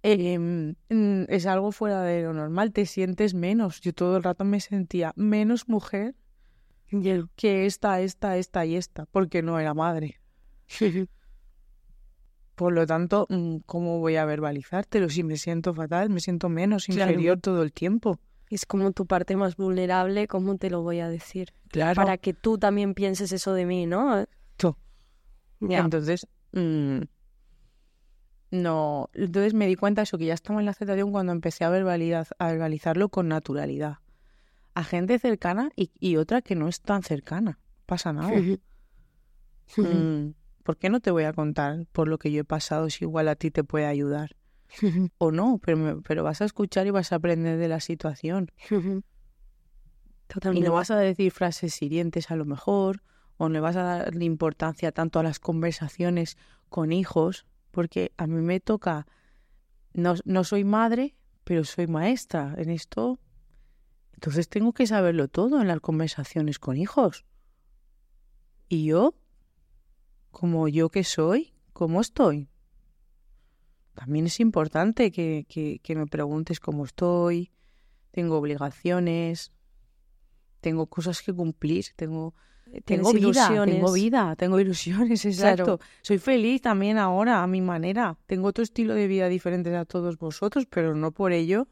Mm, 0.03 1.23
es 1.27 1.45
algo 1.45 1.71
fuera 1.71 2.01
de 2.03 2.23
lo 2.23 2.33
normal, 2.33 2.71
te 2.71 2.85
sientes 2.85 3.33
menos. 3.33 3.81
Yo 3.81 3.93
todo 3.93 4.17
el 4.17 4.23
rato 4.23 4.45
me 4.45 4.59
sentía 4.59 5.13
menos 5.15 5.67
mujer 5.67 6.15
que 7.35 7.65
esta, 7.65 8.01
esta, 8.01 8.37
esta 8.37 8.65
y 8.65 8.75
esta, 8.75 9.05
porque 9.05 9.41
no 9.41 9.59
era 9.59 9.73
madre. 9.73 10.19
Por 12.55 12.73
lo 12.73 12.85
tanto, 12.85 13.25
mm, 13.29 13.57
¿cómo 13.65 13.99
voy 13.99 14.17
a 14.17 14.25
verbalizártelo 14.25 15.09
si 15.09 15.23
me 15.23 15.37
siento 15.37 15.73
fatal, 15.73 16.09
me 16.09 16.19
siento 16.19 16.49
menos, 16.49 16.89
inferior 16.89 17.39
todo 17.39 17.63
el 17.63 17.71
tiempo? 17.71 18.19
Es 18.49 18.65
como 18.65 18.91
tu 18.91 19.05
parte 19.05 19.37
más 19.37 19.55
vulnerable, 19.55 20.27
¿cómo 20.27 20.57
te 20.57 20.69
lo 20.69 20.81
voy 20.81 20.99
a 20.99 21.07
decir? 21.07 21.53
Claro. 21.69 21.95
Para 21.95 22.17
que 22.17 22.33
tú 22.33 22.57
también 22.57 22.95
pienses 22.95 23.31
eso 23.31 23.53
de 23.53 23.65
mí, 23.65 23.85
¿no? 23.85 24.25
Tú. 24.57 24.75
Entonces, 25.61 26.27
mm, 26.51 27.01
no. 28.51 29.09
Entonces 29.13 29.53
me 29.53 29.67
di 29.67 29.75
cuenta 29.75 30.01
de 30.01 30.03
eso, 30.03 30.17
que 30.17 30.25
ya 30.25 30.33
estaba 30.33 30.59
en 30.59 30.65
la 30.65 30.71
aceptación 30.71 31.11
cuando 31.11 31.31
empecé 31.31 31.63
a, 31.63 31.67
a 31.67 31.71
verbalizarlo 31.71 33.09
con 33.09 33.27
naturalidad. 33.27 33.97
A 34.73 34.83
gente 34.83 35.19
cercana 35.19 35.71
y, 35.75 36.15
otra 36.17 36.41
que 36.41 36.55
no 36.55 36.67
es 36.67 36.81
tan 36.81 37.03
cercana. 37.03 37.59
Pasa 37.85 38.13
nada. 38.13 38.31
¿por 40.63 40.77
qué 40.77 40.89
no 40.89 40.99
te 40.99 41.11
voy 41.11 41.23
a 41.23 41.33
contar 41.33 41.85
por 41.91 42.07
lo 42.07 42.17
que 42.17 42.31
yo 42.31 42.41
he 42.41 42.45
pasado 42.45 42.89
si 42.89 43.05
igual 43.05 43.27
a 43.27 43.35
ti 43.35 43.51
te 43.51 43.63
puede 43.63 43.85
ayudar? 43.85 44.35
o 45.17 45.31
no, 45.31 45.59
pero, 45.63 46.01
pero 46.07 46.23
vas 46.23 46.41
a 46.41 46.45
escuchar 46.45 46.85
y 46.87 46.91
vas 46.91 47.11
a 47.11 47.15
aprender 47.15 47.57
de 47.57 47.67
la 47.67 47.79
situación. 47.79 48.51
Y 50.53 50.61
no 50.61 50.73
vas 50.73 50.91
a 50.91 50.97
decir 50.97 51.31
frases 51.31 51.81
hirientes 51.81 52.29
a 52.29 52.35
lo 52.35 52.45
mejor, 52.45 53.01
o 53.37 53.49
no 53.49 53.61
vas 53.61 53.75
a 53.75 53.83
darle 53.83 54.25
importancia 54.25 54.91
tanto 54.91 55.19
a 55.19 55.23
las 55.23 55.39
conversaciones 55.39 56.37
con 56.69 56.91
hijos, 56.91 57.47
porque 57.71 58.11
a 58.17 58.27
mí 58.27 58.41
me 58.41 58.59
toca, 58.59 59.07
no, 59.93 60.15
no 60.25 60.43
soy 60.43 60.63
madre, 60.63 61.15
pero 61.43 61.63
soy 61.63 61.87
maestra 61.87 62.55
en 62.57 62.69
esto. 62.69 63.19
Entonces 64.13 64.49
tengo 64.49 64.73
que 64.73 64.87
saberlo 64.87 65.27
todo 65.27 65.61
en 65.61 65.67
las 65.67 65.79
conversaciones 65.79 66.59
con 66.59 66.77
hijos. 66.77 67.25
Y 68.67 68.85
yo 68.85 69.15
como 70.31 70.67
yo 70.67 70.89
que 70.89 71.03
soy, 71.03 71.53
cómo 71.73 72.01
estoy. 72.01 72.49
También 73.93 74.27
es 74.27 74.39
importante 74.39 75.11
que, 75.11 75.45
que, 75.47 75.95
me 75.95 76.05
preguntes 76.07 76.59
cómo 76.59 76.85
estoy, 76.85 77.51
tengo 78.11 78.37
obligaciones, 78.37 79.51
tengo 80.61 80.87
cosas 80.87 81.21
que 81.21 81.33
cumplir, 81.33 81.85
tengo 81.95 82.33
tengo 82.85 83.11
vida, 83.13 83.27
ilusiones. 83.27 83.75
tengo 83.75 83.91
vida, 83.93 84.35
tengo 84.35 84.59
ilusiones, 84.59 85.25
exacto. 85.25 85.79
Soy 86.01 86.17
feliz 86.17 86.61
también 86.61 86.97
ahora 86.97 87.43
a 87.43 87.47
mi 87.47 87.61
manera. 87.61 88.17
Tengo 88.25 88.47
otro 88.47 88.63
estilo 88.63 88.93
de 88.93 89.07
vida 89.07 89.27
diferente 89.27 89.75
a 89.75 89.85
todos 89.85 90.17
vosotros, 90.17 90.65
pero 90.65 90.95
no 90.95 91.11
por 91.11 91.31
ello 91.31 91.67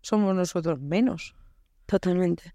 somos 0.00 0.34
nosotros 0.34 0.80
menos. 0.80 1.34
Totalmente. 1.86 2.54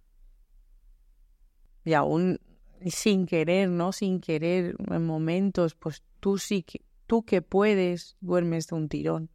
Y 1.84 1.94
aún 1.94 2.40
sin 2.86 3.26
querer, 3.26 3.70
¿no? 3.70 3.92
Sin 3.92 4.20
querer 4.20 4.76
en 4.90 5.06
momentos, 5.06 5.76
pues 5.76 6.04
tú 6.20 6.38
sí 6.38 6.64
que, 6.64 6.82
tú 7.06 7.24
que 7.24 7.42
puedes, 7.42 8.18
duermes 8.22 8.68
de 8.68 8.76
un 8.76 8.90
tirón. 8.90 9.30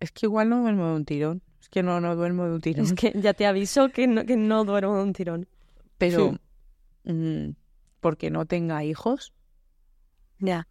Es 0.00 0.12
que 0.12 0.26
igual 0.26 0.48
no 0.48 0.60
duermo 0.60 0.88
de 0.88 0.94
un 0.96 1.04
tirón. 1.04 1.42
Es 1.60 1.68
que 1.68 1.82
no, 1.82 2.00
no 2.00 2.16
duermo 2.16 2.44
de 2.46 2.54
un 2.54 2.60
tirón. 2.60 2.84
Es 2.84 2.92
que 2.94 3.12
ya 3.14 3.34
te 3.34 3.46
aviso 3.46 3.90
que 3.90 4.06
no, 4.06 4.24
que 4.24 4.36
no 4.36 4.64
duermo 4.64 4.96
de 4.96 5.02
un 5.02 5.12
tirón. 5.12 5.48
Pero 5.98 6.30
Sí. 6.30 6.38
Mm, 7.04 7.50
porque 8.00 8.30
no 8.30 8.46
tenga 8.46 8.84
hijos, 8.84 9.32
Ya. 10.38 10.66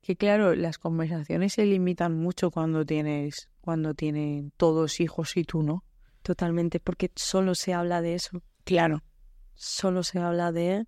que 0.00 0.16
claro, 0.16 0.54
las 0.54 0.78
conversaciones 0.78 1.52
se 1.54 1.66
limitan 1.66 2.16
mucho 2.16 2.50
cuando 2.50 2.84
tienes, 2.86 3.50
cuando 3.60 3.94
tienen 3.94 4.52
todos 4.56 5.00
hijos 5.00 5.36
y 5.36 5.44
tú 5.44 5.62
no. 5.62 5.84
Totalmente, 6.22 6.80
porque 6.80 7.10
solo 7.14 7.54
se 7.54 7.74
habla 7.74 8.00
de 8.00 8.14
eso. 8.14 8.42
Claro. 8.64 9.02
Solo 9.54 10.02
se 10.02 10.18
habla 10.18 10.52
de. 10.52 10.86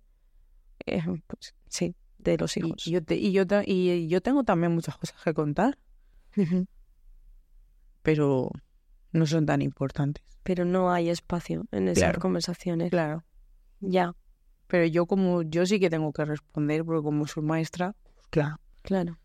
eh, 0.85 1.03
pues, 1.27 1.53
sí, 1.67 1.95
de 2.17 2.37
los 2.37 2.57
hijos. 2.57 2.87
y 2.87 2.91
yo 2.91 3.03
te- 3.03 3.15
y 3.17 3.31
yo 3.31 3.45
te- 3.45 3.63
y 3.67 4.07
yo 4.07 4.21
tengo 4.21 4.43
también 4.43 4.71
muchas 4.73 4.97
cosas 4.97 5.21
que 5.23 5.33
contar, 5.33 5.77
pero 8.01 8.49
no 9.11 9.25
son 9.25 9.45
tan 9.45 9.61
importantes. 9.61 10.23
Pero 10.43 10.65
no 10.65 10.91
hay 10.91 11.09
espacio 11.09 11.65
en 11.71 11.87
esas 11.87 12.03
Claro. 12.03 12.19
conversaciones. 12.19 12.89
Claro. 12.89 13.23
Ya, 13.81 14.13
Pero 14.67 14.85
yo 14.85 15.05
como 15.05 15.41
yo 15.41 15.65
sí 15.65 15.79
que 15.79 15.89
tengo 15.89 16.13
que 16.13 16.23
responder, 16.25 16.85
porque 16.85 17.03
como 17.03 17.27
soy 17.27 17.43
maestra, 17.43 17.93
pues 18.15 18.27
claro. 18.29 18.59
claro. 18.83 19.17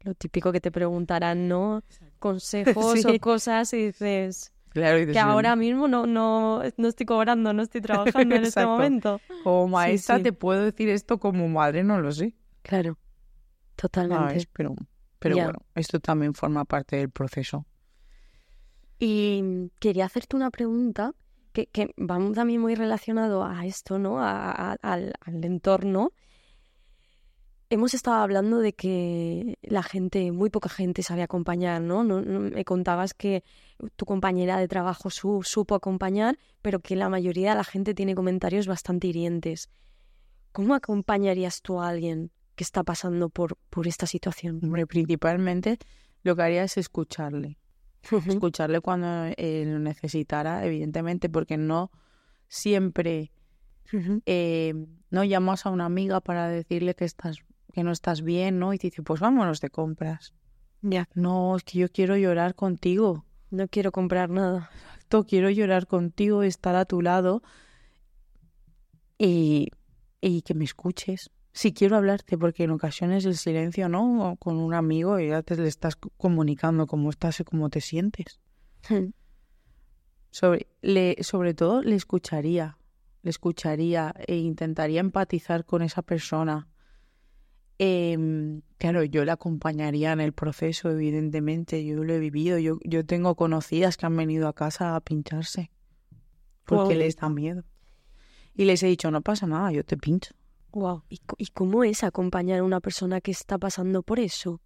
Lo 0.00 0.14
típico 0.14 0.52
que 0.52 0.60
te 0.60 0.70
preguntarán, 0.70 1.48
¿no? 1.48 1.82
Consejos 2.18 3.00
Sí. 3.02 3.16
o 3.16 3.20
cosas 3.20 3.72
y 3.74 3.86
dices 3.86 4.52
Claro, 4.70 5.00
y 5.00 5.06
que 5.06 5.18
ahora 5.18 5.56
mismo 5.56 5.88
no, 5.88 6.06
no, 6.06 6.62
no 6.76 6.88
estoy 6.88 7.06
cobrando, 7.06 7.52
no 7.52 7.62
estoy 7.62 7.80
trabajando 7.80 8.36
en 8.36 8.44
este 8.44 8.64
momento. 8.66 9.20
como 9.42 9.68
maestra 9.68 10.18
sí. 10.18 10.22
te 10.24 10.32
puedo 10.32 10.62
decir 10.64 10.88
esto, 10.88 11.18
como 11.18 11.48
madre 11.48 11.82
no 11.82 12.00
lo 12.00 12.12
sé. 12.12 12.34
Claro, 12.62 12.98
totalmente. 13.76 14.46
Pero, 15.20 15.36
bueno, 15.36 15.58
esto 15.74 15.98
también 15.98 16.32
forma 16.34 16.64
parte 16.64 16.96
del 16.96 17.10
proceso. 17.10 17.66
Y 19.00 19.70
quería 19.80 20.04
hacerte 20.06 20.36
una 20.36 20.50
pregunta 20.50 21.12
que, 21.52 21.66
que 21.66 21.94
va 21.98 22.18
también 22.34 22.60
muy 22.60 22.74
relacionado 22.74 23.44
a 23.44 23.66
esto, 23.66 23.98
¿no? 23.98 24.20
A- 24.20 24.76
al, 24.82 25.14
entorno. 25.26 26.12
Hemos 27.70 27.92
estado 27.92 28.16
hablando 28.22 28.60
de 28.60 28.72
que 28.72 29.58
la 29.62 29.82
gente, 29.82 30.32
muy 30.32 30.48
poca 30.48 30.70
gente 30.70 31.02
sabe 31.02 31.22
acompañar, 31.22 31.82
¿no? 31.82 32.02
No- 32.02 32.22
no- 32.22 32.40
me 32.40 32.64
contabas 32.64 33.12
que 33.12 33.44
tu 33.96 34.06
compañera 34.06 34.56
de 34.58 34.68
trabajo 34.68 35.10
su- 35.10 35.42
supo 35.42 35.74
acompañar, 35.74 36.38
pero 36.62 36.80
que 36.80 36.96
la 36.96 37.10
mayoría 37.10 37.50
de 37.50 37.56
la 37.56 37.64
gente 37.64 37.92
tiene 37.94 38.14
comentarios 38.14 38.66
bastante 38.66 39.06
hirientes. 39.08 39.68
¿Cómo 40.52 40.74
acompañarías 40.74 41.60
tú 41.60 41.80
a 41.80 41.88
alguien 41.88 42.30
que 42.56 42.64
está 42.64 42.82
pasando 42.84 43.28
por, 43.28 43.56
por 43.68 43.86
esta 43.86 44.06
situación? 44.06 44.60
Hombre, 44.62 44.86
principalmente 44.86 45.78
lo 46.22 46.34
que 46.36 46.42
haría 46.42 46.64
es 46.64 46.78
escucharle. 46.78 47.58
Escucharle 48.26 48.80
cuando 48.80 49.06
eh, 49.36 49.64
lo 49.66 49.78
necesitara, 49.78 50.64
evidentemente, 50.64 51.28
porque 51.28 51.56
no 51.56 51.90
siempre 52.48 53.32
eh, 54.26 54.74
no 55.10 55.24
llamas 55.24 55.66
a 55.66 55.70
una 55.70 55.86
amiga 55.86 56.20
para 56.20 56.48
decirle 56.48 56.94
que 56.94 57.04
estás 57.04 57.38
que 57.72 57.84
no 57.84 57.92
estás 57.92 58.22
bien, 58.22 58.58
¿no? 58.58 58.72
Y 58.72 58.78
te 58.78 58.88
dice, 58.88 59.02
pues 59.02 59.20
vámonos 59.20 59.60
de 59.60 59.70
compras. 59.70 60.34
Ya, 60.80 61.08
No, 61.14 61.54
es 61.56 61.64
que 61.64 61.78
yo 61.78 61.88
quiero 61.90 62.16
llorar 62.16 62.54
contigo. 62.54 63.24
no 63.50 63.68
quiero 63.68 63.92
comprar 63.92 64.30
nada. 64.30 64.70
Exacto, 64.74 65.24
quiero 65.24 65.48
llorar 65.50 65.86
contigo, 65.86 66.42
estar 66.42 66.76
a 66.76 66.84
tu 66.84 67.02
lado 67.02 67.42
y, 69.18 69.68
y 70.20 70.42
que 70.42 70.54
me 70.54 70.64
escuches. 70.64 71.30
Si 71.58 71.72
quiero 71.72 71.96
hablarte, 71.96 72.38
porque 72.38 72.62
en 72.62 72.70
ocasiones 72.70 73.24
el 73.24 73.36
silencio, 73.36 73.88
¿no? 73.88 74.30
O 74.30 74.36
Con 74.36 74.58
un 74.58 74.74
amigo 74.74 75.18
y 75.18 75.30
ya 75.30 75.42
te 75.42 75.56
le 75.56 75.66
estás 75.66 75.96
comunicando 75.96 76.86
cómo 76.86 77.10
estás 77.10 77.40
y 77.40 77.42
cómo 77.42 77.68
te 77.68 77.80
sientes. 77.80 78.38
Sobre, 80.30 80.68
le, 80.82 81.16
sobre 81.24 81.54
todo 81.54 81.82
le 81.82 81.96
escucharía, 81.96 82.78
le 83.24 83.30
escucharía 83.30 84.14
e 84.28 84.36
intentaría 84.36 85.00
empatizar 85.00 85.64
con 85.64 85.82
esa 85.82 86.02
persona. 86.02 86.68
Em, 87.78 88.62
claro, 88.76 89.02
yo 89.02 89.24
le 89.24 89.32
acompañaría 89.32 90.12
en 90.12 90.20
el 90.20 90.32
proceso, 90.32 90.90
evidentemente, 90.90 91.84
yo 91.84 92.04
lo 92.04 92.12
he 92.14 92.20
vivido, 92.20 92.58
yo, 92.58 92.78
yo 92.84 93.04
tengo 93.04 93.34
conocidas 93.34 93.96
que 93.96 94.06
han 94.06 94.16
venido 94.16 94.46
a 94.46 94.52
casa 94.52 94.94
a 94.94 95.00
pincharse 95.00 95.72
porque 96.64 96.94
Wow. 96.94 96.98
les 96.98 97.16
da 97.16 97.28
miedo. 97.28 97.64
Y 98.54 98.64
les 98.64 98.80
he 98.84 98.86
dicho, 98.86 99.10
no 99.10 99.22
pasa 99.22 99.48
nada, 99.48 99.72
yo 99.72 99.82
te 99.84 99.96
pincho. 99.96 100.37
Wow. 100.78 101.02
¿Y, 101.08 101.20
y 101.38 101.46
cómo 101.48 101.84
es 101.84 102.04
acompañar 102.04 102.60
a 102.60 102.64
una 102.64 102.80
persona 102.80 103.20
que 103.20 103.30
está 103.32 103.58
pasando 103.58 104.02
por 104.02 104.18
eso? 104.20 104.60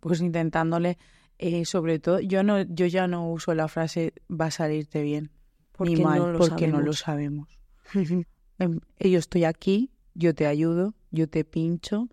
Pues 0.00 0.20
intentándole, 0.20 0.98
eh, 1.38 1.64
sobre 1.64 1.98
todo, 1.98 2.20
yo 2.20 2.42
no, 2.42 2.62
yo 2.62 2.86
ya 2.86 3.06
no 3.06 3.30
uso 3.30 3.54
la 3.54 3.68
frase 3.68 4.12
va 4.30 4.46
a 4.46 4.50
salirte 4.50 5.02
bien, 5.02 5.30
Porque 5.72 5.94
ni 5.94 6.02
mal, 6.02 6.32
no 6.32 6.38
porque 6.38 6.68
no 6.68 6.80
lo 6.80 6.92
sabemos. 6.94 7.48
sabemos. 7.94 8.26
Em, 8.58 8.78
Yo 8.98 9.18
estoy 9.18 9.44
aquí, 9.44 9.90
yo 10.14 10.34
te 10.34 10.46
ayudo, 10.46 10.94
yo 11.10 11.28
te 11.28 11.44
pincho. 11.44 12.08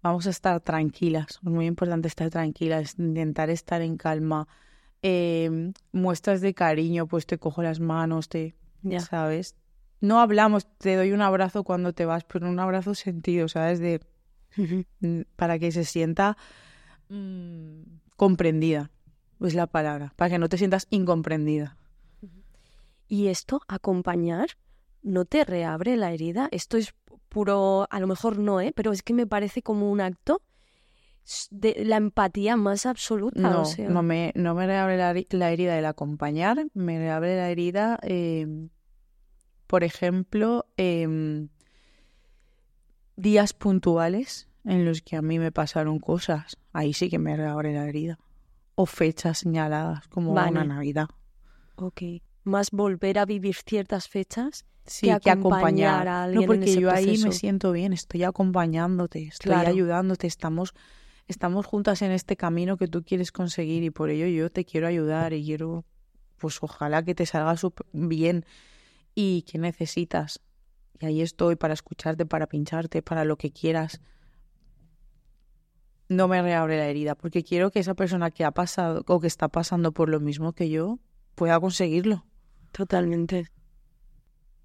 Vamos 0.00 0.28
a 0.28 0.30
estar 0.30 0.60
tranquilas. 0.60 1.26
Es 1.30 1.42
muy 1.42 1.66
importante 1.66 2.06
estar 2.06 2.30
tranquilas, 2.30 2.94
intentar 2.98 3.50
estar 3.50 3.82
en 3.82 3.96
calma. 3.96 4.46
Em, 5.02 5.72
muestras 5.90 6.40
de 6.40 6.54
cariño, 6.54 7.08
pues 7.08 7.26
te 7.26 7.38
cojo 7.38 7.62
las 7.62 7.80
manos, 7.80 8.28
te, 8.28 8.54
Ya. 8.82 9.00
¿sabes? 9.00 9.56
No 10.00 10.20
hablamos, 10.20 10.66
te 10.78 10.96
doy 10.96 11.12
un 11.12 11.22
abrazo 11.22 11.64
cuando 11.64 11.92
te 11.92 12.04
vas, 12.04 12.24
pero 12.24 12.48
un 12.48 12.58
abrazo 12.60 12.94
sentido, 12.94 13.48
¿sabes? 13.48 13.80
De 13.80 14.00
mm, 14.56 15.22
para 15.36 15.58
que 15.58 15.72
se 15.72 15.84
sienta 15.84 16.36
mm, 17.08 17.82
comprendida, 18.16 18.90
es 19.40 19.54
la 19.54 19.66
palabra, 19.66 20.12
para 20.16 20.30
que 20.30 20.38
no 20.38 20.48
te 20.48 20.58
sientas 20.58 20.86
incomprendida. 20.90 21.76
Y 23.08 23.28
esto, 23.28 23.62
acompañar, 23.68 24.50
no 25.02 25.24
te 25.24 25.44
reabre 25.44 25.96
la 25.96 26.12
herida. 26.12 26.48
Esto 26.52 26.76
es 26.76 26.94
puro, 27.28 27.86
a 27.90 28.00
lo 28.00 28.06
mejor 28.06 28.38
no, 28.38 28.60
¿eh? 28.60 28.72
Pero 28.74 28.92
es 28.92 29.02
que 29.02 29.14
me 29.14 29.26
parece 29.26 29.62
como 29.62 29.90
un 29.90 30.00
acto 30.00 30.42
de 31.50 31.84
la 31.84 31.96
empatía 31.96 32.56
más 32.56 32.86
absoluta. 32.86 33.40
No, 33.40 33.62
o 33.62 33.64
sea, 33.64 33.88
no 33.88 34.02
me, 34.02 34.32
no 34.34 34.54
me 34.54 34.66
reabre 34.66 34.96
la, 34.96 35.14
la 35.30 35.50
herida 35.50 35.74
del 35.74 35.86
acompañar, 35.86 36.66
me 36.74 36.98
reabre 36.98 37.36
la 37.36 37.50
herida, 37.50 37.98
eh, 38.02 38.68
por 39.68 39.84
ejemplo, 39.84 40.66
em, 40.76 41.48
días 43.16 43.52
puntuales 43.52 44.48
en 44.64 44.84
los 44.84 45.02
que 45.02 45.14
a 45.16 45.22
mí 45.22 45.38
me 45.38 45.52
pasaron 45.52 46.00
cosas, 46.00 46.56
ahí 46.72 46.92
sí 46.94 47.08
que 47.08 47.18
me 47.18 47.36
reabre 47.36 47.72
la 47.74 47.86
herida. 47.86 48.18
O 48.74 48.86
fechas 48.86 49.38
señaladas, 49.38 50.08
como 50.08 50.34
Vale. 50.34 50.50
una 50.50 50.64
Navidad. 50.64 51.08
Ok. 51.76 52.02
Más 52.44 52.70
volver 52.70 53.18
a 53.18 53.26
vivir 53.26 53.56
ciertas 53.56 54.08
fechas. 54.08 54.64
Sí, 54.86 55.06
que 55.08 55.20
que 55.20 55.30
acompañar 55.30 56.06
acompañar. 56.06 56.08
a 56.08 56.12
no, 56.12 56.24
alguien 56.24 56.42
en 56.42 56.46
porque 56.46 56.70
ese 56.70 56.80
yo 56.80 56.90
ahí 56.90 57.18
me 57.18 57.32
siento 57.32 57.72
bien, 57.72 57.92
estoy 57.92 58.22
acompañándote, 58.24 59.24
estoy 59.24 59.50
Claro. 59.50 59.68
ayudándote, 59.68 60.26
estamos, 60.26 60.72
estamos 61.26 61.66
juntas 61.66 62.00
en 62.00 62.10
este 62.10 62.36
camino 62.38 62.78
que 62.78 62.88
tú 62.88 63.04
quieres 63.04 63.30
conseguir 63.30 63.82
y 63.84 63.90
por 63.90 64.08
ello 64.08 64.26
yo 64.28 64.50
te 64.50 64.64
quiero 64.64 64.86
ayudar 64.86 65.34
y 65.34 65.44
quiero, 65.44 65.84
pues 66.38 66.62
ojalá 66.62 67.02
que 67.02 67.14
te 67.14 67.26
salga 67.26 67.54
bien 67.92 68.46
y 69.20 69.42
que 69.42 69.58
necesitas. 69.58 70.40
Y 71.00 71.06
ahí 71.06 71.22
estoy 71.22 71.56
para 71.56 71.74
escucharte, 71.74 72.24
para 72.24 72.46
pincharte, 72.46 73.02
para 73.02 73.24
lo 73.24 73.36
que 73.36 73.50
quieras. 73.50 74.00
No 76.08 76.28
me 76.28 76.40
reabre 76.40 76.76
la 76.76 76.86
herida, 76.86 77.16
porque 77.16 77.42
quiero 77.42 77.72
que 77.72 77.80
esa 77.80 77.94
persona 77.94 78.30
que 78.30 78.44
ha 78.44 78.52
pasado 78.52 79.02
o 79.08 79.18
que 79.18 79.26
está 79.26 79.48
pasando 79.48 79.90
por 79.90 80.08
lo 80.08 80.20
mismo 80.20 80.52
que 80.52 80.70
yo 80.70 81.00
pueda 81.34 81.58
conseguirlo 81.58 82.24
Totalmente. 82.70 83.48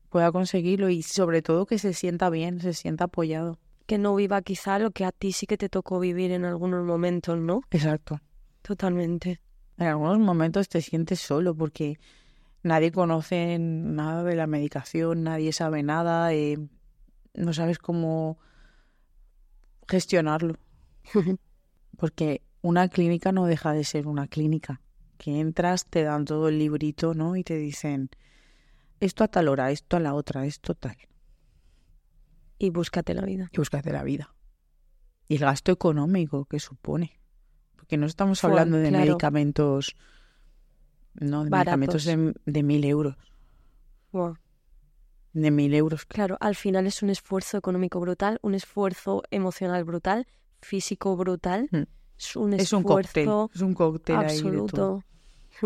pueda 0.09 0.31
conseguirlo 0.31 0.89
y 0.89 1.01
sobre 1.01 1.41
todo 1.41 1.65
que 1.65 1.79
se 1.79 1.93
sienta 1.93 2.29
bien, 2.29 2.59
se 2.59 2.73
sienta 2.73 3.05
apoyado. 3.05 3.57
Que 3.87 3.97
no 3.97 4.13
viva 4.13 4.43
quizá 4.43 4.77
lo 4.77 4.91
que 4.91 5.03
a 5.03 5.11
ti 5.11 5.31
sí 5.31 5.47
que 5.47 5.57
te 5.57 5.67
tocó 5.67 5.99
vivir 5.99 6.29
en 6.29 6.45
algunos 6.45 6.85
momentos, 6.85 7.39
¿no? 7.39 7.61
Exacto. 7.71 8.19
Totalmente. 8.61 9.41
En 9.79 9.87
algunos 9.87 10.19
momentos 10.19 10.69
te 10.69 10.79
sientes 10.79 11.21
solo 11.21 11.55
porque 11.55 11.97
nadie 12.63 12.91
conoce 12.91 13.57
nada 13.59 14.23
de 14.23 14.35
la 14.35 14.47
medicación, 14.47 15.23
nadie 15.23 15.53
sabe 15.53 15.83
nada, 15.83 16.33
eh, 16.33 16.57
no 17.33 17.53
sabes 17.53 17.77
cómo 17.77 18.39
gestionarlo. 19.87 20.55
Porque 21.97 22.41
una 22.61 22.87
clínica 22.87 23.31
no 23.31 23.45
deja 23.45 23.73
de 23.73 23.83
ser 23.83 24.07
una 24.07 24.27
clínica. 24.27 24.81
que 25.17 25.39
entras, 25.39 25.85
te 25.85 26.03
dan 26.03 26.25
todo 26.25 26.49
el 26.49 26.59
librito, 26.59 27.13
¿no? 27.13 27.37
Y 27.37 27.43
te 27.43 27.55
dicen, 27.55 28.09
esto 28.99 29.23
a 29.23 29.27
tal 29.27 29.47
hora, 29.47 29.71
esto 29.71 29.95
a 29.95 29.99
la 29.99 30.15
otra, 30.15 30.45
esto 30.45 30.75
tal. 30.75 30.97
Y 32.57 32.71
búscate 32.71 33.13
la 33.13 33.21
vida. 33.21 33.49
Y 33.51 33.57
búscate 33.57 33.91
la 33.91 34.03
vida. 34.03 34.33
Y 35.27 35.35
el 35.35 35.41
gasto 35.41 35.71
económico 35.71 36.45
que 36.45 36.59
supone. 36.59 37.19
Porque 37.75 37.97
no 37.97 38.05
estamos 38.05 38.43
hablando 38.43 38.77
de 38.77 38.91
medicamentos, 38.91 39.95
no, 41.15 41.43
de 41.43 41.49
medicamentos 41.49 42.05
de, 42.05 42.63
mil 42.63 42.85
euros. 42.85 43.15
De 45.33 45.51
mil 45.51 45.73
euros. 45.73 46.05
Claro, 46.05 46.37
al 46.39 46.55
final 46.55 46.87
es 46.87 47.01
un 47.03 47.09
esfuerzo 47.09 47.57
económico 47.57 47.99
brutal, 47.99 48.39
un 48.41 48.55
esfuerzo 48.55 49.23
emocional 49.31 49.83
brutal, 49.83 50.27
físico 50.61 51.15
brutal. 51.15 51.67
Hmm. 51.71 51.83
Es 52.17 52.35
un 52.35 52.53
esfuerzo. 52.53 52.63
Es 52.63 52.73
un 52.73 52.83
cóctel. 52.83 53.29
Es 53.53 53.61
un 53.61 53.73
cóctel 53.73 54.15
absoluto. 54.17 55.03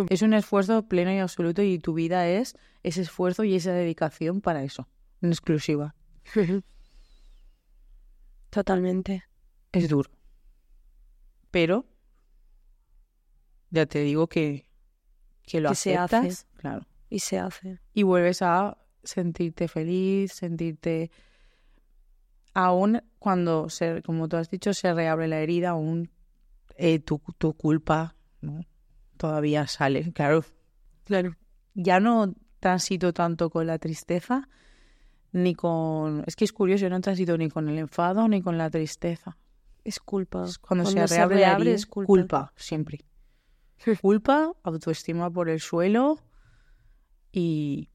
Es 0.10 0.22
un 0.22 0.34
esfuerzo 0.34 0.86
pleno 0.88 1.14
y 1.14 1.20
absoluto 1.20 1.62
y 1.62 1.80
tu 1.80 1.94
vida 1.94 2.28
es 2.28 2.58
ese 2.84 3.02
esfuerzo 3.02 3.46
y 3.46 3.56
esa 3.56 3.72
dedicación 3.72 4.42
para 4.42 4.64
eso, 4.64 4.90
en 5.22 5.30
exclusiva. 5.30 5.96
Totalmente. 8.50 9.24
Es 9.72 9.88
duro. 9.88 10.12
Pero 11.52 11.86
ya 13.70 13.86
te 13.86 14.00
digo 14.00 14.28
que, 14.28 14.67
que 15.48 15.62
lo 15.62 15.74
se 15.74 15.98
hace. 15.98 16.46
claro. 16.58 16.86
Y 17.10 17.20
se 17.20 17.40
hace. 17.40 17.80
Y 17.94 18.04
vuelves 18.04 18.42
a 18.44 18.78
sentirte 19.04 19.68
feliz, 19.68 20.34
sentirte 20.34 21.10
aún 22.54 23.02
cuando 23.18 23.70
se, 23.70 24.04
como 24.04 24.28
tú 24.28 24.38
has 24.38 24.50
dicho, 24.50 24.74
se 24.74 24.94
reabre 24.94 25.28
la 25.28 25.40
herida, 25.40 25.70
aún 25.70 26.12
eh, 26.76 27.00
tu, 27.00 27.22
tu 27.38 27.54
culpa, 27.54 28.16
¿no? 28.42 28.66
todavía 29.18 29.68
sale, 29.68 30.12
claro. 30.14 30.44
Claro. 31.06 31.36
Ya 31.74 32.00
no 32.00 32.34
transito 32.60 33.14
tanto 33.14 33.50
con 33.50 33.68
la 33.68 33.78
tristeza, 33.80 34.48
ni 35.32 35.56
con... 35.56 36.24
Es 36.28 36.36
que 36.36 36.46
es 36.46 36.54
curioso, 36.54 36.84
yo 36.84 36.90
no 36.90 37.02
transito 37.02 37.38
ni 37.38 37.50
con 37.50 37.68
el 37.70 37.78
enfado 37.78 38.28
ni 38.28 38.42
con 38.42 38.58
la 38.58 38.70
tristeza. 38.70 39.38
Es 39.84 40.00
culpa. 40.00 40.46
cuando, 40.62 40.86
se 40.86 41.08
reabre, 41.08 41.40
la 41.40 41.58
es 41.72 41.86
culpa. 41.86 42.08
culpa, 42.08 42.54
siempre. 42.56 43.06
Culpa, 44.02 44.54
autoestima 44.64 45.30
por 45.32 45.50
el 45.50 45.60
suelo 45.60 46.20
y, 47.32 47.90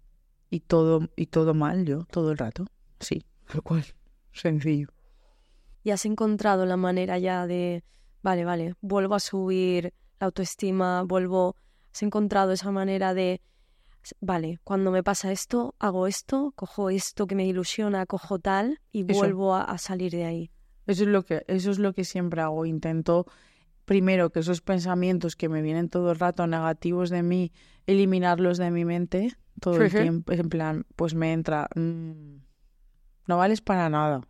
y, 0.51 0.61
todo, 0.61 1.09
y 1.17 1.27
todo 1.27 1.55
mal 1.55 1.85
yo, 1.85 2.05
todo 2.11 2.33
el 2.33 2.39
rato. 2.39 2.67
Sí, 3.01 3.25
tal 3.51 3.63
cual. 3.63 3.85
Sencillo. 4.33 4.89
Y 5.85 5.91
has 5.91 6.05
encontrado 6.07 6.65
la 6.65 6.77
manera 6.77 7.19
ya 7.19 7.47
de, 7.47 7.85
vale, 8.23 8.45
vale, 8.45 8.75
vuelvo 8.81 9.15
a 9.15 9.21
subir 9.21 9.93
autoestima, 10.21 11.03
vuelvo, 11.03 11.57
has 11.93 12.03
encontrado 12.03 12.53
esa 12.53 12.71
manera 12.71 13.15
de, 13.15 13.41
vale, 14.21 14.61
cuando 14.65 14.91
me 14.91 15.03
pasa 15.03 15.33
esto, 15.33 15.75
hago 15.79 16.07
esto, 16.07 16.53
cojo 16.55 16.91
esto 16.91 17.27
que 17.27 17.35
me 17.35 17.47
ilusiona, 17.47 18.07
cojo 18.07 18.39
tal 18.39 18.81
y 18.93 19.03
vuelvo 19.05 19.55
a, 19.55 19.77
salir 19.79 20.13
de 20.13 20.25
ahí. 20.25 20.51
Eso 20.87 21.03
es 21.05 21.09
lo 21.09 21.25
que, 21.25 21.45
eso 21.49 21.71
es 21.71 21.79
lo 21.79 21.93
que 21.93 22.05
siempre 22.05 22.41
hago. 22.41 22.67
Intento 22.67 23.27
primero 23.93 24.31
que 24.31 24.41
esos 24.41 24.63
pensamientos 24.63 25.37
que 25.37 25.51
me 25.51 25.61
vienen 25.61 25.91
todo 25.91 26.13
el 26.13 26.19
rato 26.19 26.47
negativos 26.47 27.11
de 27.11 27.23
mí, 27.23 27.53
eliminarlos 27.87 28.57
de 28.57 28.71
mi 28.71 28.87
mente 28.87 29.37
todo 29.61 29.83
el 29.83 29.91
tiempo. 29.91 30.33
En 30.33 30.49
plan, 30.49 30.87
pues 30.97 31.15
me 31.15 31.35
entra, 31.35 31.69
mm, 31.75 32.37
no 33.27 33.37
vales 33.37 33.61
para 33.61 33.91
nada. 33.91 34.23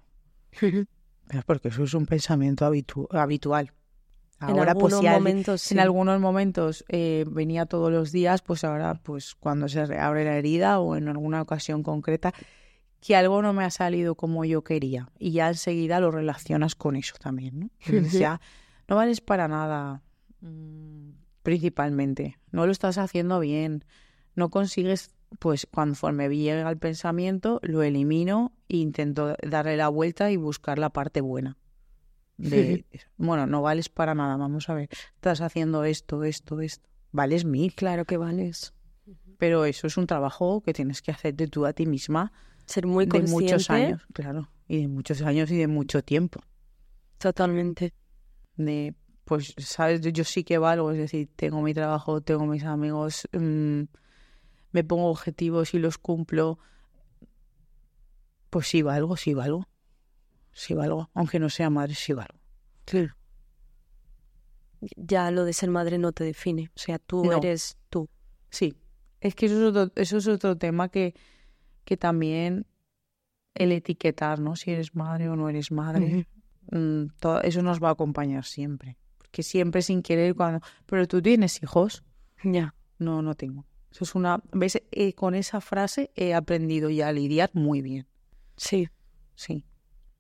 Porque 1.47 1.69
eso 1.69 1.85
es 1.85 1.95
un 1.95 2.07
pensamiento 2.07 2.67
habitual. 3.13 3.73
Ahora, 4.41 4.75
pues 4.75 4.97
si 4.97 5.07
momentos, 5.07 5.71
en 5.71 5.79
algunos 5.79 6.21
momentos 6.21 6.85
eh, 6.89 7.25
venía 7.29 7.65
todos 7.65 7.93
los 7.93 8.11
días, 8.11 8.43
pues 8.43 8.65
ahora, 8.65 8.95
pues 9.01 9.37
cuando 9.37 9.69
se 9.69 9.81
abre 9.97 10.25
la 10.25 10.37
herida 10.37 10.81
o 10.81 10.97
en 10.97 11.07
alguna 11.07 11.41
ocasión 11.41 11.85
concreta, 11.85 12.35
que 13.01 13.15
algo 13.15 13.41
no 13.43 13.53
me 13.53 13.63
ha 13.63 13.71
salido 13.71 14.17
como 14.17 14.45
yo 14.45 14.65
quería. 14.65 15.09
Y 15.21 15.31
ya 15.31 15.47
enseguida 15.47 16.01
lo 16.01 16.11
relacionas 16.11 16.75
con 16.75 16.97
eso 16.97 17.15
también, 17.21 17.61
¿no? 17.61 17.71
ya 18.11 18.41
no 18.93 18.97
vales 18.97 19.23
para 19.23 19.49
nada, 19.49 20.03
mm, 20.43 21.13
principalmente. 21.43 22.39
No 22.51 22.67
lo 22.67 22.73
estás 22.73 22.99
haciendo 22.99 23.41
bien. 23.41 23.87
No 24.35 24.51
consigues, 24.51 25.15
pues 25.39 25.67
conforme 25.67 26.29
llega 26.29 26.69
el 26.69 26.77
pensamiento, 26.77 27.59
lo 27.63 27.83
elimino 27.83 28.53
e 28.69 28.77
intento 28.77 29.35
darle 29.43 29.79
la 29.79 29.89
vuelta 29.89 30.31
y 30.31 30.37
buscar 30.37 30.79
la 30.79 30.91
parte 30.91 31.23
buena 31.23 31.57
de, 32.37 32.85
bueno, 33.17 33.47
no 33.47 33.63
vales 33.63 33.89
para 33.89 34.15
nada, 34.15 34.37
vamos 34.37 34.69
a 34.69 34.75
ver, 34.75 34.91
estás 35.15 35.41
haciendo 35.41 35.85
esto, 35.85 36.23
esto, 36.25 36.61
esto, 36.61 36.87
vales 37.13 37.47
mil. 37.47 37.75
Claro 37.75 38.05
que 38.05 38.19
vales. 38.19 38.75
Pero 39.39 39.65
eso 39.65 39.87
es 39.87 39.97
un 39.97 40.07
trabajo 40.07 40.61
que 40.61 40.75
tienes 40.75 41.01
que 41.01 41.13
hacer 41.13 41.35
de 41.35 41.49
tú 41.49 41.65
a 41.65 41.73
ti 41.73 41.87
misma. 41.87 42.31
Ser 42.67 42.87
muy 42.87 43.07
De 43.07 43.23
muchos 43.23 43.71
años, 43.71 44.03
claro, 44.13 44.51
y 44.69 44.83
de 44.83 44.89
muchos 44.89 45.23
años 45.23 45.51
y 45.51 45.57
de 45.57 45.67
mucho 45.67 46.03
tiempo. 46.03 46.41
Totalmente. 47.17 47.95
De, 48.57 48.95
pues, 49.25 49.55
sabes, 49.59 50.01
yo 50.01 50.25
sí 50.25 50.45
que 50.45 50.59
valgo, 50.59 50.91
es 50.91 50.99
decir, 50.99 51.31
tengo 51.37 51.63
mi 51.63 51.75
trabajo, 51.75 52.21
tengo 52.21 52.47
mis 52.47 52.65
amigos, 52.65 53.29
mm, 53.33 53.83
me 54.73 54.85
pongo 54.85 55.09
objetivos 55.09 55.75
y 55.75 55.79
los 55.79 55.99
cumplo. 55.99 56.59
Pues 58.51 58.69
sí 58.69 58.83
valgo, 58.83 59.17
sí 59.17 59.35
valgo 59.35 59.67
sí 60.53 60.75
valgo, 60.75 61.11
aunque 61.15 61.39
no 61.39 61.49
sea 61.51 61.71
madre, 61.71 61.95
sí 61.95 62.13
valgo. 62.13 62.39
Claro. 62.85 63.15
Ya 64.97 65.31
lo 65.31 65.45
de 65.45 65.53
ser 65.53 65.71
madre 65.71 65.99
no 65.99 66.13
te 66.13 66.25
define, 66.25 66.71
o 66.75 66.79
sea, 66.79 66.99
tú 66.99 67.31
eres 67.33 67.79
tú. 67.89 68.09
Sí, 68.51 68.77
es 69.21 69.35
que 69.35 69.47
eso 69.47 69.57
es 69.57 69.77
otro, 69.77 69.93
eso 69.95 70.19
es 70.19 70.27
otro 70.27 70.57
tema 70.57 70.89
que, 70.89 71.15
que 71.85 71.97
también 71.97 72.67
el 73.55 73.73
etiquetar, 73.73 74.41
¿no? 74.41 74.57
Si 74.57 74.73
eres 74.73 74.95
madre 74.95 75.29
o 75.29 75.37
no 75.37 75.49
eres 75.49 75.71
madre, 75.71 76.27
mm, 76.71 77.07
todo, 77.19 77.43
eso 77.43 77.63
nos 77.63 77.83
va 77.83 77.89
a 77.89 77.93
acompañar 77.93 78.45
siempre. 78.45 78.97
Porque 79.19 79.43
siempre 79.43 79.83
sin 79.83 80.03
querer 80.03 80.35
cuando... 80.35 80.61
Pero 80.87 81.07
tú 81.07 81.23
tienes 81.23 81.63
hijos. 81.63 82.05
Ya. 82.45 82.75
No, 82.99 83.23
no 83.23 83.35
tengo. 83.35 83.67
Eso 83.91 84.05
es 84.05 84.15
una... 84.15 84.43
¿Ves? 84.53 84.83
Eh, 84.91 85.15
con 85.15 85.35
esa 85.35 85.61
frase 85.61 86.11
he 86.15 86.35
aprendido 86.35 86.91
ya 86.91 87.09
a 87.09 87.13
lidiar 87.13 87.51
muy 87.53 87.83
bien. 87.83 88.07
Sí. 88.57 88.89
Sí. 89.35 89.67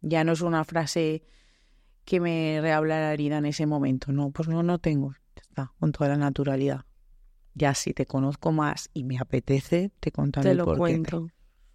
Ya 0.00 0.24
no 0.24 0.32
es 0.32 0.40
una 0.40 0.64
frase 0.64 1.22
que 2.04 2.20
me 2.20 2.58
rehabla 2.60 3.00
la 3.00 3.12
herida 3.12 3.38
en 3.38 3.46
ese 3.46 3.66
momento. 3.66 4.12
No, 4.12 4.30
pues 4.30 4.48
no, 4.48 4.62
no 4.62 4.78
tengo. 4.78 5.14
Está, 5.36 5.72
con 5.78 5.92
toda 5.92 6.08
la 6.08 6.16
naturalidad. 6.16 6.84
Ya 7.54 7.74
si 7.74 7.92
te 7.92 8.06
conozco 8.06 8.52
más 8.52 8.90
y 8.94 9.04
me 9.04 9.18
apetece, 9.18 9.90
te 10.00 10.10
contaré 10.10 10.50
Te 10.50 10.54
lo 10.54 10.76
cuento. 10.76 11.28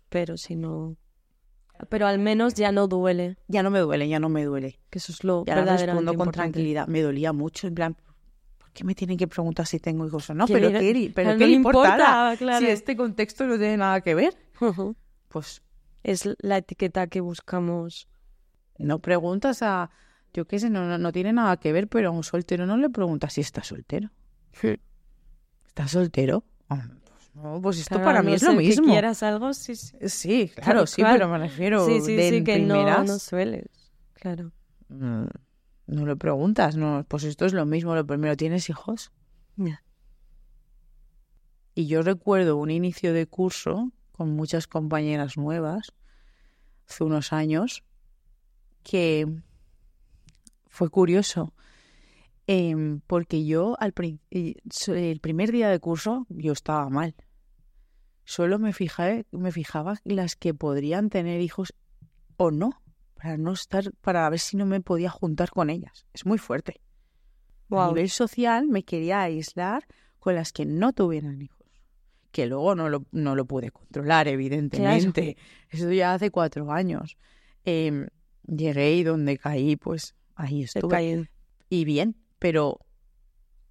Pero 0.09 0.37
si 0.37 0.55
no... 0.55 0.97
Pero 1.89 2.07
al 2.07 2.19
menos 2.19 2.53
ya 2.53 2.71
no 2.71 2.87
duele. 2.87 3.37
Ya 3.47 3.63
no 3.63 3.69
me 3.69 3.79
duele, 3.79 4.07
ya 4.07 4.19
no 4.19 4.29
me 4.29 4.43
duele. 4.43 4.79
Que 4.89 4.99
eso 4.99 5.11
es 5.11 5.23
lo 5.23 5.45
ya 5.45 5.63
respondo 5.63 6.13
con 6.15 6.31
tranquilidad. 6.31 6.87
Me 6.87 7.01
dolía 7.01 7.33
mucho, 7.33 7.67
en 7.67 7.75
plan, 7.75 7.97
¿por 8.57 8.71
qué 8.71 8.83
me 8.83 8.95
tienen 8.95 9.17
que 9.17 9.27
preguntar 9.27 9.65
si 9.67 9.79
tengo 9.79 10.05
hijos 10.05 10.29
o 10.29 10.33
no? 10.33 10.47
Pero 10.47 10.69
¿qué, 10.71 11.11
pero 11.13 11.37
¿qué 11.37 11.47
le 11.47 11.53
importa? 11.53 12.35
Si 12.59 12.67
este 12.67 12.95
contexto 12.95 13.45
no 13.45 13.57
tiene 13.57 13.77
nada 13.77 14.01
que 14.01 14.15
ver. 14.15 14.37
Pues... 15.27 15.61
Es 16.03 16.29
la 16.39 16.57
etiqueta 16.57 17.07
que 17.07 17.19
buscamos 17.19 18.07
no 18.77 18.99
preguntas 18.99 19.61
a, 19.61 19.89
yo 20.33 20.45
qué 20.45 20.59
sé, 20.59 20.69
no, 20.69 20.97
no, 20.97 21.11
tiene 21.11 21.33
nada 21.33 21.57
que 21.57 21.73
ver, 21.73 21.87
pero 21.87 22.09
a 22.09 22.11
un 22.11 22.23
soltero 22.23 22.65
no 22.65 22.77
le 22.77 22.89
preguntas 22.89 23.33
si 23.33 23.41
está 23.41 23.63
soltero. 23.63 24.09
¿Estás 25.67 25.91
soltero? 25.91 26.43
Pues 27.37 27.53
no, 27.53 27.61
pues 27.61 27.79
esto 27.79 28.01
para 28.01 28.23
mí 28.23 28.33
es 28.33 28.41
lo 28.41 28.53
mismo. 28.53 28.85
Que 28.85 28.91
quieras 28.91 29.21
algo, 29.21 29.53
sí, 29.53 29.75
sí. 29.75 30.51
claro, 30.55 30.87
sí, 30.87 31.03
pero 31.03 31.27
me 31.27 31.37
refiero 31.37 31.85
sí, 31.85 32.01
sí, 32.01 32.17
sí, 32.17 32.43
que 32.43 32.59
no, 32.59 33.03
no 33.03 33.19
sueles, 33.19 33.67
claro. 34.13 34.51
Mm, 34.89 35.25
no, 35.87 36.05
le 36.05 36.15
preguntas, 36.15 36.75
no, 36.75 37.05
pues 37.07 37.23
esto 37.23 37.45
es 37.45 37.53
lo 37.53 37.65
mismo, 37.65 37.93
lo 37.95 38.05
primero, 38.05 38.35
¿tienes 38.35 38.69
hijos? 38.69 39.11
Y 41.75 41.87
yo 41.87 42.01
recuerdo 42.01 42.57
un 42.57 42.71
inicio 42.71 43.13
de 43.13 43.27
curso 43.27 43.91
con 44.11 44.31
muchas 44.35 44.65
compañeras 44.65 45.37
nuevas, 45.37 45.93
hace 46.89 47.03
unos 47.03 47.33
años, 47.33 47.83
que 48.83 49.27
fue 50.65 50.89
curioso. 50.89 51.53
Em, 52.47 53.01
porque 53.05 53.45
yo 53.45 53.75
al 53.79 53.93
el 54.87 55.19
primer 55.19 55.51
día 55.51 55.69
de 55.69 55.79
curso 55.79 56.25
yo 56.29 56.53
estaba 56.53 56.89
mal. 56.89 57.13
Solo 58.27 58.59
me 58.59 58.73
fijaba 58.73 60.01
las 60.03 60.35
que 60.35 60.53
podrían 60.53 61.09
tener 61.09 61.39
hijos 61.39 61.73
o 62.35 62.51
no, 62.51 62.81
para 63.15 63.37
no 63.37 63.53
estar, 63.53 63.93
para 64.01 64.29
ver 64.29 64.39
si 64.39 64.57
no 64.57 64.65
me 64.65 64.81
podía 64.81 65.09
juntar 65.09 65.49
con 65.49 65.69
ellas. 65.69 66.05
Es 66.13 66.25
muy 66.25 66.37
fuerte. 66.37 66.81
A 67.71 67.87
nivel 67.87 68.09
social 68.09 68.67
me 68.67 68.83
quería 68.83 69.21
aislar 69.21 69.87
con 70.19 70.35
las 70.35 70.51
que 70.51 70.65
no 70.65 70.91
tuvieran 70.91 71.41
hijos. 71.41 71.65
Que 72.33 72.47
luego 72.47 72.75
no 72.75 72.89
lo, 72.89 73.05
no 73.13 73.33
lo 73.33 73.45
pude 73.45 73.71
controlar, 73.71 74.27
evidentemente. 74.27 75.37
Eso 75.69 75.89
ya 75.93 76.13
hace 76.13 76.29
cuatro 76.29 76.69
años. 76.73 77.15
Eh, 77.63 78.07
llegué 78.45 78.93
y 78.93 79.03
donde 79.03 79.37
caí, 79.37 79.77
pues 79.77 80.15
ahí 80.35 80.63
estuve. 80.63 81.29
Y 81.69 81.85
bien, 81.85 82.17
pero 82.39 82.81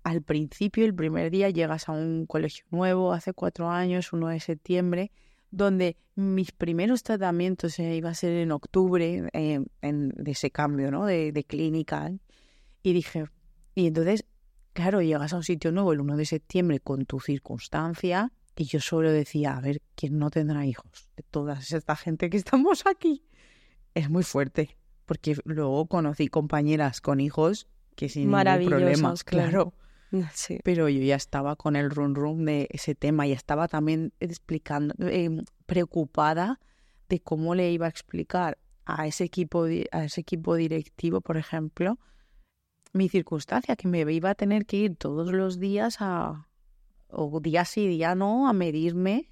al 0.07 0.23
principio, 0.23 0.85
el 0.85 0.95
primer 0.95 1.33
día, 1.33 1.51
llegas 1.51 1.89
a 1.89 1.93
un 1.93 2.27
colegio 2.27 2.65
nuevo, 2.71 3.13
hace 3.13 3.33
cuatro 3.33 3.69
años, 3.69 4.13
1 4.13 4.29
de 4.29 4.39
septiembre, 4.39 5.11
donde 5.51 5.97
mis 6.15 6.53
primeros 6.53 7.03
tratamientos 7.03 7.77
eh, 7.81 7.97
iba 7.97 8.11
a 8.11 8.15
ser 8.15 8.31
en 8.35 8.53
octubre, 8.53 9.29
eh, 9.33 9.61
en, 9.83 10.09
de 10.11 10.31
ese 10.31 10.53
cambio, 10.53 10.93
¿no? 10.93 11.07
De, 11.07 11.33
de 11.33 11.43
clínica. 11.43 12.13
Y 12.85 12.93
dije, 12.93 13.25
y 13.75 13.89
entonces, 13.89 14.25
claro, 14.75 15.03
llegas 15.03 15.33
a 15.33 15.39
un 15.39 15.43
sitio 15.43 15.73
nuevo 15.73 15.93
el 15.93 16.01
1 16.01 16.17
de 16.17 16.25
septiembre 16.25 16.79
con 16.79 17.05
tu 17.05 17.19
circunstancia, 17.19 18.33
y 18.55 18.63
yo 18.67 18.79
solo 18.79 19.11
decía, 19.11 19.57
a 19.57 19.61
ver, 19.61 19.83
¿quién 19.97 20.21
no 20.21 20.31
tendrá 20.31 20.65
hijos? 20.65 21.09
De 21.17 21.25
toda 21.25 21.59
esta 21.59 21.97
gente 21.97 22.31
que 22.31 22.37
estamos 22.37 22.87
aquí. 22.87 23.25
Es 23.93 24.09
muy 24.09 24.23
fuerte, 24.23 24.79
porque 25.05 25.37
luego 25.45 25.87
conocí 25.87 26.29
compañeras 26.29 27.01
con 27.01 27.19
hijos 27.19 27.67
que 27.97 28.09
sin 28.09 28.31
ningún 28.31 28.67
problema, 28.67 29.15
claro. 29.25 29.75
Sí. 30.33 30.61
Pero 30.63 30.89
yo 30.89 31.03
ya 31.03 31.17
estaba 31.17 31.57
con 31.57 31.77
el 31.77 31.91
run 31.91 32.15
run 32.15 32.45
de 32.45 32.69
ese 32.71 32.95
tema 32.95 33.27
y 33.27 33.33
estaba 33.33 33.69
también 33.69 34.13
explicando, 34.21 34.95
em, 35.09 35.45
preocupada 35.67 36.61
de 37.09 37.21
cómo 37.21 37.55
le 37.55 37.71
iba 37.73 37.87
a 37.87 37.89
explicar 37.89 38.59
a 38.85 39.07
ese 39.07 39.25
equipo, 39.25 39.65
a 39.65 40.05
ese 40.05 40.21
equipo 40.21 40.55
directivo, 40.55 41.21
por 41.21 41.37
ejemplo, 41.37 41.99
mi 42.93 43.09
circunstancia, 43.09 43.77
que 43.77 43.89
me 43.89 44.01
iba 44.13 44.31
a 44.31 44.35
tener 44.35 44.65
que 44.65 44.77
ir 44.77 44.97
todos 44.97 45.33
los 45.33 45.59
días 45.59 45.97
a, 46.01 46.49
o 47.09 47.41
día 47.41 47.65
sí, 47.65 47.87
día 47.89 48.15
no, 48.15 48.49
a 48.49 48.53
medirme. 48.53 49.31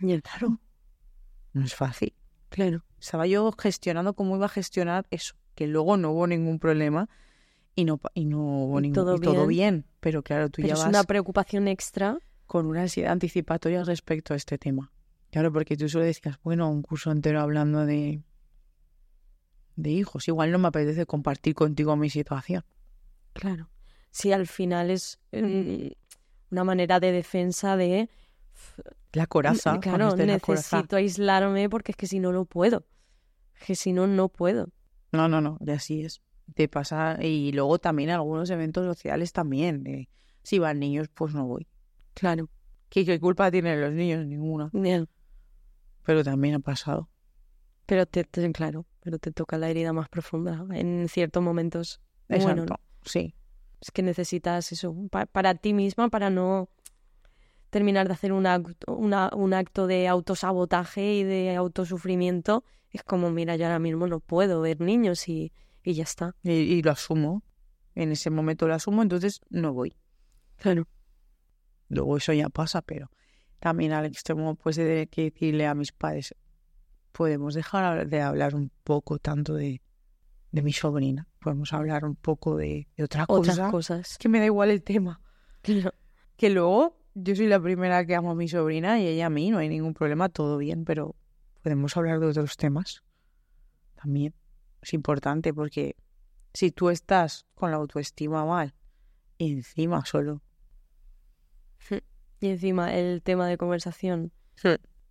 Y 0.00 0.20
claro, 0.20 0.60
no 1.52 1.64
es 1.64 1.74
fácil. 1.74 2.14
Claro. 2.48 2.84
Estaba 3.00 3.26
yo 3.26 3.50
gestionando 3.52 4.14
cómo 4.14 4.36
iba 4.36 4.46
a 4.46 4.50
gestionar 4.50 5.06
eso, 5.10 5.34
que 5.54 5.66
luego 5.66 5.96
no 5.96 6.10
hubo 6.10 6.26
ningún 6.26 6.58
problema 6.58 7.08
y 7.74 7.84
no, 7.84 8.00
y 8.14 8.24
no 8.24 8.64
hubo 8.64 8.80
ningún 8.80 8.94
todo, 8.94 9.16
y 9.16 9.20
todo 9.20 9.46
bien. 9.46 9.86
Pero 10.00 10.22
claro, 10.22 10.50
tú 10.50 10.62
ya 10.62 10.74
es 10.74 10.80
vas 10.80 10.88
una 10.88 11.04
preocupación 11.04 11.68
extra. 11.68 12.18
con 12.46 12.66
una 12.66 12.82
ansiedad 12.82 13.12
anticipatoria 13.12 13.84
respecto 13.84 14.34
a 14.34 14.36
este 14.36 14.58
tema. 14.58 14.92
Claro, 15.30 15.52
porque 15.52 15.76
tú 15.76 15.88
solo 15.88 16.04
decías, 16.04 16.38
bueno, 16.42 16.70
un 16.70 16.82
curso 16.82 17.10
entero 17.10 17.40
hablando 17.40 17.86
de, 17.86 18.20
de 19.76 19.90
hijos. 19.90 20.28
Igual 20.28 20.52
no 20.52 20.58
me 20.58 20.68
apetece 20.68 21.06
compartir 21.06 21.54
contigo 21.54 21.96
mi 21.96 22.10
situación. 22.10 22.64
Claro. 23.32 23.70
Sí, 24.10 24.32
al 24.32 24.46
final 24.46 24.90
es 24.90 25.18
mm, 25.32 25.86
una 26.50 26.64
manera 26.64 27.00
de 27.00 27.12
defensa 27.12 27.78
de... 27.78 28.10
La 29.14 29.26
coraza. 29.26 29.80
Claro, 29.80 30.14
necesito 30.16 30.96
aislarme 30.96 31.70
porque 31.70 31.92
es 31.92 31.96
que 31.96 32.06
si 32.06 32.18
no, 32.18 32.32
no 32.32 32.44
puedo. 32.44 32.84
Que 33.66 33.74
si 33.74 33.92
no, 33.92 34.06
no 34.06 34.28
puedo. 34.28 34.68
No, 35.12 35.28
no, 35.28 35.40
no, 35.40 35.58
y 35.64 35.70
así 35.70 36.02
es. 36.02 36.20
Te 36.54 36.68
pasa, 36.68 37.18
y 37.22 37.52
luego 37.52 37.78
también 37.78 38.10
algunos 38.10 38.50
eventos 38.50 38.84
sociales 38.84 39.32
también. 39.32 40.08
si 40.42 40.58
van 40.58 40.78
niños, 40.80 41.08
pues 41.14 41.34
no 41.34 41.46
voy. 41.46 41.66
Claro. 42.14 42.48
¿Qué, 42.88 43.04
qué 43.06 43.18
culpa 43.20 43.50
tienen 43.50 43.80
los 43.80 43.92
niños? 43.92 44.26
Ninguna. 44.26 44.68
Bien. 44.72 45.08
Pero 46.04 46.24
también 46.24 46.56
ha 46.56 46.58
pasado. 46.58 47.08
Pero 47.86 48.06
te, 48.06 48.24
te, 48.24 48.50
claro, 48.52 48.86
pero 49.00 49.18
te 49.18 49.30
toca 49.32 49.56
la 49.56 49.70
herida 49.70 49.92
más 49.92 50.08
profunda 50.08 50.64
en 50.72 51.08
ciertos 51.08 51.42
momentos. 51.42 52.00
Exacto, 52.28 52.62
Bueno, 52.62 52.76
sí. 53.04 53.34
es 53.80 53.90
que 53.90 54.02
necesitas 54.02 54.72
eso 54.72 54.94
pa- 55.10 55.26
para 55.26 55.54
ti 55.54 55.72
misma, 55.74 56.08
para 56.08 56.28
no 56.30 56.68
terminar 57.70 58.06
de 58.08 58.14
hacer 58.14 58.32
un 58.32 58.46
acto, 58.46 58.94
una- 58.94 59.30
un 59.34 59.54
acto 59.54 59.86
de 59.86 60.06
autosabotaje 60.08 61.14
y 61.14 61.24
de 61.24 61.54
autosufrimiento. 61.56 62.64
Es 62.90 63.02
como, 63.02 63.30
mira, 63.30 63.56
yo 63.56 63.64
ahora 63.66 63.78
mismo 63.78 64.06
no 64.06 64.20
puedo 64.20 64.60
ver 64.60 64.80
niños 64.80 65.28
y, 65.28 65.52
y 65.82 65.94
ya 65.94 66.04
está. 66.04 66.34
Y, 66.42 66.52
y 66.52 66.82
lo 66.82 66.90
asumo. 66.92 67.42
En 67.94 68.10
ese 68.12 68.30
momento 68.30 68.66
lo 68.66 68.74
asumo, 68.74 69.02
entonces 69.02 69.40
no 69.50 69.72
voy. 69.72 69.96
Claro. 70.56 70.88
Luego 71.88 72.16
eso 72.16 72.32
ya 72.32 72.48
pasa, 72.48 72.80
pero 72.80 73.10
también 73.58 73.92
al 73.92 74.06
extremo, 74.06 74.54
pues 74.54 74.76
de 74.76 74.84
tener 74.84 75.08
que 75.08 75.24
decirle 75.24 75.66
a 75.66 75.74
mis 75.74 75.92
padres, 75.92 76.34
podemos 77.12 77.54
dejar 77.54 78.08
de 78.08 78.20
hablar 78.22 78.54
un 78.54 78.70
poco 78.82 79.18
tanto 79.18 79.54
de, 79.54 79.82
de 80.50 80.62
mi 80.62 80.72
sobrina, 80.72 81.28
podemos 81.38 81.72
hablar 81.72 82.04
un 82.04 82.16
poco 82.16 82.56
de, 82.56 82.88
de 82.96 83.04
otra 83.04 83.24
Otras 83.28 83.56
cosa, 83.58 83.70
cosas. 83.70 84.18
que 84.18 84.28
me 84.28 84.38
da 84.38 84.46
igual 84.46 84.70
el 84.70 84.82
tema. 84.82 85.20
Claro. 85.60 85.92
Que 86.36 86.48
luego 86.48 86.98
yo 87.14 87.36
soy 87.36 87.46
la 87.46 87.60
primera 87.60 88.06
que 88.06 88.14
amo 88.14 88.30
a 88.30 88.34
mi 88.34 88.48
sobrina 88.48 88.98
y 88.98 89.06
ella 89.06 89.26
a 89.26 89.30
mí, 89.30 89.50
no 89.50 89.58
hay 89.58 89.68
ningún 89.68 89.92
problema, 89.92 90.30
todo 90.30 90.56
bien, 90.56 90.84
pero 90.84 91.14
podemos 91.62 91.94
hablar 91.96 92.20
de 92.20 92.26
otros 92.26 92.56
temas 92.56 93.02
también. 93.94 94.34
Es 94.82 94.92
importante 94.92 95.54
porque 95.54 95.96
si 96.52 96.70
tú 96.70 96.90
estás 96.90 97.46
con 97.54 97.70
la 97.70 97.78
autoestima 97.78 98.44
mal 98.44 98.74
y 99.38 99.52
encima 99.52 100.04
solo 100.04 100.42
Y 102.40 102.48
encima 102.48 102.92
el 102.92 103.22
tema 103.22 103.46
de 103.46 103.56
conversación 103.56 104.32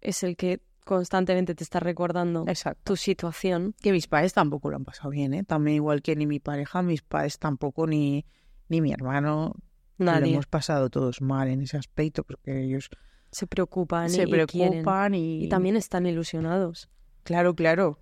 es 0.02 0.24
el 0.24 0.36
que 0.36 0.62
constantemente 0.86 1.56
te 1.56 1.64
está 1.64 1.80
recordando 1.80 2.44
Exacto. 2.48 2.82
tu 2.84 2.98
situación. 2.98 3.74
Que 3.82 3.94
mis 3.94 4.08
padres 4.08 4.34
tampoco 4.34 4.70
lo 4.70 4.76
han 4.76 4.84
pasado 4.84 5.12
bien, 5.12 5.34
¿eh? 5.34 5.44
También 5.44 5.76
igual 5.76 6.02
que 6.02 6.16
ni 6.16 6.28
mi 6.28 6.40
pareja, 6.40 6.82
mis 6.82 7.02
padres 7.02 7.40
tampoco, 7.40 7.88
ni, 7.88 8.26
ni 8.68 8.82
mi 8.82 8.92
hermano. 8.92 9.56
Lo 9.98 10.06
Nadie 10.06 10.34
hemos 10.34 10.48
pasado 10.48 10.90
todos 10.90 11.22
mal 11.22 11.48
en 11.48 11.62
ese 11.62 11.78
aspecto 11.78 12.24
porque 12.24 12.64
ellos 12.64 12.90
se 13.32 13.48
preocupan 13.48 14.10
se 14.10 14.24
y, 14.24 14.26
y 14.26 14.46
quieren. 14.46 14.72
preocupan 14.72 15.16
y... 15.16 15.46
Y 15.46 15.50
también 15.50 15.78
están 15.78 16.06
ilusionados. 16.06 16.90
Claro, 17.24 17.56
claro. 17.56 18.00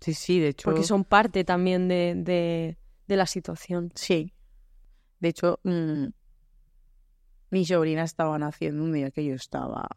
Sí, 0.00 0.14
sí, 0.14 0.40
de 0.40 0.48
hecho... 0.48 0.70
Porque 0.70 0.84
son 0.84 1.04
parte 1.04 1.44
también 1.44 1.88
de, 1.88 2.14
de, 2.16 2.78
de 3.06 3.16
la 3.16 3.26
situación. 3.26 3.90
Sí. 3.94 4.34
De 5.20 5.28
hecho, 5.28 5.58
mm, 5.64 6.06
mi 7.50 7.64
sobrina 7.64 8.02
estaba 8.02 8.38
naciendo 8.38 8.82
un 8.82 8.92
día 8.92 9.10
que 9.10 9.24
yo 9.24 9.34
estaba 9.34 9.88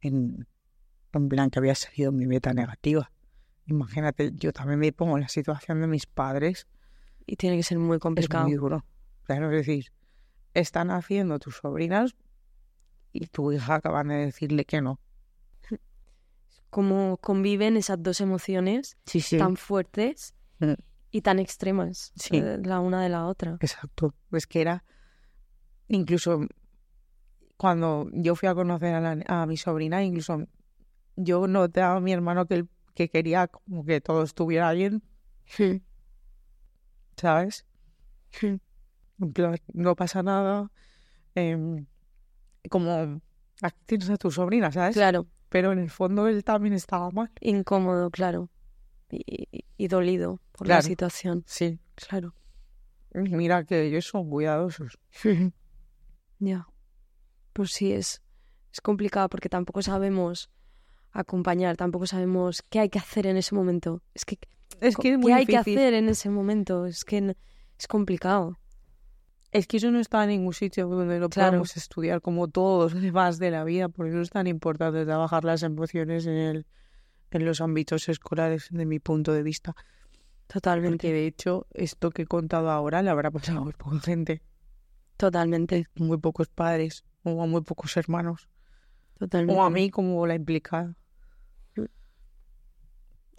en, 0.00 0.46
en 1.12 1.28
plan 1.28 1.50
que 1.50 1.58
había 1.58 1.74
salido 1.74 2.12
mi 2.12 2.26
beta 2.26 2.52
negativa. 2.52 3.10
Imagínate, 3.66 4.32
yo 4.34 4.52
también 4.52 4.78
me 4.78 4.92
pongo 4.92 5.16
en 5.16 5.22
la 5.22 5.28
situación 5.28 5.80
de 5.80 5.86
mis 5.86 6.06
padres. 6.06 6.66
Y 7.26 7.36
tiene 7.36 7.56
que 7.56 7.62
ser 7.64 7.78
muy 7.78 7.96
Es 7.96 8.02
complicado. 8.02 8.46
muy 8.46 8.56
duro. 8.56 8.84
Claro, 9.24 9.50
es 9.50 9.66
decir, 9.66 9.86
están 10.54 10.90
haciendo 10.90 11.38
tus 11.40 11.56
sobrinas 11.56 12.14
y 13.12 13.26
tu 13.26 13.50
hija 13.50 13.76
acaban 13.76 14.08
de 14.08 14.16
decirle 14.26 14.64
que 14.64 14.80
no. 14.80 15.00
Cómo 16.76 17.16
conviven 17.22 17.78
esas 17.78 18.02
dos 18.02 18.20
emociones 18.20 18.98
Sí, 19.06 19.22
sí. 19.22 19.38
tan 19.38 19.56
fuertes 19.56 20.34
Mm. 20.58 20.74
y 21.10 21.22
tan 21.22 21.38
extremas, 21.38 22.12
Sí. 22.16 22.36
eh, 22.36 22.58
la 22.62 22.80
una 22.80 23.02
de 23.02 23.08
la 23.08 23.24
otra. 23.28 23.56
Exacto. 23.60 24.14
Es 24.30 24.46
que 24.46 24.60
era. 24.60 24.84
Incluso 25.88 26.40
cuando 27.56 28.10
yo 28.12 28.34
fui 28.36 28.46
a 28.50 28.54
conocer 28.54 28.94
a, 28.94 29.00
la- 29.00 29.24
a 29.26 29.46
mi 29.46 29.56
sobrina, 29.56 30.04
incluso 30.04 30.44
yo 31.16 31.46
noté 31.46 31.80
a 31.80 31.98
mi 31.98 32.12
hermano 32.12 32.44
que, 32.46 32.56
él- 32.56 32.68
que 32.94 33.08
quería 33.08 33.48
como 33.48 33.82
que 33.82 34.02
todo 34.02 34.22
estuviera 34.22 34.70
bien, 34.72 35.02
¿sabes? 37.16 37.64
En 38.42 38.60
plan, 39.32 39.56
no 39.72 39.96
pasa 39.96 40.22
nada. 40.22 40.70
em, 41.34 41.86
como 42.68 43.22
tienes 43.86 44.10
a 44.10 44.16
tu 44.18 44.30
sobrina, 44.30 44.70
¿sabes? 44.72 44.94
Claro, 44.94 45.26
Pero 45.48 45.72
en 45.72 45.78
el 45.78 45.90
fondo 45.90 46.26
él 46.28 46.42
también 46.44 46.74
estaba 46.74 47.10
mal. 47.10 47.30
incómodo, 47.40 48.10
claro. 48.10 48.48
Y, 49.10 49.22
y- 49.26 49.64
y 49.76 49.88
dolido 49.88 50.40
por 50.52 50.66
la 50.68 50.82
situación. 50.82 51.44
Sí. 51.46 51.78
Claro. 51.94 52.34
Mira 53.12 53.64
que 53.64 53.82
ellos 53.84 54.04
son 54.06 54.28
cuidadosos. 54.30 54.98
Ya. 56.38 56.66
Pues 57.54 57.70
sí, 57.72 57.92
es, 57.92 58.20
es 58.72 58.80
complicado 58.82 59.28
porque 59.30 59.48
tampoco 59.48 59.80
sabemos 59.80 60.50
acompañar, 61.12 61.78
tampoco 61.78 62.06
sabemos 62.06 62.62
qué 62.68 62.80
hay 62.80 62.88
que 62.90 62.98
hacer 62.98 63.26
en 63.26 63.38
ese 63.38 63.54
momento. 63.54 64.02
Es 64.12 64.26
que, 64.26 64.38
Es 64.80 64.80
que 64.80 64.86
es 64.88 64.96
¿qué 65.14 65.16
muy 65.18 65.32
hay 65.32 65.46
que 65.46 65.56
hacer 65.56 65.94
en 65.94 66.10
ese 66.10 66.28
momento? 66.28 66.84
Es 66.84 67.04
que 67.06 67.34
es 67.78 67.86
complicado. 67.88 68.58
Es 69.56 69.66
que 69.66 69.78
eso 69.78 69.90
no 69.90 70.00
está 70.00 70.22
en 70.24 70.30
ningún 70.30 70.52
sitio 70.52 70.86
donde 70.88 71.18
lo 71.18 71.28
Claro. 71.28 71.50
podamos 71.52 71.76
estudiar 71.76 72.20
como 72.20 72.48
todos 72.48 72.92
los 72.92 73.02
demás 73.02 73.38
de 73.38 73.50
la 73.50 73.64
vida, 73.64 73.88
por 73.88 74.06
eso 74.06 74.20
es 74.20 74.30
tan 74.30 74.46
importante 74.46 75.04
trabajar 75.04 75.44
las 75.44 75.62
emociones 75.62 76.26
en, 76.26 76.34
el, 76.36 76.66
en 77.30 77.44
los 77.44 77.60
ámbitos 77.60 78.08
escolares, 78.08 78.68
de 78.70 78.84
mi 78.84 78.98
punto 78.98 79.32
de 79.32 79.42
vista. 79.42 79.74
Totalmente. 80.46 80.96
Porque 80.98 81.12
de 81.12 81.26
hecho, 81.26 81.66
esto 81.72 82.10
que 82.10 82.22
he 82.22 82.26
contado 82.26 82.70
ahora 82.70 83.02
le 83.02 83.10
habrá 83.10 83.30
pasado 83.30 83.58
a 83.60 83.64
muy 83.64 83.72
poca 83.72 83.98
gente, 84.00 84.42
Totalmente. 85.16 85.86
muy 85.94 86.18
pocos 86.18 86.48
padres, 86.48 87.04
o 87.22 87.42
a 87.42 87.46
muy 87.46 87.62
pocos 87.62 87.96
hermanos, 87.96 88.48
Totalmente. 89.18 89.58
o 89.58 89.64
a 89.64 89.70
mí 89.70 89.90
como 89.90 90.26
la 90.26 90.34
implicada. 90.34 90.94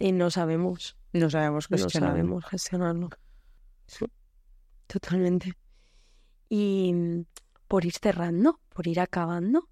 Y 0.00 0.12
no 0.12 0.30
sabemos. 0.30 0.96
No 1.12 1.30
sabemos 1.30 1.70
No 1.70 1.76
gestionarlo. 1.76 2.16
sabemos 2.16 2.44
gestionarlo. 2.46 3.08
Totalmente. 4.86 5.52
Y 6.48 6.92
mm, 6.92 7.24
por 7.66 7.84
ir 7.84 7.92
cerrando, 7.92 8.60
por 8.70 8.86
ir 8.86 9.00
acabando, 9.00 9.68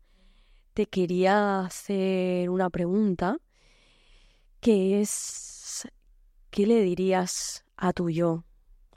te 0.75 0.87
quería 0.87 1.61
hacer 1.61 2.51
una 2.51 2.69
pregunta 2.69 3.39
que 4.61 5.01
es, 5.01 5.89
¿qué 6.51 6.67
le 6.67 6.83
dirías 6.83 7.65
a 7.77 7.93
tu 7.93 8.11
yo, 8.11 8.45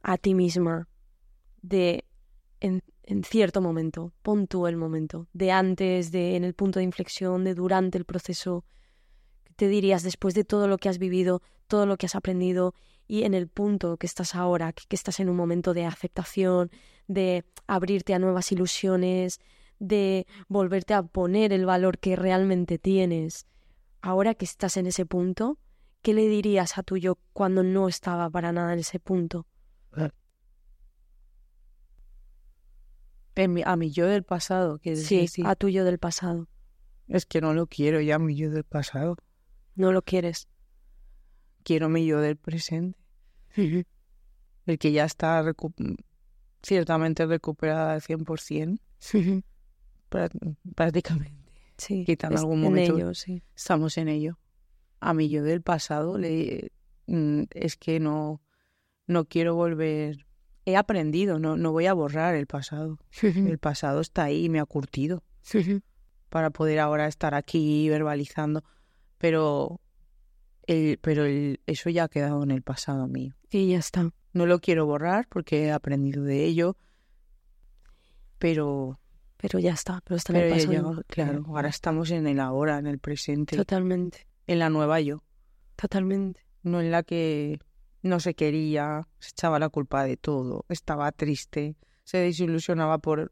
a 0.03 0.17
ti 0.17 0.33
misma, 0.33 0.87
de 1.61 2.05
en, 2.59 2.81
cierto 3.23 3.61
momento, 3.61 4.13
pon 4.21 4.47
tú 4.47 4.67
el 4.67 4.77
momento, 4.77 5.27
de 5.33 5.51
antes, 5.51 6.11
de 6.11 6.35
en 6.35 6.43
el 6.43 6.53
punto 6.53 6.79
de 6.79 6.85
inflexión, 6.85 7.43
de 7.43 7.55
durante 7.55 7.97
el 7.97 8.05
proceso, 8.05 8.65
te 9.55 9.67
dirías 9.67 10.03
después 10.03 10.33
de 10.33 10.43
todo 10.43 10.67
lo 10.67 10.77
que 10.77 10.89
has 10.89 10.99
vivido, 10.99 11.41
todo 11.67 11.85
lo 11.85 11.97
que 11.97 12.05
has 12.05 12.15
aprendido 12.15 12.73
y 13.07 13.23
en 13.23 13.33
el 13.33 13.47
punto 13.47 13.97
que 13.97 14.05
estás 14.05 14.35
ahora, 14.35 14.73
que 14.73 14.95
estás 14.95 15.19
en 15.19 15.29
un 15.29 15.35
momento 15.35 15.73
de 15.73 15.85
aceptación, 15.85 16.71
de 17.09 17.43
abrirte 17.67 18.13
a 18.13 18.19
nuevas 18.19 18.51
ilusiones, 18.53 19.41
de 19.79 20.27
volverte 20.47 20.93
a 20.93 21.03
poner 21.03 21.51
el 21.51 21.65
valor 21.65 21.97
que 21.97 22.15
realmente 22.15 22.77
tienes. 22.77 23.47
Ahora 24.01 24.35
que 24.35 24.45
estás 24.45 24.77
en 24.77 24.85
ese 24.85 25.05
punto, 25.05 25.57
¿qué 26.01 26.13
le 26.13 26.27
dirías 26.27 26.77
a 26.77 26.83
tu 26.83 26.97
yo 26.97 27.17
cuando 27.33 27.63
no 27.63 27.89
estaba 27.89 28.29
para 28.29 28.53
nada 28.53 28.71
en 28.73 28.79
ese 28.79 28.99
punto? 28.99 29.45
a 33.65 33.75
mi 33.77 33.91
yo 33.91 34.05
del 34.05 34.23
pasado, 34.23 34.79
que 34.79 34.97
Sí, 34.97 35.27
a 35.45 35.55
tu 35.55 35.69
yo 35.69 35.85
del 35.85 35.97
pasado. 35.97 36.47
Es 37.07 37.25
que 37.25 37.39
no 37.39 37.53
lo 37.53 37.67
quiero 37.67 38.01
ya, 38.01 38.19
mi 38.19 38.35
yo 38.35 38.51
del 38.51 38.65
pasado. 38.65 39.15
No 39.75 39.93
lo 39.93 40.01
quieres. 40.01 40.49
Quiero 41.63 41.87
mi 41.87 42.05
yo 42.05 42.19
del 42.19 42.35
presente. 42.35 42.99
el 43.55 44.77
que 44.77 44.91
ya 44.91 45.05
está 45.05 45.41
ciertamente 46.63 47.25
recuperada 47.25 47.93
al 47.93 48.01
100%. 48.01 48.79
prácticamente. 50.75 51.37
Sí, 51.77 52.03
Quizá 52.03 52.27
en 52.27 52.37
algún 52.37 52.61
momento 52.61 53.11
estamos 53.55 53.97
en 53.97 54.07
ello. 54.09 54.37
A 54.99 55.13
mi 55.13 55.29
yo 55.29 55.43
del 55.43 55.61
pasado 55.61 56.17
le, 56.17 56.71
mm, 57.07 57.43
es 57.51 57.77
que 57.77 57.99
no, 57.99 58.41
no 59.07 59.25
quiero 59.25 59.55
volver 59.55 60.25
he 60.69 60.75
aprendido, 60.77 61.39
no, 61.39 61.57
no 61.57 61.71
voy 61.71 61.87
a 61.87 61.93
borrar 61.93 62.35
el 62.35 62.47
pasado. 62.47 62.99
el 63.21 63.57
pasado 63.57 64.01
está 64.01 64.23
ahí, 64.23 64.49
me 64.49 64.59
ha 64.59 64.65
curtido 64.65 65.23
para 66.29 66.51
poder 66.51 66.79
ahora 66.79 67.07
estar 67.07 67.33
aquí 67.33 67.89
verbalizando. 67.89 68.63
Pero, 69.17 69.81
el, 70.67 70.99
pero 71.01 71.25
el, 71.25 71.59
eso 71.65 71.89
ya 71.89 72.05
ha 72.05 72.09
quedado 72.09 72.43
en 72.43 72.51
el 72.51 72.61
pasado 72.61 73.07
mío. 73.07 73.35
Y 73.49 73.69
ya 73.69 73.79
está. 73.79 74.11
No 74.33 74.45
lo 74.45 74.59
quiero 74.59 74.85
borrar 74.85 75.27
porque 75.27 75.65
he 75.65 75.71
aprendido 75.71 76.23
de 76.23 76.45
ello, 76.45 76.77
pero... 78.37 78.99
Pero 79.37 79.57
ya 79.57 79.71
está, 79.71 80.01
pero 80.03 80.17
está 80.17 80.37
en 80.37 80.43
el 80.43 80.51
pasado. 80.51 81.01
claro, 81.07 81.45
ahora 81.47 81.69
estamos 81.69 82.11
en 82.11 82.27
el 82.27 82.41
ahora, 82.41 82.77
en 82.77 82.87
el 82.87 82.99
presente. 82.99 83.55
Totalmente. 83.55 84.27
En 84.47 84.59
la 84.59 84.69
nueva 84.69 84.99
yo. 84.99 85.23
Totalmente. 85.77 86.41
No 86.61 86.81
en 86.81 86.91
la 86.91 87.03
que 87.03 87.59
no 88.01 88.19
se 88.19 88.33
quería, 88.33 89.07
se 89.19 89.29
echaba 89.29 89.59
la 89.59 89.69
culpa 89.69 90.03
de 90.03 90.17
todo, 90.17 90.65
estaba 90.69 91.11
triste, 91.11 91.75
se 92.03 92.17
desilusionaba 92.17 92.97
por, 92.97 93.31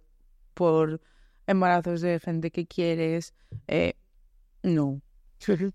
por 0.54 1.02
embarazos 1.46 2.02
de 2.02 2.20
gente 2.20 2.52
que 2.52 2.68
quieres. 2.68 3.34
Eh, 3.68 3.96
no. 4.64 5.02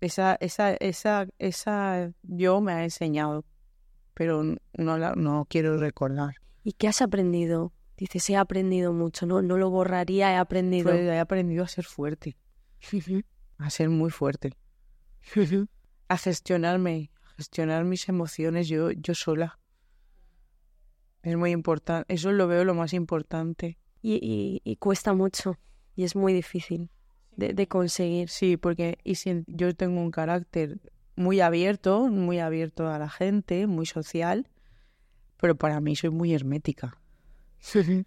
esa, 0.00 0.36
esa, 0.40 0.74
esa, 0.74 1.26
esa 1.38 2.12
yo 2.22 2.60
me 2.60 2.72
ha 2.72 2.84
enseñado, 2.84 3.44
pero 4.14 4.42
no, 4.44 4.98
la, 4.98 5.14
no 5.14 5.46
quiero 5.48 5.78
recordar. 5.78 6.34
¿Y 6.64 6.72
qué 6.72 6.88
has 6.88 7.02
aprendido? 7.02 7.72
Dices, 7.96 8.30
he 8.30 8.36
aprendido 8.36 8.92
mucho, 8.92 9.26
no, 9.26 9.42
no 9.42 9.56
lo 9.56 9.70
borraría, 9.70 10.32
he 10.32 10.36
aprendido. 10.36 10.90
Pues 10.90 11.00
he 11.00 11.18
aprendido 11.18 11.64
a 11.64 11.68
ser 11.68 11.84
fuerte, 11.84 12.36
a 13.58 13.70
ser 13.70 13.90
muy 13.90 14.10
fuerte, 14.10 14.56
a 16.08 16.18
gestionarme, 16.18 17.10
gestionar 17.36 17.84
mis 17.84 18.08
emociones 18.08 18.68
yo, 18.68 18.90
yo 18.90 19.14
sola. 19.14 19.58
Es 21.22 21.36
muy 21.36 21.52
importante, 21.52 22.12
eso 22.12 22.32
lo 22.32 22.48
veo 22.48 22.64
lo 22.64 22.74
más 22.74 22.92
importante. 22.92 23.78
Y, 24.04 24.60
y, 24.64 24.76
cuesta 24.76 25.14
mucho 25.14 25.60
y 25.94 26.02
es 26.02 26.16
muy 26.16 26.32
difícil 26.32 26.90
de, 27.36 27.54
de 27.54 27.68
conseguir. 27.68 28.28
Sí, 28.28 28.56
porque 28.56 28.98
y 29.04 29.14
si, 29.14 29.44
yo 29.46 29.76
tengo 29.76 30.00
un 30.00 30.10
carácter 30.10 30.80
muy 31.16 31.40
abierto, 31.40 32.08
muy 32.08 32.38
abierto 32.38 32.88
a 32.88 32.98
la 32.98 33.08
gente, 33.08 33.66
muy 33.66 33.86
social, 33.86 34.48
pero 35.38 35.56
para 35.56 35.80
mí 35.80 35.96
soy 35.96 36.10
muy 36.10 36.34
hermética. 36.34 36.98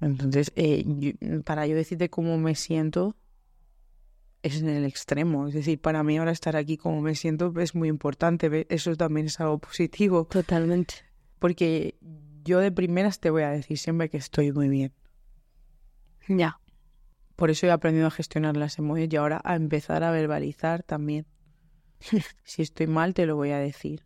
Entonces, 0.00 0.52
eh, 0.56 1.14
para 1.44 1.66
yo 1.66 1.76
decirte 1.76 2.08
cómo 2.08 2.38
me 2.38 2.54
siento, 2.54 3.16
es 4.42 4.60
en 4.60 4.68
el 4.68 4.84
extremo. 4.84 5.46
Es 5.48 5.54
decir, 5.54 5.80
para 5.80 6.02
mí 6.02 6.18
ahora 6.18 6.32
estar 6.32 6.56
aquí 6.56 6.76
como 6.76 7.00
me 7.00 7.14
siento 7.14 7.52
es 7.60 7.74
muy 7.74 7.88
importante. 7.88 8.66
Eso 8.70 8.96
también 8.96 9.26
es 9.26 9.40
algo 9.40 9.58
positivo. 9.58 10.24
Totalmente. 10.24 10.94
Porque 11.38 11.96
yo 12.44 12.58
de 12.60 12.72
primeras 12.72 13.20
te 13.20 13.30
voy 13.30 13.42
a 13.42 13.50
decir 13.50 13.78
siempre 13.78 14.08
que 14.08 14.16
estoy 14.16 14.52
muy 14.52 14.68
bien. 14.68 14.92
Ya. 16.28 16.60
Por 17.36 17.50
eso 17.50 17.66
he 17.66 17.70
aprendido 17.70 18.06
a 18.06 18.10
gestionar 18.10 18.56
las 18.56 18.78
emociones 18.78 19.12
y 19.12 19.16
ahora 19.16 19.40
a 19.44 19.56
empezar 19.56 20.04
a 20.04 20.10
verbalizar 20.10 20.82
también. 20.82 21.26
si 22.44 22.62
estoy 22.62 22.86
mal, 22.86 23.14
te 23.14 23.26
lo 23.26 23.36
voy 23.36 23.50
a 23.50 23.58
decir. 23.58 24.04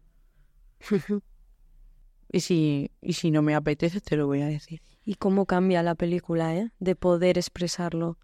y, 2.31 2.41
si, 2.41 2.91
y 3.01 3.13
si 3.15 3.31
no 3.31 3.43
me 3.43 3.55
apetece, 3.55 4.01
te 4.01 4.17
lo 4.17 4.27
voy 4.27 4.43
a 4.43 4.47
decir. 4.47 4.83
¿Y 5.05 5.15
cómo 5.17 5.47
cambia 5.47 5.83
la 5.83 5.95
película, 5.95 6.57
eh? 6.57 6.71
De 6.79 6.97
poder 6.97 7.39
expresarlo 7.39 8.19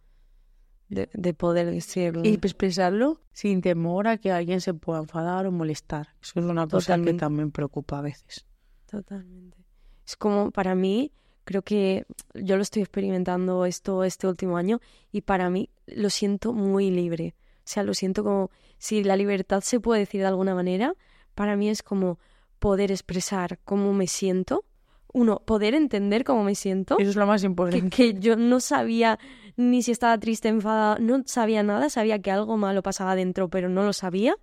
de, 0.90 1.34
poder 1.34 1.70
decirlo. 1.70 2.22
Y 2.24 2.34
expresarlo 2.34 3.20
sin 3.32 3.60
temor 3.60 4.08
a 4.08 4.18
que 4.18 4.32
alguien 4.32 4.60
se 4.60 4.74
pueda 4.74 4.98
enfadar 5.00 5.46
o 5.46 5.52
molestar. 5.52 6.08
Eso 6.20 6.40
es 6.40 6.46
una 6.46 6.66
cosa 6.66 7.00
que 7.00 7.14
también 7.14 7.52
preocupa 7.52 7.98
a 7.98 8.02
veces. 8.02 8.44
Totalmente. 8.86 9.56
Es 10.04 10.16
como 10.16 10.50
para 10.50 10.74
mí, 10.74 11.12
creo 11.44 11.62
que 11.62 12.06
yo 12.34 12.56
lo 12.56 12.62
estoy 12.62 12.82
experimentando 12.82 13.64
esto 13.64 14.02
este 14.02 14.26
último 14.26 14.56
año 14.56 14.80
y 15.12 15.20
para 15.20 15.48
mí 15.48 15.70
lo 15.86 16.10
siento 16.10 16.52
muy 16.52 16.90
libre. 16.90 17.36
O 17.70 17.72
sea, 17.72 17.84
lo 17.84 17.94
siento 17.94 18.24
como 18.24 18.50
si 18.78 19.04
la 19.04 19.14
libertad 19.14 19.60
se 19.60 19.78
puede 19.78 20.00
decir 20.00 20.22
de 20.22 20.26
alguna 20.26 20.56
manera, 20.56 20.96
para 21.36 21.54
mí 21.54 21.68
es 21.68 21.84
como 21.84 22.18
poder 22.58 22.90
expresar 22.90 23.60
cómo 23.64 23.92
me 23.92 24.08
siento. 24.08 24.64
Uno, 25.12 25.38
poder 25.46 25.74
entender 25.74 26.24
cómo 26.24 26.42
me 26.42 26.56
siento. 26.56 26.98
Eso 26.98 27.10
es 27.10 27.16
lo 27.16 27.28
más 27.28 27.44
importante. 27.44 27.88
que 27.90 28.14
yo 28.14 28.34
no 28.34 28.58
sabía 28.58 29.20
ni 29.56 29.84
si 29.84 29.92
estaba 29.92 30.18
triste, 30.18 30.48
enfadada, 30.48 30.98
no 30.98 31.22
sabía 31.26 31.62
nada, 31.62 31.90
sabía 31.90 32.20
que 32.20 32.32
algo 32.32 32.56
malo 32.56 32.82
pasaba 32.82 33.14
dentro, 33.14 33.48
pero 33.48 33.68
no 33.68 33.84
lo 33.84 33.92
sabía. 33.92 34.36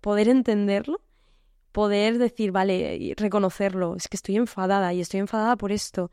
Poder 0.00 0.30
entenderlo, 0.30 1.02
poder 1.72 2.16
decir, 2.16 2.50
vale, 2.50 3.12
reconocerlo, 3.18 3.94
es 3.94 4.08
que 4.08 4.16
estoy 4.16 4.36
enfadada 4.36 4.94
y 4.94 5.02
estoy 5.02 5.20
enfadada 5.20 5.56
por 5.56 5.70
esto, 5.70 6.10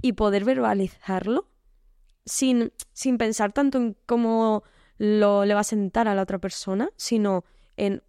y 0.00 0.12
poder 0.12 0.44
verbalizarlo 0.44 1.48
sin, 2.24 2.72
sin 2.92 3.18
pensar 3.18 3.52
tanto 3.52 3.78
en 3.78 3.96
cómo 4.06 4.62
lo 4.98 5.44
le 5.44 5.54
va 5.54 5.60
a 5.60 5.64
sentar 5.64 6.08
a 6.08 6.14
la 6.14 6.22
otra 6.22 6.38
persona, 6.38 6.90
sino 6.96 7.44
en, 7.76 8.02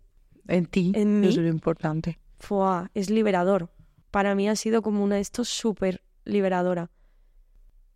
en 0.47 0.65
ti, 0.65 0.91
en 0.95 1.21
mí. 1.21 1.27
es 1.27 1.37
lo 1.37 1.47
importante. 1.47 2.19
es 2.93 3.09
liberador. 3.09 3.69
Para 4.11 4.35
mí 4.35 4.47
ha 4.47 4.55
sido 4.55 4.81
como 4.81 5.03
una 5.03 5.15
de 5.15 5.21
estos 5.21 5.49
súper 5.49 6.01
liberadora. 6.23 6.89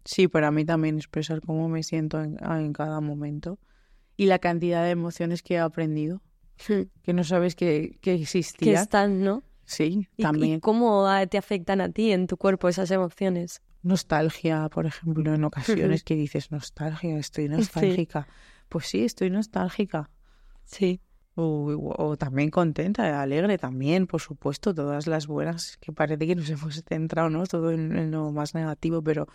Sí, 0.04 0.28
para 0.28 0.52
mí 0.52 0.66
también 0.66 0.98
expresar 0.98 1.42
cómo 1.42 1.70
me 1.70 1.84
siento 1.84 2.22
en, 2.22 2.38
ah, 2.42 2.60
cada 2.74 3.02
momento 3.02 3.60
y 4.18 4.26
la 4.26 4.40
cantidad 4.40 4.84
de 4.84 4.92
emociones 4.92 5.44
que 5.44 5.56
he 5.56 5.60
aprendido, 5.60 6.22
hmm. 6.68 6.82
que 7.04 7.14
no 7.14 7.24
sabes 7.24 7.56
que, 7.56 7.98
que 8.02 8.16
existían. 8.16 8.76
Que 8.76 8.82
están, 8.82 9.24
¿no? 9.24 9.44
Sí, 9.66 10.08
también. 10.18 10.58
¿Y 10.58 10.60
cómo 10.60 11.08
te 11.30 11.38
afectan 11.38 11.82
a 11.82 11.90
ti 11.90 12.12
en 12.12 12.28
tu 12.28 12.38
cuerpo 12.38 12.68
esas 12.68 12.92
emociones? 12.92 13.62
Nostalgia, 13.84 14.70
por 14.70 14.86
ejemplo, 14.86 15.34
en 15.34 15.44
ocasiones 15.44 16.04
que 16.04 16.16
dices, 16.16 16.52
nostalgia, 16.52 17.18
estoy 17.18 17.48
nostálgica. 17.48 18.28
Pues 18.72 18.86
sí, 18.86 19.04
estoy 19.04 19.30
nostálgica. 19.30 20.10
Sí. 20.64 21.02
O, 21.36 22.16
también 22.18 22.50
contenta, 22.50 23.22
alegre 23.22 23.58
también, 23.58 24.08
por 24.08 24.22
supuesto, 24.22 24.74
todas 24.74 25.08
las 25.08 25.28
buenas, 25.28 25.76
que 25.82 25.92
parece 25.92 26.26
que 26.26 26.36
nos 26.36 26.50
hemos 26.50 26.82
centrado, 26.88 27.30
¿no? 27.30 27.46
Todo 27.46 27.72
en 27.72 28.12
lo 28.12 28.32
más 28.32 28.56
negativo, 28.56 29.02
pero 29.04 29.28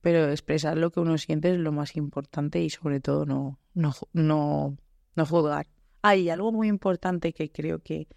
pero 0.00 0.28
expresar 0.28 0.76
lo 0.76 0.90
que 0.90 0.98
uno 0.98 1.16
siente 1.18 1.52
es 1.52 1.58
lo 1.58 1.70
más 1.70 1.94
importante 1.94 2.60
y 2.60 2.68
sobre 2.70 2.98
todo 2.98 3.24
no, 3.24 3.60
no, 3.74 3.94
no, 4.12 4.76
no 5.14 5.26
juzgar. 5.26 5.68
Hay 6.02 6.28
algo 6.28 6.50
muy 6.50 6.66
importante 6.66 7.32
que 7.32 7.52
creo 7.52 7.78
que 7.78 8.08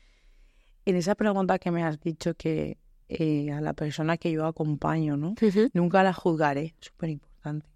en 0.86 0.95
esa 0.95 1.13
pregunta 1.13 1.59
que 1.59 1.69
me 1.69 1.84
has 1.84 1.99
dicho 1.99 2.34
que 2.34 2.80
eh, 3.09 3.51
a 3.51 3.61
la 3.61 3.73
persona 3.73 4.17
que 4.17 4.32
yo 4.32 4.47
acompaño, 4.47 5.17
¿no? 5.17 5.36
Nunca 5.73 6.01
la 6.01 6.13
juzgaré, 6.13 6.73
súper 6.80 7.11
importante. 7.11 7.67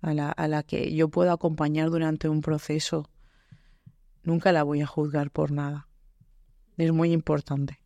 A, 0.00 0.14
la, 0.14 0.30
a 0.30 0.48
la 0.48 0.62
que 0.62 0.94
yo 0.94 1.08
puedo 1.08 1.32
acompañar 1.32 1.90
durante 1.90 2.28
un 2.28 2.40
proceso, 2.40 3.10
nunca 4.22 4.52
la 4.52 4.62
voy 4.62 4.80
a 4.80 4.86
juzgar 4.86 5.30
por 5.30 5.50
nada. 5.50 5.88
Es 6.76 6.92
muy 6.92 7.12
importante 7.12 7.80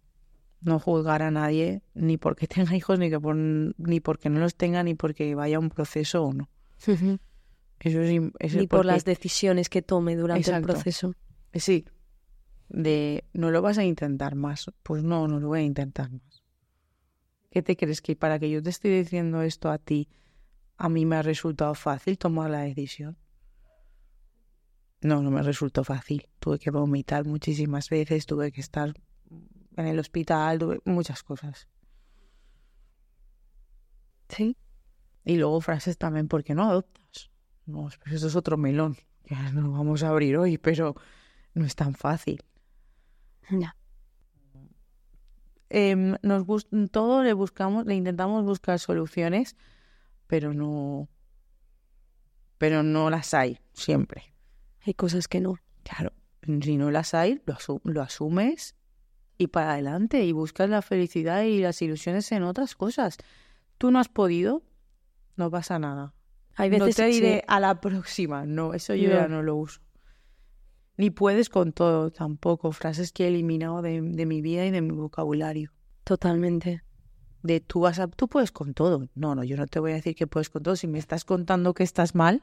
no 0.60 0.78
juzgar 0.78 1.22
a 1.22 1.30
nadie 1.30 1.82
ni 1.94 2.16
porque 2.16 2.46
tenga 2.46 2.74
hijos 2.76 2.98
ni 2.98 3.10
que 3.10 3.20
por, 3.20 3.36
ni 3.36 4.00
porque 4.00 4.30
no 4.30 4.40
los 4.40 4.54
tenga 4.54 4.82
ni 4.82 4.94
porque 4.94 5.34
vaya 5.34 5.58
un 5.58 5.70
proceso 5.70 6.24
o 6.24 6.32
no. 6.32 6.48
Eso 7.78 8.02
es, 8.02 8.54
ni 8.54 8.66
por 8.66 8.84
las 8.84 9.04
decisiones 9.04 9.68
que 9.70 9.80
tome 9.80 10.16
durante 10.16 10.50
el 10.50 10.62
proceso. 10.62 11.14
Sí. 11.54 11.86
De 12.68 13.24
no 13.32 13.50
lo 13.50 13.62
vas 13.62 13.78
a 13.78 13.84
intentar 13.84 14.34
más. 14.34 14.70
Pues 14.82 15.02
no, 15.02 15.26
no 15.26 15.40
lo 15.40 15.48
voy 15.48 15.60
a 15.60 15.62
intentar 15.62 16.10
más. 16.10 16.44
¿Qué 17.50 17.62
te 17.62 17.76
crees 17.76 18.00
que 18.00 18.16
para 18.16 18.38
que 18.38 18.50
yo 18.50 18.62
te 18.62 18.70
esté 18.70 18.88
diciendo 18.88 19.42
esto 19.42 19.70
a 19.70 19.78
ti, 19.78 20.08
a 20.80 20.88
mí 20.88 21.04
me 21.04 21.16
ha 21.16 21.22
resultado 21.22 21.74
fácil 21.74 22.16
tomar 22.16 22.50
la 22.50 22.60
decisión? 22.60 23.18
No, 25.02 25.20
no 25.20 25.30
me 25.30 25.42
resultó 25.42 25.84
fácil. 25.84 26.26
Tuve 26.38 26.58
que 26.58 26.70
vomitar 26.70 27.26
muchísimas 27.26 27.90
veces, 27.90 28.24
tuve 28.24 28.50
que 28.50 28.62
estar 28.62 28.94
en 29.76 29.86
el 29.86 29.98
hospital, 29.98 30.58
tuve 30.58 30.80
muchas 30.86 31.22
cosas. 31.22 31.68
Sí. 34.30 34.56
Y 35.26 35.36
luego 35.36 35.60
frases 35.60 35.98
también, 35.98 36.28
¿por 36.28 36.42
qué 36.44 36.54
no 36.54 36.64
adoptas? 36.64 37.30
No, 37.66 37.90
pues 38.02 38.14
eso 38.14 38.28
es 38.28 38.34
otro 38.34 38.56
melón, 38.56 38.96
que 39.24 39.34
no 39.52 39.72
vamos 39.72 40.02
a 40.02 40.08
abrir 40.08 40.38
hoy, 40.38 40.56
pero 40.56 40.94
no 41.52 41.66
es 41.66 41.76
tan 41.76 41.92
fácil. 41.92 42.42
Ya. 43.50 43.76
Em, 45.68 46.16
nos 46.22 46.46
todo 46.90 47.22
le 47.22 47.34
buscamos, 47.34 47.84
le 47.84 47.96
intentamos 47.96 48.44
buscar 48.46 48.78
soluciones, 48.78 49.56
pero 50.30 50.54
no, 50.54 51.08
pero 52.56 52.84
no 52.84 53.10
las 53.10 53.34
hay 53.34 53.58
siempre. 53.72 54.32
Hay 54.86 54.94
cosas 54.94 55.26
que 55.26 55.40
no. 55.40 55.56
Claro, 55.82 56.12
si 56.62 56.76
no 56.76 56.92
las 56.92 57.14
hay, 57.14 57.42
lo, 57.46 57.56
lo 57.82 58.00
asumes 58.00 58.76
y 59.38 59.48
para 59.48 59.72
adelante 59.72 60.24
y 60.24 60.30
buscas 60.30 60.70
la 60.70 60.82
felicidad 60.82 61.42
y 61.42 61.58
las 61.58 61.82
ilusiones 61.82 62.30
en 62.30 62.44
otras 62.44 62.76
cosas. 62.76 63.18
Tú 63.76 63.90
no 63.90 63.98
has 63.98 64.08
podido, 64.08 64.62
no 65.34 65.50
pasa 65.50 65.80
nada. 65.80 66.14
Hay 66.54 66.70
veces 66.70 66.96
no 66.96 67.04
te 67.04 67.10
diré 67.10 67.44
a 67.48 67.58
la 67.58 67.80
próxima, 67.80 68.46
no, 68.46 68.72
eso 68.72 68.94
yo 68.94 69.10
ya 69.10 69.26
no 69.26 69.42
lo 69.42 69.56
uso. 69.56 69.80
Ni 70.96 71.10
puedes 71.10 71.48
con 71.48 71.72
todo 71.72 72.12
tampoco, 72.12 72.70
frases 72.70 73.10
que 73.10 73.24
he 73.24 73.28
eliminado 73.28 73.82
de, 73.82 74.00
mi 74.00 74.42
vida 74.42 74.64
y 74.64 74.70
de 74.70 74.80
mi 74.80 74.92
vocabulario. 74.92 75.72
Totalmente. 76.04 76.84
De 77.42 77.60
tú 77.60 77.80
vas 77.80 77.98
a, 77.98 78.06
tú 78.08 78.28
puedes 78.28 78.52
con 78.52 78.74
todo. 78.74 79.08
No, 79.14 79.34
no, 79.34 79.44
yo 79.44 79.56
no 79.56 79.66
te 79.66 79.80
voy 79.80 79.92
a 79.92 79.94
decir 79.94 80.14
que 80.14 80.26
puedes 80.26 80.50
con 80.50 80.62
todo. 80.62 80.76
Si 80.76 80.86
me 80.86 80.98
estás 80.98 81.24
contando 81.24 81.74
que 81.74 81.82
estás 81.82 82.14
mal, 82.14 82.42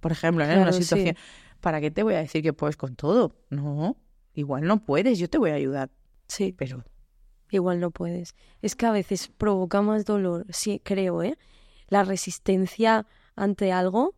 por 0.00 0.12
ejemplo, 0.12 0.44
en 0.44 0.58
una 0.58 0.72
situación, 0.72 1.16
¿para 1.60 1.80
qué 1.80 1.90
te 1.90 2.02
voy 2.02 2.14
a 2.14 2.18
decir 2.18 2.42
que 2.42 2.52
puedes 2.52 2.76
con 2.76 2.96
todo? 2.96 3.36
No, 3.50 3.96
igual 4.34 4.64
no 4.64 4.84
puedes, 4.84 5.18
yo 5.18 5.28
te 5.28 5.38
voy 5.38 5.50
a 5.50 5.54
ayudar. 5.54 5.90
Sí, 6.28 6.54
pero 6.56 6.84
igual 7.50 7.80
no 7.80 7.90
puedes. 7.90 8.34
Es 8.62 8.76
que 8.76 8.86
a 8.86 8.92
veces 8.92 9.28
provoca 9.28 9.82
más 9.82 10.04
dolor, 10.04 10.46
sí, 10.50 10.80
creo, 10.82 11.22
¿eh? 11.22 11.38
La 11.88 12.04
resistencia 12.04 13.06
ante 13.34 13.72
algo 13.72 14.14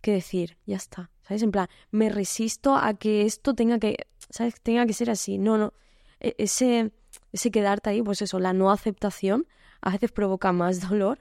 que 0.00 0.12
decir, 0.12 0.58
ya 0.66 0.76
está. 0.76 1.10
¿Sabes? 1.22 1.42
En 1.42 1.50
plan, 1.50 1.68
me 1.90 2.08
resisto 2.08 2.76
a 2.76 2.94
que 2.94 3.22
esto 3.22 3.54
tenga 3.54 3.78
que, 3.78 4.06
¿sabes? 4.30 4.60
Tenga 4.62 4.86
que 4.86 4.92
ser 4.92 5.10
así. 5.10 5.38
No, 5.38 5.58
no. 5.58 5.74
E-, 6.20 6.34
ese, 6.38 6.92
ese 7.32 7.50
quedarte 7.50 7.90
ahí, 7.90 8.02
pues 8.02 8.22
eso, 8.22 8.38
la 8.38 8.52
no 8.52 8.70
aceptación 8.70 9.46
a 9.80 9.90
veces 9.90 10.12
provoca 10.12 10.52
más 10.52 10.80
dolor 10.88 11.18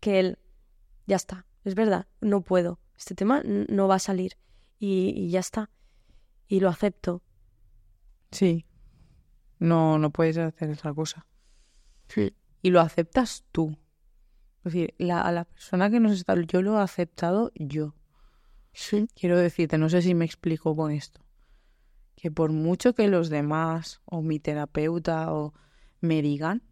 que 0.00 0.20
el, 0.20 0.38
ya 1.06 1.16
está, 1.16 1.46
es 1.64 1.74
verdad, 1.74 2.06
no 2.20 2.40
puedo. 2.42 2.78
Este 2.96 3.14
tema 3.14 3.42
no 3.44 3.88
va 3.88 3.96
a 3.96 3.98
salir. 3.98 4.36
Y, 4.78 5.30
ya 5.30 5.40
está. 5.40 5.70
Y 6.48 6.60
lo 6.60 6.68
acepto. 6.68 7.22
Sí. 8.30 8.66
No, 9.58 9.98
no 9.98 10.10
puedes 10.10 10.38
hacer 10.38 10.70
otra 10.70 10.92
cosa. 10.94 11.26
Sí. 12.08 12.34
Y 12.62 12.70
lo 12.70 12.80
aceptas 12.80 13.44
tú. 13.52 13.76
Es 14.58 14.72
decir, 14.72 14.94
la, 14.98 15.22
a 15.22 15.32
la 15.32 15.44
persona 15.44 15.90
que 15.90 16.00
nos 16.00 16.12
está, 16.12 16.34
yo 16.42 16.60
lo 16.60 16.78
he 16.78 16.82
aceptado 16.82 17.52
yo. 17.54 17.94
Sí. 18.72 19.08
Quiero 19.14 19.38
decirte, 19.38 19.78
no 19.78 19.88
sé 19.88 20.02
si 20.02 20.14
me 20.14 20.24
explico 20.24 20.76
con 20.76 20.90
esto, 20.90 21.20
que 22.16 22.30
por 22.30 22.52
mucho 22.52 22.94
que 22.94 23.08
los 23.08 23.30
demás 23.30 24.00
o 24.04 24.22
mi 24.22 24.38
terapeuta 24.38 25.32
o 25.32 25.54
me 26.00 26.22
digan, 26.22 26.62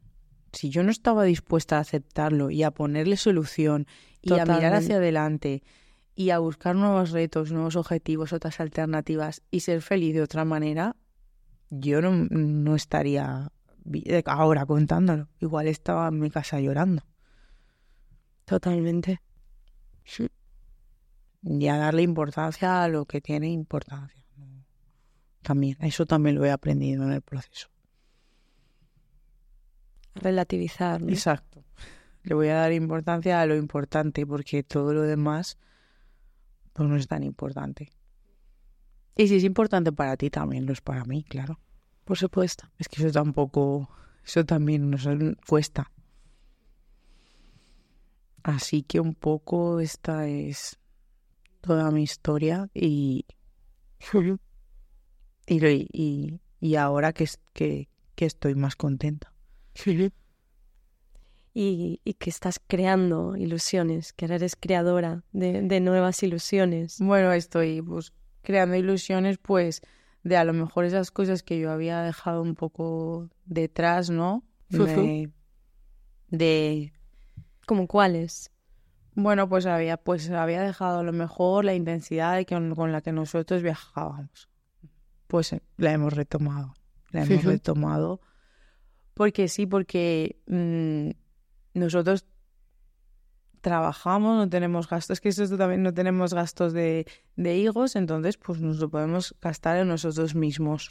si 0.53 0.71
yo 0.71 0.83
no 0.83 0.91
estaba 0.91 1.25
dispuesta 1.25 1.77
a 1.77 1.81
aceptarlo 1.81 2.51
y 2.51 2.63
a 2.63 2.71
ponerle 2.71 3.17
solución 3.17 3.87
y 4.23 4.33
a 4.35 4.45
mirar 4.45 4.75
hacia 4.75 4.97
adelante 4.97 5.63
y 6.15 6.31
a 6.31 6.39
buscar 6.39 6.75
nuevos 6.75 7.11
retos, 7.11 7.53
nuevos 7.53 7.77
objetivos, 7.77 8.33
otras 8.33 8.61
alternativas 8.61 9.43
y 9.51 9.61
ser 9.61 9.83
feliz 9.83 10.15
de 10.15 10.23
otra 10.23 10.45
manera, 10.45 10.97
yo 11.71 12.01
no, 12.01 12.11
no 12.31 12.75
estaría 12.75 13.53
ahora 14.27 14.67
contándolo. 14.67 15.29
Igual 15.41 15.69
estaba 15.69 16.09
en 16.09 16.19
mi 16.19 16.31
casa 16.31 16.61
llorando. 16.61 17.03
Totalmente. 18.45 19.21
Sí 20.05 20.29
y 21.43 21.69
a 21.69 21.77
darle 21.77 22.03
importancia 22.03 22.83
a 22.83 22.89
lo 22.89 23.05
que 23.07 23.21
tiene 23.21 23.49
importancia. 23.49 24.18
También, 25.43 25.77
eso 25.81 26.07
también 26.07 26.37
lo 26.37 26.45
he 26.45 26.51
aprendido 26.51 27.05
en 27.05 27.13
el 27.13 27.23
proceso. 27.23 27.69
Relativizar. 30.15 31.03
Exacto. 31.03 31.65
Le 32.25 32.35
voy 32.35 32.49
a 32.49 32.55
dar 32.55 32.73
importancia 32.73 33.41
a 33.41 33.47
lo 33.47 33.57
importante 33.57 34.27
porque 34.27 34.63
todo 34.63 34.93
lo 34.93 35.03
demás 35.03 35.59
pues 36.73 36.89
no 36.89 36.97
es 36.97 37.09
tan 37.09 37.23
importante. 37.23 37.91
Y 39.17 39.27
si 39.27 39.37
es 39.37 39.45
importante 39.45 39.91
para 39.91 40.17
ti, 40.17 40.31
también 40.31 40.65
lo 40.65 40.73
es 40.73 40.81
para 40.81 41.05
mí, 41.05 41.25
claro. 41.25 41.59
Por 42.05 42.17
supuesto. 42.17 42.69
Es 42.79 42.89
que 42.89 43.03
eso 43.03 43.11
tampoco, 43.11 43.91
eso 44.25 44.45
también 44.45 44.89
nos 44.89 45.09
cuesta. 45.47 45.91
Así 48.45 48.83
que 48.83 49.01
un 49.01 49.15
poco 49.15 49.81
esta 49.81 50.29
es 50.29 50.79
toda 51.61 51.91
mi 51.91 52.05
historia 52.05 52.71
y, 52.73 53.27
y, 55.49 56.41
y, 56.61 56.75
ahora 56.77 57.13
que, 57.13 57.29
que, 57.53 57.89
que, 58.15 58.27
estoy 58.27 58.55
más 58.55 58.77
contenta. 58.77 59.33
Y, 61.55 62.01
y, 62.05 62.15
que 62.15 62.31
estás 62.31 62.61
creando 62.65 63.37
ilusiones, 63.37 64.13
que 64.13 64.27
eres 64.27 64.57
creadora 64.57 65.25
de, 65.33 65.63
de 65.63 65.81
nuevas 65.81 66.23
ilusiones. 66.23 66.99
Bueno, 67.01 67.33
estoy 67.33 67.83
pues, 67.83 68.13
creando 68.43 68.77
ilusiones 68.77 69.39
pues 69.39 69.83
de 70.23 70.37
a 70.37 70.45
lo 70.45 70.53
mejor 70.53 70.85
esas 70.85 71.11
cosas 71.11 71.43
que 71.43 71.59
yo 71.59 71.71
había 71.71 72.03
dejado 72.03 72.43
un 72.43 72.55
poco 72.55 73.29
detrás, 73.47 74.11
¿no? 74.11 74.45
De, 74.69 75.31
de... 76.29 76.93
¿Como 77.67 77.87
cuáles? 77.87 78.51
Bueno, 79.15 79.49
pues 79.49 79.67
había, 79.67 79.97
pues 79.97 80.31
había 80.31 80.63
dejado 80.63 81.01
a 81.01 81.03
lo 81.03 81.13
mejor 81.13 81.65
la 81.65 81.75
intensidad 81.75 82.45
con, 82.47 82.75
con 82.75 82.93
la 82.93 83.01
que 83.01 83.13
nosotros 83.13 83.63
viajábamos. 83.63 84.49
Pues 85.29 85.53
eh, 85.53 85.63
la 85.77 85.93
hemos 85.93 86.13
retomado. 86.13 86.75
La 87.11 87.23
hemos 87.23 87.45
retomado. 87.45 88.21
Porque 89.15 89.47
sí, 89.47 89.67
porque 89.67 90.41
mm, 90.47 91.11
nosotros 91.79 92.27
trabajamos, 93.61 94.37
no 94.37 94.49
tenemos 94.49 94.89
gastos, 94.89 95.21
que 95.21 95.29
eso 95.29 95.57
también 95.57 95.85
no 95.85 95.95
tenemos 95.95 96.35
gastos 96.35 96.73
de, 96.73 97.07
de 97.37 97.57
higos, 97.57 97.95
entonces 97.95 98.37
pues 98.37 98.61
nos 98.61 98.79
lo 98.79 98.89
podemos 98.89 99.37
gastar 99.41 99.79
en 99.79 99.89
nosotros 99.89 100.35
mismos. 100.35 100.91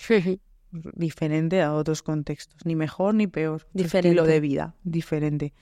Diferente 0.71 1.61
a 1.61 1.73
otros 1.73 2.03
contextos, 2.03 2.65
ni 2.65 2.75
mejor 2.75 3.15
ni 3.15 3.27
peor. 3.27 3.67
Diferente. 3.73 4.09
Estilo 4.09 4.25
de 4.25 4.39
vida, 4.39 4.75
diferente 4.83 5.53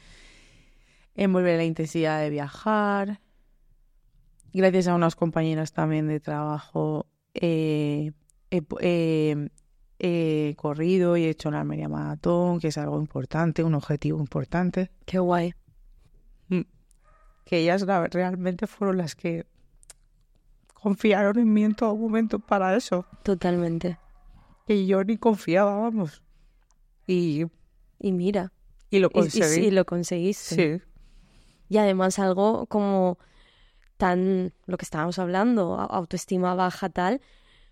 envolver 1.16 1.58
la 1.58 1.64
intensidad 1.64 2.22
de 2.22 2.30
viajar. 2.30 3.22
Gracias 4.54 4.88
a 4.88 4.96
unas 4.96 5.16
compañeras 5.16 5.74
también 5.74 6.08
de 6.08 6.20
trabajo 6.20 7.08
he 9.98 10.56
corrido 10.58 11.18
y 11.18 11.26
he 11.26 11.30
hecho 11.30 11.50
una 11.50 11.64
media 11.64 11.90
maratón, 11.90 12.60
que 12.60 12.68
es 12.68 12.78
algo 12.78 13.00
importante, 13.00 13.64
un 13.64 13.76
objetivo 13.76 14.20
importante. 14.20 14.92
Qué 15.06 15.20
guay. 15.20 15.54
Mm. 16.50 16.62
Que 17.46 17.60
ellas 17.60 17.86
realmente 17.86 18.68
fueron 18.68 18.98
las 18.98 19.16
que 19.16 19.46
confiaron 20.74 21.40
en 21.40 21.52
mí 21.52 21.64
en 21.64 21.76
todo 21.76 21.96
momento 21.96 22.40
para 22.40 22.76
eso. 22.76 23.06
Totalmente. 23.24 23.98
Que 24.68 24.86
yo 24.86 25.04
ni 25.04 25.18
confiaba, 25.18 25.76
vamos. 25.78 26.22
Y, 27.08 27.46
y 28.00 28.12
mira. 28.12 28.52
Y 28.90 29.00
lo 29.00 29.10
conseguí. 29.10 29.68
Y, 29.68 29.72
lo 29.72 29.86
conseguiste. 29.86 30.80
Sí. 30.80 30.84
Y 31.70 31.78
además 31.78 32.20
algo 32.20 32.68
como 32.68 33.18
tan, 33.98 34.54
lo 34.66 34.78
que 34.78 34.86
estábamos 34.86 35.18
hablando, 35.20 35.80
autoestima 35.80 36.54
baja 36.54 36.90
tal, 36.90 37.22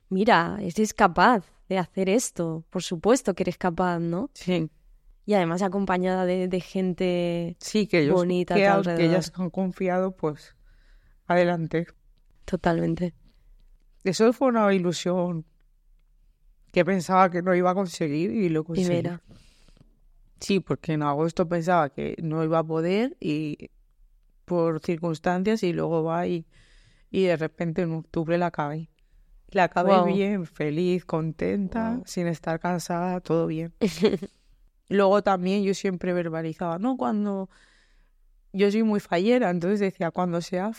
mira, 0.09 0.57
eres 0.61 0.93
capaz 0.93 1.45
de 1.69 1.77
hacer 1.77 2.09
esto, 2.09 2.65
por 2.69 2.83
supuesto 2.83 3.33
que 3.33 3.43
eres 3.43 3.57
capaz, 3.57 3.99
¿no? 3.99 4.29
Sí. 4.33 4.69
Y 5.25 5.33
además 5.35 5.61
acompañada 5.61 6.25
de, 6.25 6.59
gente 6.59 7.55
sí, 7.59 7.87
que 7.87 8.01
ellos, 8.01 8.15
bonita. 8.15 8.55
Que, 8.55 8.95
que 8.95 9.05
ellas 9.05 9.31
han 9.35 9.49
confiado, 9.49 10.15
pues 10.15 10.55
adelante. 11.27 11.87
Totalmente. 12.45 13.13
Eso 14.03 14.33
fue 14.33 14.49
una 14.49 14.73
ilusión 14.73 15.45
que 16.71 16.83
pensaba 16.83 17.29
que 17.29 17.41
no 17.41 17.55
iba 17.55 17.71
a 17.71 17.75
conseguir 17.75 18.31
y 18.31 18.49
lo 18.49 18.63
conseguí. 18.65 19.09
Sí, 20.39 20.59
porque 20.59 20.93
en 20.93 21.03
agosto 21.03 21.47
pensaba 21.47 21.89
que 21.89 22.17
no 22.21 22.43
iba 22.43 22.59
a 22.59 22.63
poder 22.63 23.15
y 23.21 23.69
por 24.43 24.81
circunstancias 24.81 25.63
y 25.63 25.71
luego 25.71 26.03
va 26.03 26.27
y, 26.27 26.45
y 27.09 27.23
de 27.23 27.37
repente 27.37 27.83
en 27.83 27.93
octubre 27.93 28.37
la 28.37 28.47
acabé. 28.47 28.89
La 29.53 29.65
acabé 29.65 30.11
bien, 30.11 30.45
feliz, 30.45 31.05
contenta, 31.05 32.01
sin 32.05 32.27
estar 32.27 32.59
cansada, 32.59 33.21
todo 33.21 33.47
bien. 33.47 33.73
Luego 34.89 35.21
también 35.21 35.63
yo 35.63 35.73
siempre 35.73 36.11
verbalizaba, 36.11 36.79
¿no? 36.79 36.97
Cuando 36.97 37.49
yo 38.51 38.69
soy 38.71 38.83
muy 38.83 38.99
fallera, 38.99 39.49
entonces 39.49 39.79
decía, 39.79 40.11
cuando 40.11 40.41
sea 40.41 40.71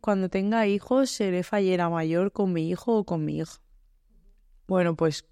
cuando 0.00 0.28
tenga 0.28 0.66
hijos, 0.66 1.10
seré 1.10 1.42
fallera 1.42 1.88
mayor 1.88 2.32
con 2.32 2.52
mi 2.52 2.68
hijo 2.68 2.98
o 2.98 3.04
con 3.04 3.24
mi 3.24 3.38
hija. 3.38 3.60
Bueno, 4.66 4.96
pues, 4.96 5.24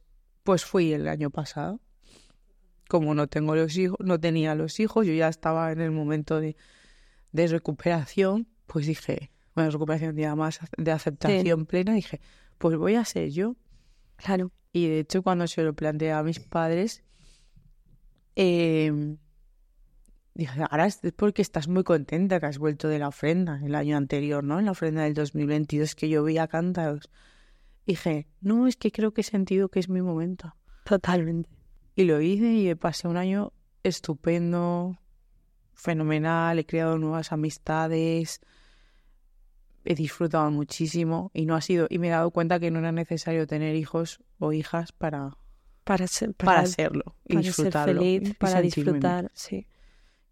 pues 0.42 0.64
fui 0.64 0.92
el 0.92 1.08
año 1.08 1.30
pasado. 1.30 1.80
Como 2.88 3.14
no 3.14 3.28
tengo 3.28 3.54
los 3.54 3.76
hijos, 3.76 3.98
no 4.00 4.18
tenía 4.18 4.54
los 4.54 4.80
hijos, 4.80 5.06
yo 5.06 5.12
ya 5.12 5.28
estaba 5.28 5.70
en 5.72 5.80
el 5.80 5.90
momento 5.90 6.40
de, 6.40 6.56
de 7.32 7.46
recuperación, 7.46 8.48
pues 8.66 8.86
dije, 8.86 9.30
bueno, 9.54 9.70
recuperación 9.70 10.16
ya 10.16 10.34
más 10.34 10.60
de 10.76 10.90
aceptación 10.90 11.66
plena, 11.66 11.92
dije, 11.92 12.20
pues 12.58 12.76
voy 12.76 12.94
a 12.94 13.04
ser 13.04 13.30
yo. 13.30 13.56
Claro. 14.16 14.52
Y 14.72 14.88
de 14.88 15.00
hecho, 15.00 15.22
cuando 15.22 15.46
se 15.46 15.62
lo 15.62 15.74
planteé 15.74 16.12
a 16.12 16.22
mis 16.22 16.40
padres, 16.40 17.02
eh, 18.36 19.16
Dije, 20.38 20.62
ahora 20.70 20.86
es 20.86 21.00
porque 21.16 21.42
estás 21.42 21.66
muy 21.66 21.82
contenta 21.82 22.38
que 22.38 22.46
has 22.46 22.58
vuelto 22.58 22.86
de 22.86 23.00
la 23.00 23.08
ofrenda 23.08 23.60
el 23.64 23.74
año 23.74 23.96
anterior, 23.96 24.44
¿no? 24.44 24.60
En 24.60 24.66
la 24.66 24.70
ofrenda 24.70 25.02
del 25.02 25.12
2022 25.12 25.96
que 25.96 26.08
yo 26.08 26.22
veía 26.22 26.46
cántaros. 26.46 27.10
Dije, 27.84 28.28
no, 28.40 28.68
es 28.68 28.76
que 28.76 28.92
creo 28.92 29.12
que 29.12 29.22
he 29.22 29.24
sentido 29.24 29.68
que 29.68 29.80
es 29.80 29.88
mi 29.88 30.00
momento. 30.00 30.54
Totalmente. 30.84 31.50
Y 31.96 32.04
lo 32.04 32.20
hice 32.20 32.52
y 32.52 32.72
pasé 32.76 33.08
un 33.08 33.16
año 33.16 33.52
estupendo, 33.82 34.96
fenomenal, 35.74 36.60
he 36.60 36.66
creado 36.66 36.98
nuevas 36.98 37.32
amistades, 37.32 38.40
he 39.84 39.94
disfrutado 39.94 40.50
muchísimo 40.50 41.30
y 41.34 41.46
no 41.46 41.54
ha 41.54 41.60
sido, 41.60 41.86
y 41.90 41.98
me 41.98 42.08
he 42.08 42.10
dado 42.10 42.30
cuenta 42.30 42.60
que 42.60 42.70
no 42.70 42.78
era 42.78 42.92
necesario 42.92 43.46
tener 43.46 43.76
hijos 43.76 44.20
o 44.38 44.52
hijas 44.52 44.92
para, 44.92 45.36
para, 45.84 46.06
ser, 46.06 46.34
para, 46.34 46.60
hacerlo 46.60 47.16
y 47.24 47.34
para 47.34 47.42
disfrutarlo. 47.42 48.00
Ser 48.00 48.10
feliz, 48.20 48.36
para 48.36 48.60
disfrutar, 48.60 49.30
sí. 49.34 49.66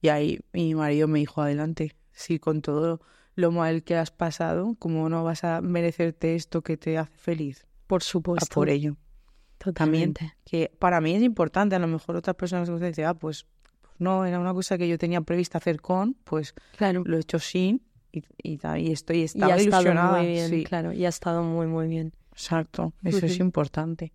Y 0.00 0.08
ahí 0.08 0.40
mi 0.52 0.74
marido 0.74 1.08
me 1.08 1.18
dijo, 1.18 1.40
adelante, 1.40 1.96
sí, 2.12 2.38
con 2.38 2.62
todo 2.62 3.00
lo 3.34 3.50
mal 3.50 3.82
que 3.82 3.96
has 3.96 4.10
pasado, 4.10 4.76
¿cómo 4.78 5.08
no 5.08 5.24
vas 5.24 5.44
a 5.44 5.60
merecerte 5.60 6.34
esto 6.34 6.62
que 6.62 6.76
te 6.76 6.98
hace 6.98 7.16
feliz? 7.16 7.66
Por 7.86 8.02
supuesto. 8.02 8.46
A 8.50 8.54
por 8.54 8.68
ello. 8.68 8.96
Totalmente. 9.58 10.20
También, 10.20 10.36
que 10.44 10.76
para 10.78 11.00
mí 11.00 11.14
es 11.14 11.22
importante, 11.22 11.76
a 11.76 11.78
lo 11.78 11.86
mejor 11.86 12.16
otras 12.16 12.36
personas 12.36 12.68
que 12.68 12.86
dicen, 12.86 13.06
ah, 13.06 13.14
pues, 13.14 13.46
pues, 13.80 13.94
no, 13.98 14.24
era 14.26 14.38
una 14.38 14.52
cosa 14.52 14.76
que 14.76 14.88
yo 14.88 14.98
tenía 14.98 15.20
prevista 15.20 15.58
hacer 15.58 15.80
con, 15.80 16.14
pues 16.24 16.54
claro. 16.76 17.02
lo 17.04 17.16
he 17.16 17.20
hecho 17.20 17.38
sin 17.38 17.82
y, 18.16 18.24
y, 18.42 18.58
y 18.78 18.92
estoy 18.92 19.22
estaba 19.22 19.58
y 19.58 19.62
ilusionada. 19.62 20.22
Estado 20.22 20.48
muy 20.48 20.50
bien, 20.56 20.64
claro, 20.64 20.92
y 20.92 21.04
ha 21.04 21.08
estado 21.08 21.42
muy, 21.42 21.66
muy 21.66 21.88
bien. 21.88 22.12
Exacto, 22.32 22.92
eso 23.04 23.26
es 23.26 23.38
importante. 23.38 24.12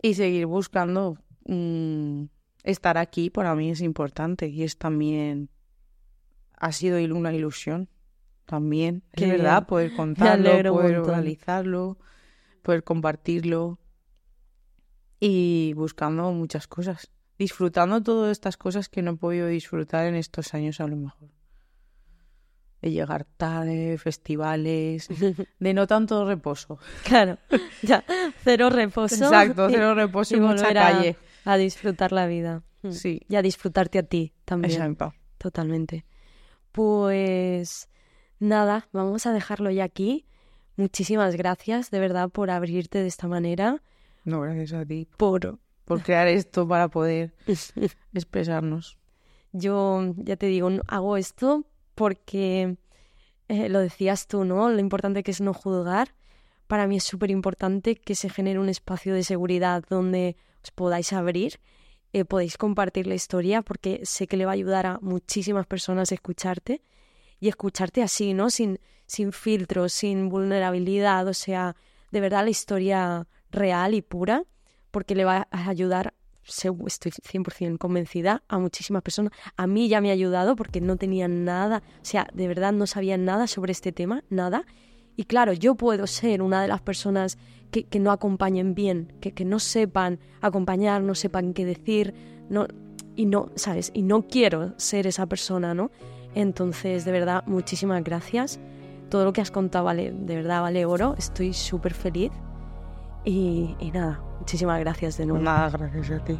Y 0.00 0.14
seguir 0.14 0.46
buscando 0.46 1.18
mmm, 1.46 2.24
estar 2.62 2.98
aquí 2.98 3.30
para 3.30 3.54
mí 3.54 3.70
es 3.70 3.80
importante 3.80 4.48
y 4.48 4.62
es 4.62 4.78
también 4.78 5.50
ha 6.56 6.72
sido 6.72 6.98
una 7.14 7.32
ilusión 7.32 7.88
también 8.46 9.02
Qué 9.12 9.24
es 9.24 9.30
verdad 9.32 9.66
poder 9.66 9.92
contarlo 9.92 10.62
poder 10.72 10.98
organizarlo 10.98 11.98
poder 12.62 12.84
compartirlo 12.84 13.78
y 15.20 15.72
buscando 15.74 16.32
muchas 16.32 16.66
cosas 16.66 17.10
disfrutando 17.38 18.02
todas 18.02 18.32
estas 18.32 18.56
cosas 18.56 18.88
que 18.88 19.02
no 19.02 19.12
he 19.12 19.16
podido 19.16 19.48
disfrutar 19.48 20.06
en 20.06 20.14
estos 20.14 20.54
años 20.54 20.80
a 20.80 20.86
lo 20.86 20.96
mejor 20.96 21.28
de 22.84 22.90
llegar 22.92 23.24
tarde 23.36 23.96
festivales 23.98 25.08
de 25.58 25.74
no 25.74 25.86
tanto 25.86 26.24
reposo 26.26 26.78
Claro, 27.04 27.38
ya, 27.82 28.04
cero 28.42 28.70
reposo. 28.70 29.14
exacto 29.24 29.68
y- 29.68 29.72
cero 29.72 29.94
reposo 29.94 30.36
y, 30.36 30.40
mucha 30.40 30.68
a- 30.68 30.74
calle 30.74 31.16
A 31.44 31.56
disfrutar 31.56 32.12
la 32.12 32.26
vida. 32.26 32.62
Mm. 32.82 32.90
sí 32.92 33.20
Y 33.28 33.36
a 33.36 33.42
disfrutarte 33.42 33.98
a 33.98 34.02
ti 34.02 34.32
también. 34.44 34.72
exacto 34.72 35.14
Totalmente. 35.38 36.04
Pues 36.72 37.88
nada, 38.38 38.88
vamos 38.92 39.26
a 39.26 39.32
dejarlo 39.32 39.70
ya 39.70 39.84
aquí. 39.84 40.26
Muchísimas 40.76 41.36
gracias, 41.36 41.90
de 41.90 42.00
verdad, 42.00 42.28
por 42.30 42.50
abrirte 42.50 42.98
de 42.98 43.06
esta 43.06 43.28
manera. 43.28 43.80
no 44.24 44.40
gracias 44.40 44.72
a 44.72 44.84
ti 44.84 45.08
Por 45.16 45.58
por 45.84 46.02
crear 46.02 46.26
esto 46.28 46.66
para 46.66 46.88
poder 46.88 47.34
expresarnos. 48.14 48.98
yo, 49.52 50.14
ya 50.16 50.36
te 50.36 50.46
digo, 50.46 50.68
hago 50.88 51.16
esto 51.16 51.64
porque 51.94 52.76
eh, 53.48 53.68
lo 53.68 53.80
decías 53.80 54.26
tú, 54.26 54.44
¿no? 54.44 54.68
Lo 54.70 54.80
importante 54.80 55.22
que 55.22 55.30
es 55.30 55.40
no 55.40 55.54
juzgar. 55.54 56.14
Para 56.66 56.86
mí 56.86 56.96
es 56.96 57.04
súper 57.04 57.30
importante 57.30 57.96
que 57.96 58.14
se 58.14 58.30
genere 58.30 58.58
un 58.58 58.68
espacio 58.68 59.14
de 59.14 59.22
seguridad 59.22 59.84
donde 59.88 60.36
os 60.62 60.70
podáis 60.70 61.12
abrir, 61.12 61.60
eh, 62.12 62.24
podéis 62.24 62.56
compartir 62.56 63.06
la 63.06 63.14
historia, 63.14 63.60
porque 63.60 64.00
sé 64.04 64.26
que 64.26 64.36
le 64.36 64.46
va 64.46 64.52
a 64.52 64.54
ayudar 64.54 64.86
a 64.86 64.98
muchísimas 65.02 65.66
personas 65.66 66.10
escucharte 66.10 66.82
y 67.38 67.48
escucharte 67.48 68.02
así, 68.02 68.32
¿no? 68.32 68.48
Sin, 68.48 68.80
sin 69.06 69.32
filtros, 69.32 69.92
sin 69.92 70.30
vulnerabilidad, 70.30 71.26
o 71.28 71.34
sea, 71.34 71.76
de 72.10 72.20
verdad 72.20 72.44
la 72.44 72.50
historia 72.50 73.26
real 73.50 73.94
y 73.94 74.00
pura, 74.00 74.44
porque 74.90 75.14
le 75.14 75.24
va 75.24 75.48
a 75.50 75.68
ayudar, 75.68 76.14
estoy 76.46 77.12
100% 77.12 77.78
convencida, 77.78 78.42
a 78.48 78.58
muchísimas 78.58 79.02
personas. 79.02 79.32
A 79.56 79.66
mí 79.66 79.88
ya 79.88 80.00
me 80.00 80.10
ha 80.10 80.12
ayudado 80.12 80.56
porque 80.56 80.80
no 80.80 80.96
tenía 80.96 81.28
nada, 81.28 81.82
o 82.00 82.04
sea, 82.04 82.28
de 82.32 82.48
verdad 82.48 82.72
no 82.72 82.86
sabía 82.86 83.16
nada 83.16 83.46
sobre 83.46 83.72
este 83.72 83.92
tema, 83.92 84.24
nada. 84.30 84.64
Y 85.16 85.24
claro, 85.24 85.52
yo 85.52 85.76
puedo 85.76 86.06
ser 86.06 86.42
una 86.42 86.60
de 86.62 86.68
las 86.68 86.82
personas 86.82 87.38
que, 87.70 87.84
que 87.84 88.00
no 88.00 88.10
acompañen 88.10 88.74
bien, 88.74 89.12
que, 89.20 89.32
que 89.32 89.44
no 89.44 89.58
sepan 89.58 90.18
acompañar, 90.40 91.02
no 91.02 91.14
sepan 91.14 91.54
qué 91.54 91.64
decir, 91.64 92.14
no, 92.48 92.66
y 93.16 93.26
no, 93.26 93.50
¿sabes? 93.54 93.90
Y 93.94 94.02
no 94.02 94.26
quiero 94.26 94.74
ser 94.76 95.06
esa 95.06 95.26
persona, 95.26 95.74
¿no? 95.74 95.90
Entonces, 96.34 97.04
de 97.04 97.12
verdad, 97.12 97.44
muchísimas 97.46 98.02
gracias. 98.02 98.58
Todo 99.08 99.24
lo 99.24 99.32
que 99.32 99.40
has 99.40 99.50
contado 99.50 99.84
vale, 99.84 100.12
de 100.12 100.36
verdad 100.36 100.62
vale 100.62 100.84
oro. 100.84 101.14
Estoy 101.16 101.52
súper 101.52 101.94
feliz. 101.94 102.32
Y, 103.24 103.74
y 103.80 103.90
nada, 103.90 104.20
muchísimas 104.38 104.78
gracias 104.80 105.16
de 105.16 105.26
nuevo. 105.26 105.42
Nada, 105.42 105.70
gracias 105.70 106.20
a 106.20 106.24
ti. 106.24 106.38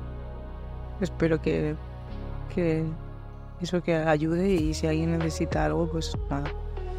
Espero 1.00 1.40
que, 1.40 1.74
que 2.54 2.84
eso 3.60 3.82
que 3.82 3.94
ayude 3.96 4.50
y 4.50 4.74
si 4.74 4.86
alguien 4.86 5.18
necesita 5.18 5.64
algo, 5.64 5.88
pues 5.90 6.16
nada. 6.30 6.50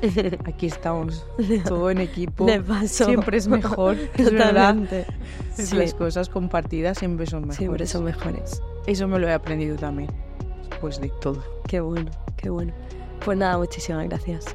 Aquí 0.46 0.68
estamos, 0.68 1.26
todo 1.66 1.90
en 1.90 2.00
equipo. 2.00 2.46
De 2.46 2.62
paso. 2.62 3.06
Siempre 3.06 3.38
es 3.38 3.48
mejor, 3.48 3.96
es 4.16 4.32
verdad. 4.32 4.76
Totalmente. 4.76 5.06
Sí, 5.54 5.76
Las 5.76 5.94
cosas 5.94 6.30
compartidas 6.30 6.98
siempre 6.98 7.26
son 7.26 7.42
mejores. 7.42 7.58
siempre 7.58 7.88
son 7.88 8.04
mejores. 8.04 8.62
Eso 8.88 9.08
me 9.08 9.20
lo 9.20 9.28
he 9.28 9.34
aprendido 9.34 9.78
también, 9.78 10.10
después 10.70 11.00
de 11.00 11.10
todo. 11.22 11.44
Qué 11.68 11.80
bueno, 11.80 12.12
qué 12.36 12.50
bueno. 12.50 12.74
Pues 13.24 13.38
nada, 13.38 13.58
muchísimas 13.58 14.08
gracias. 14.08 14.46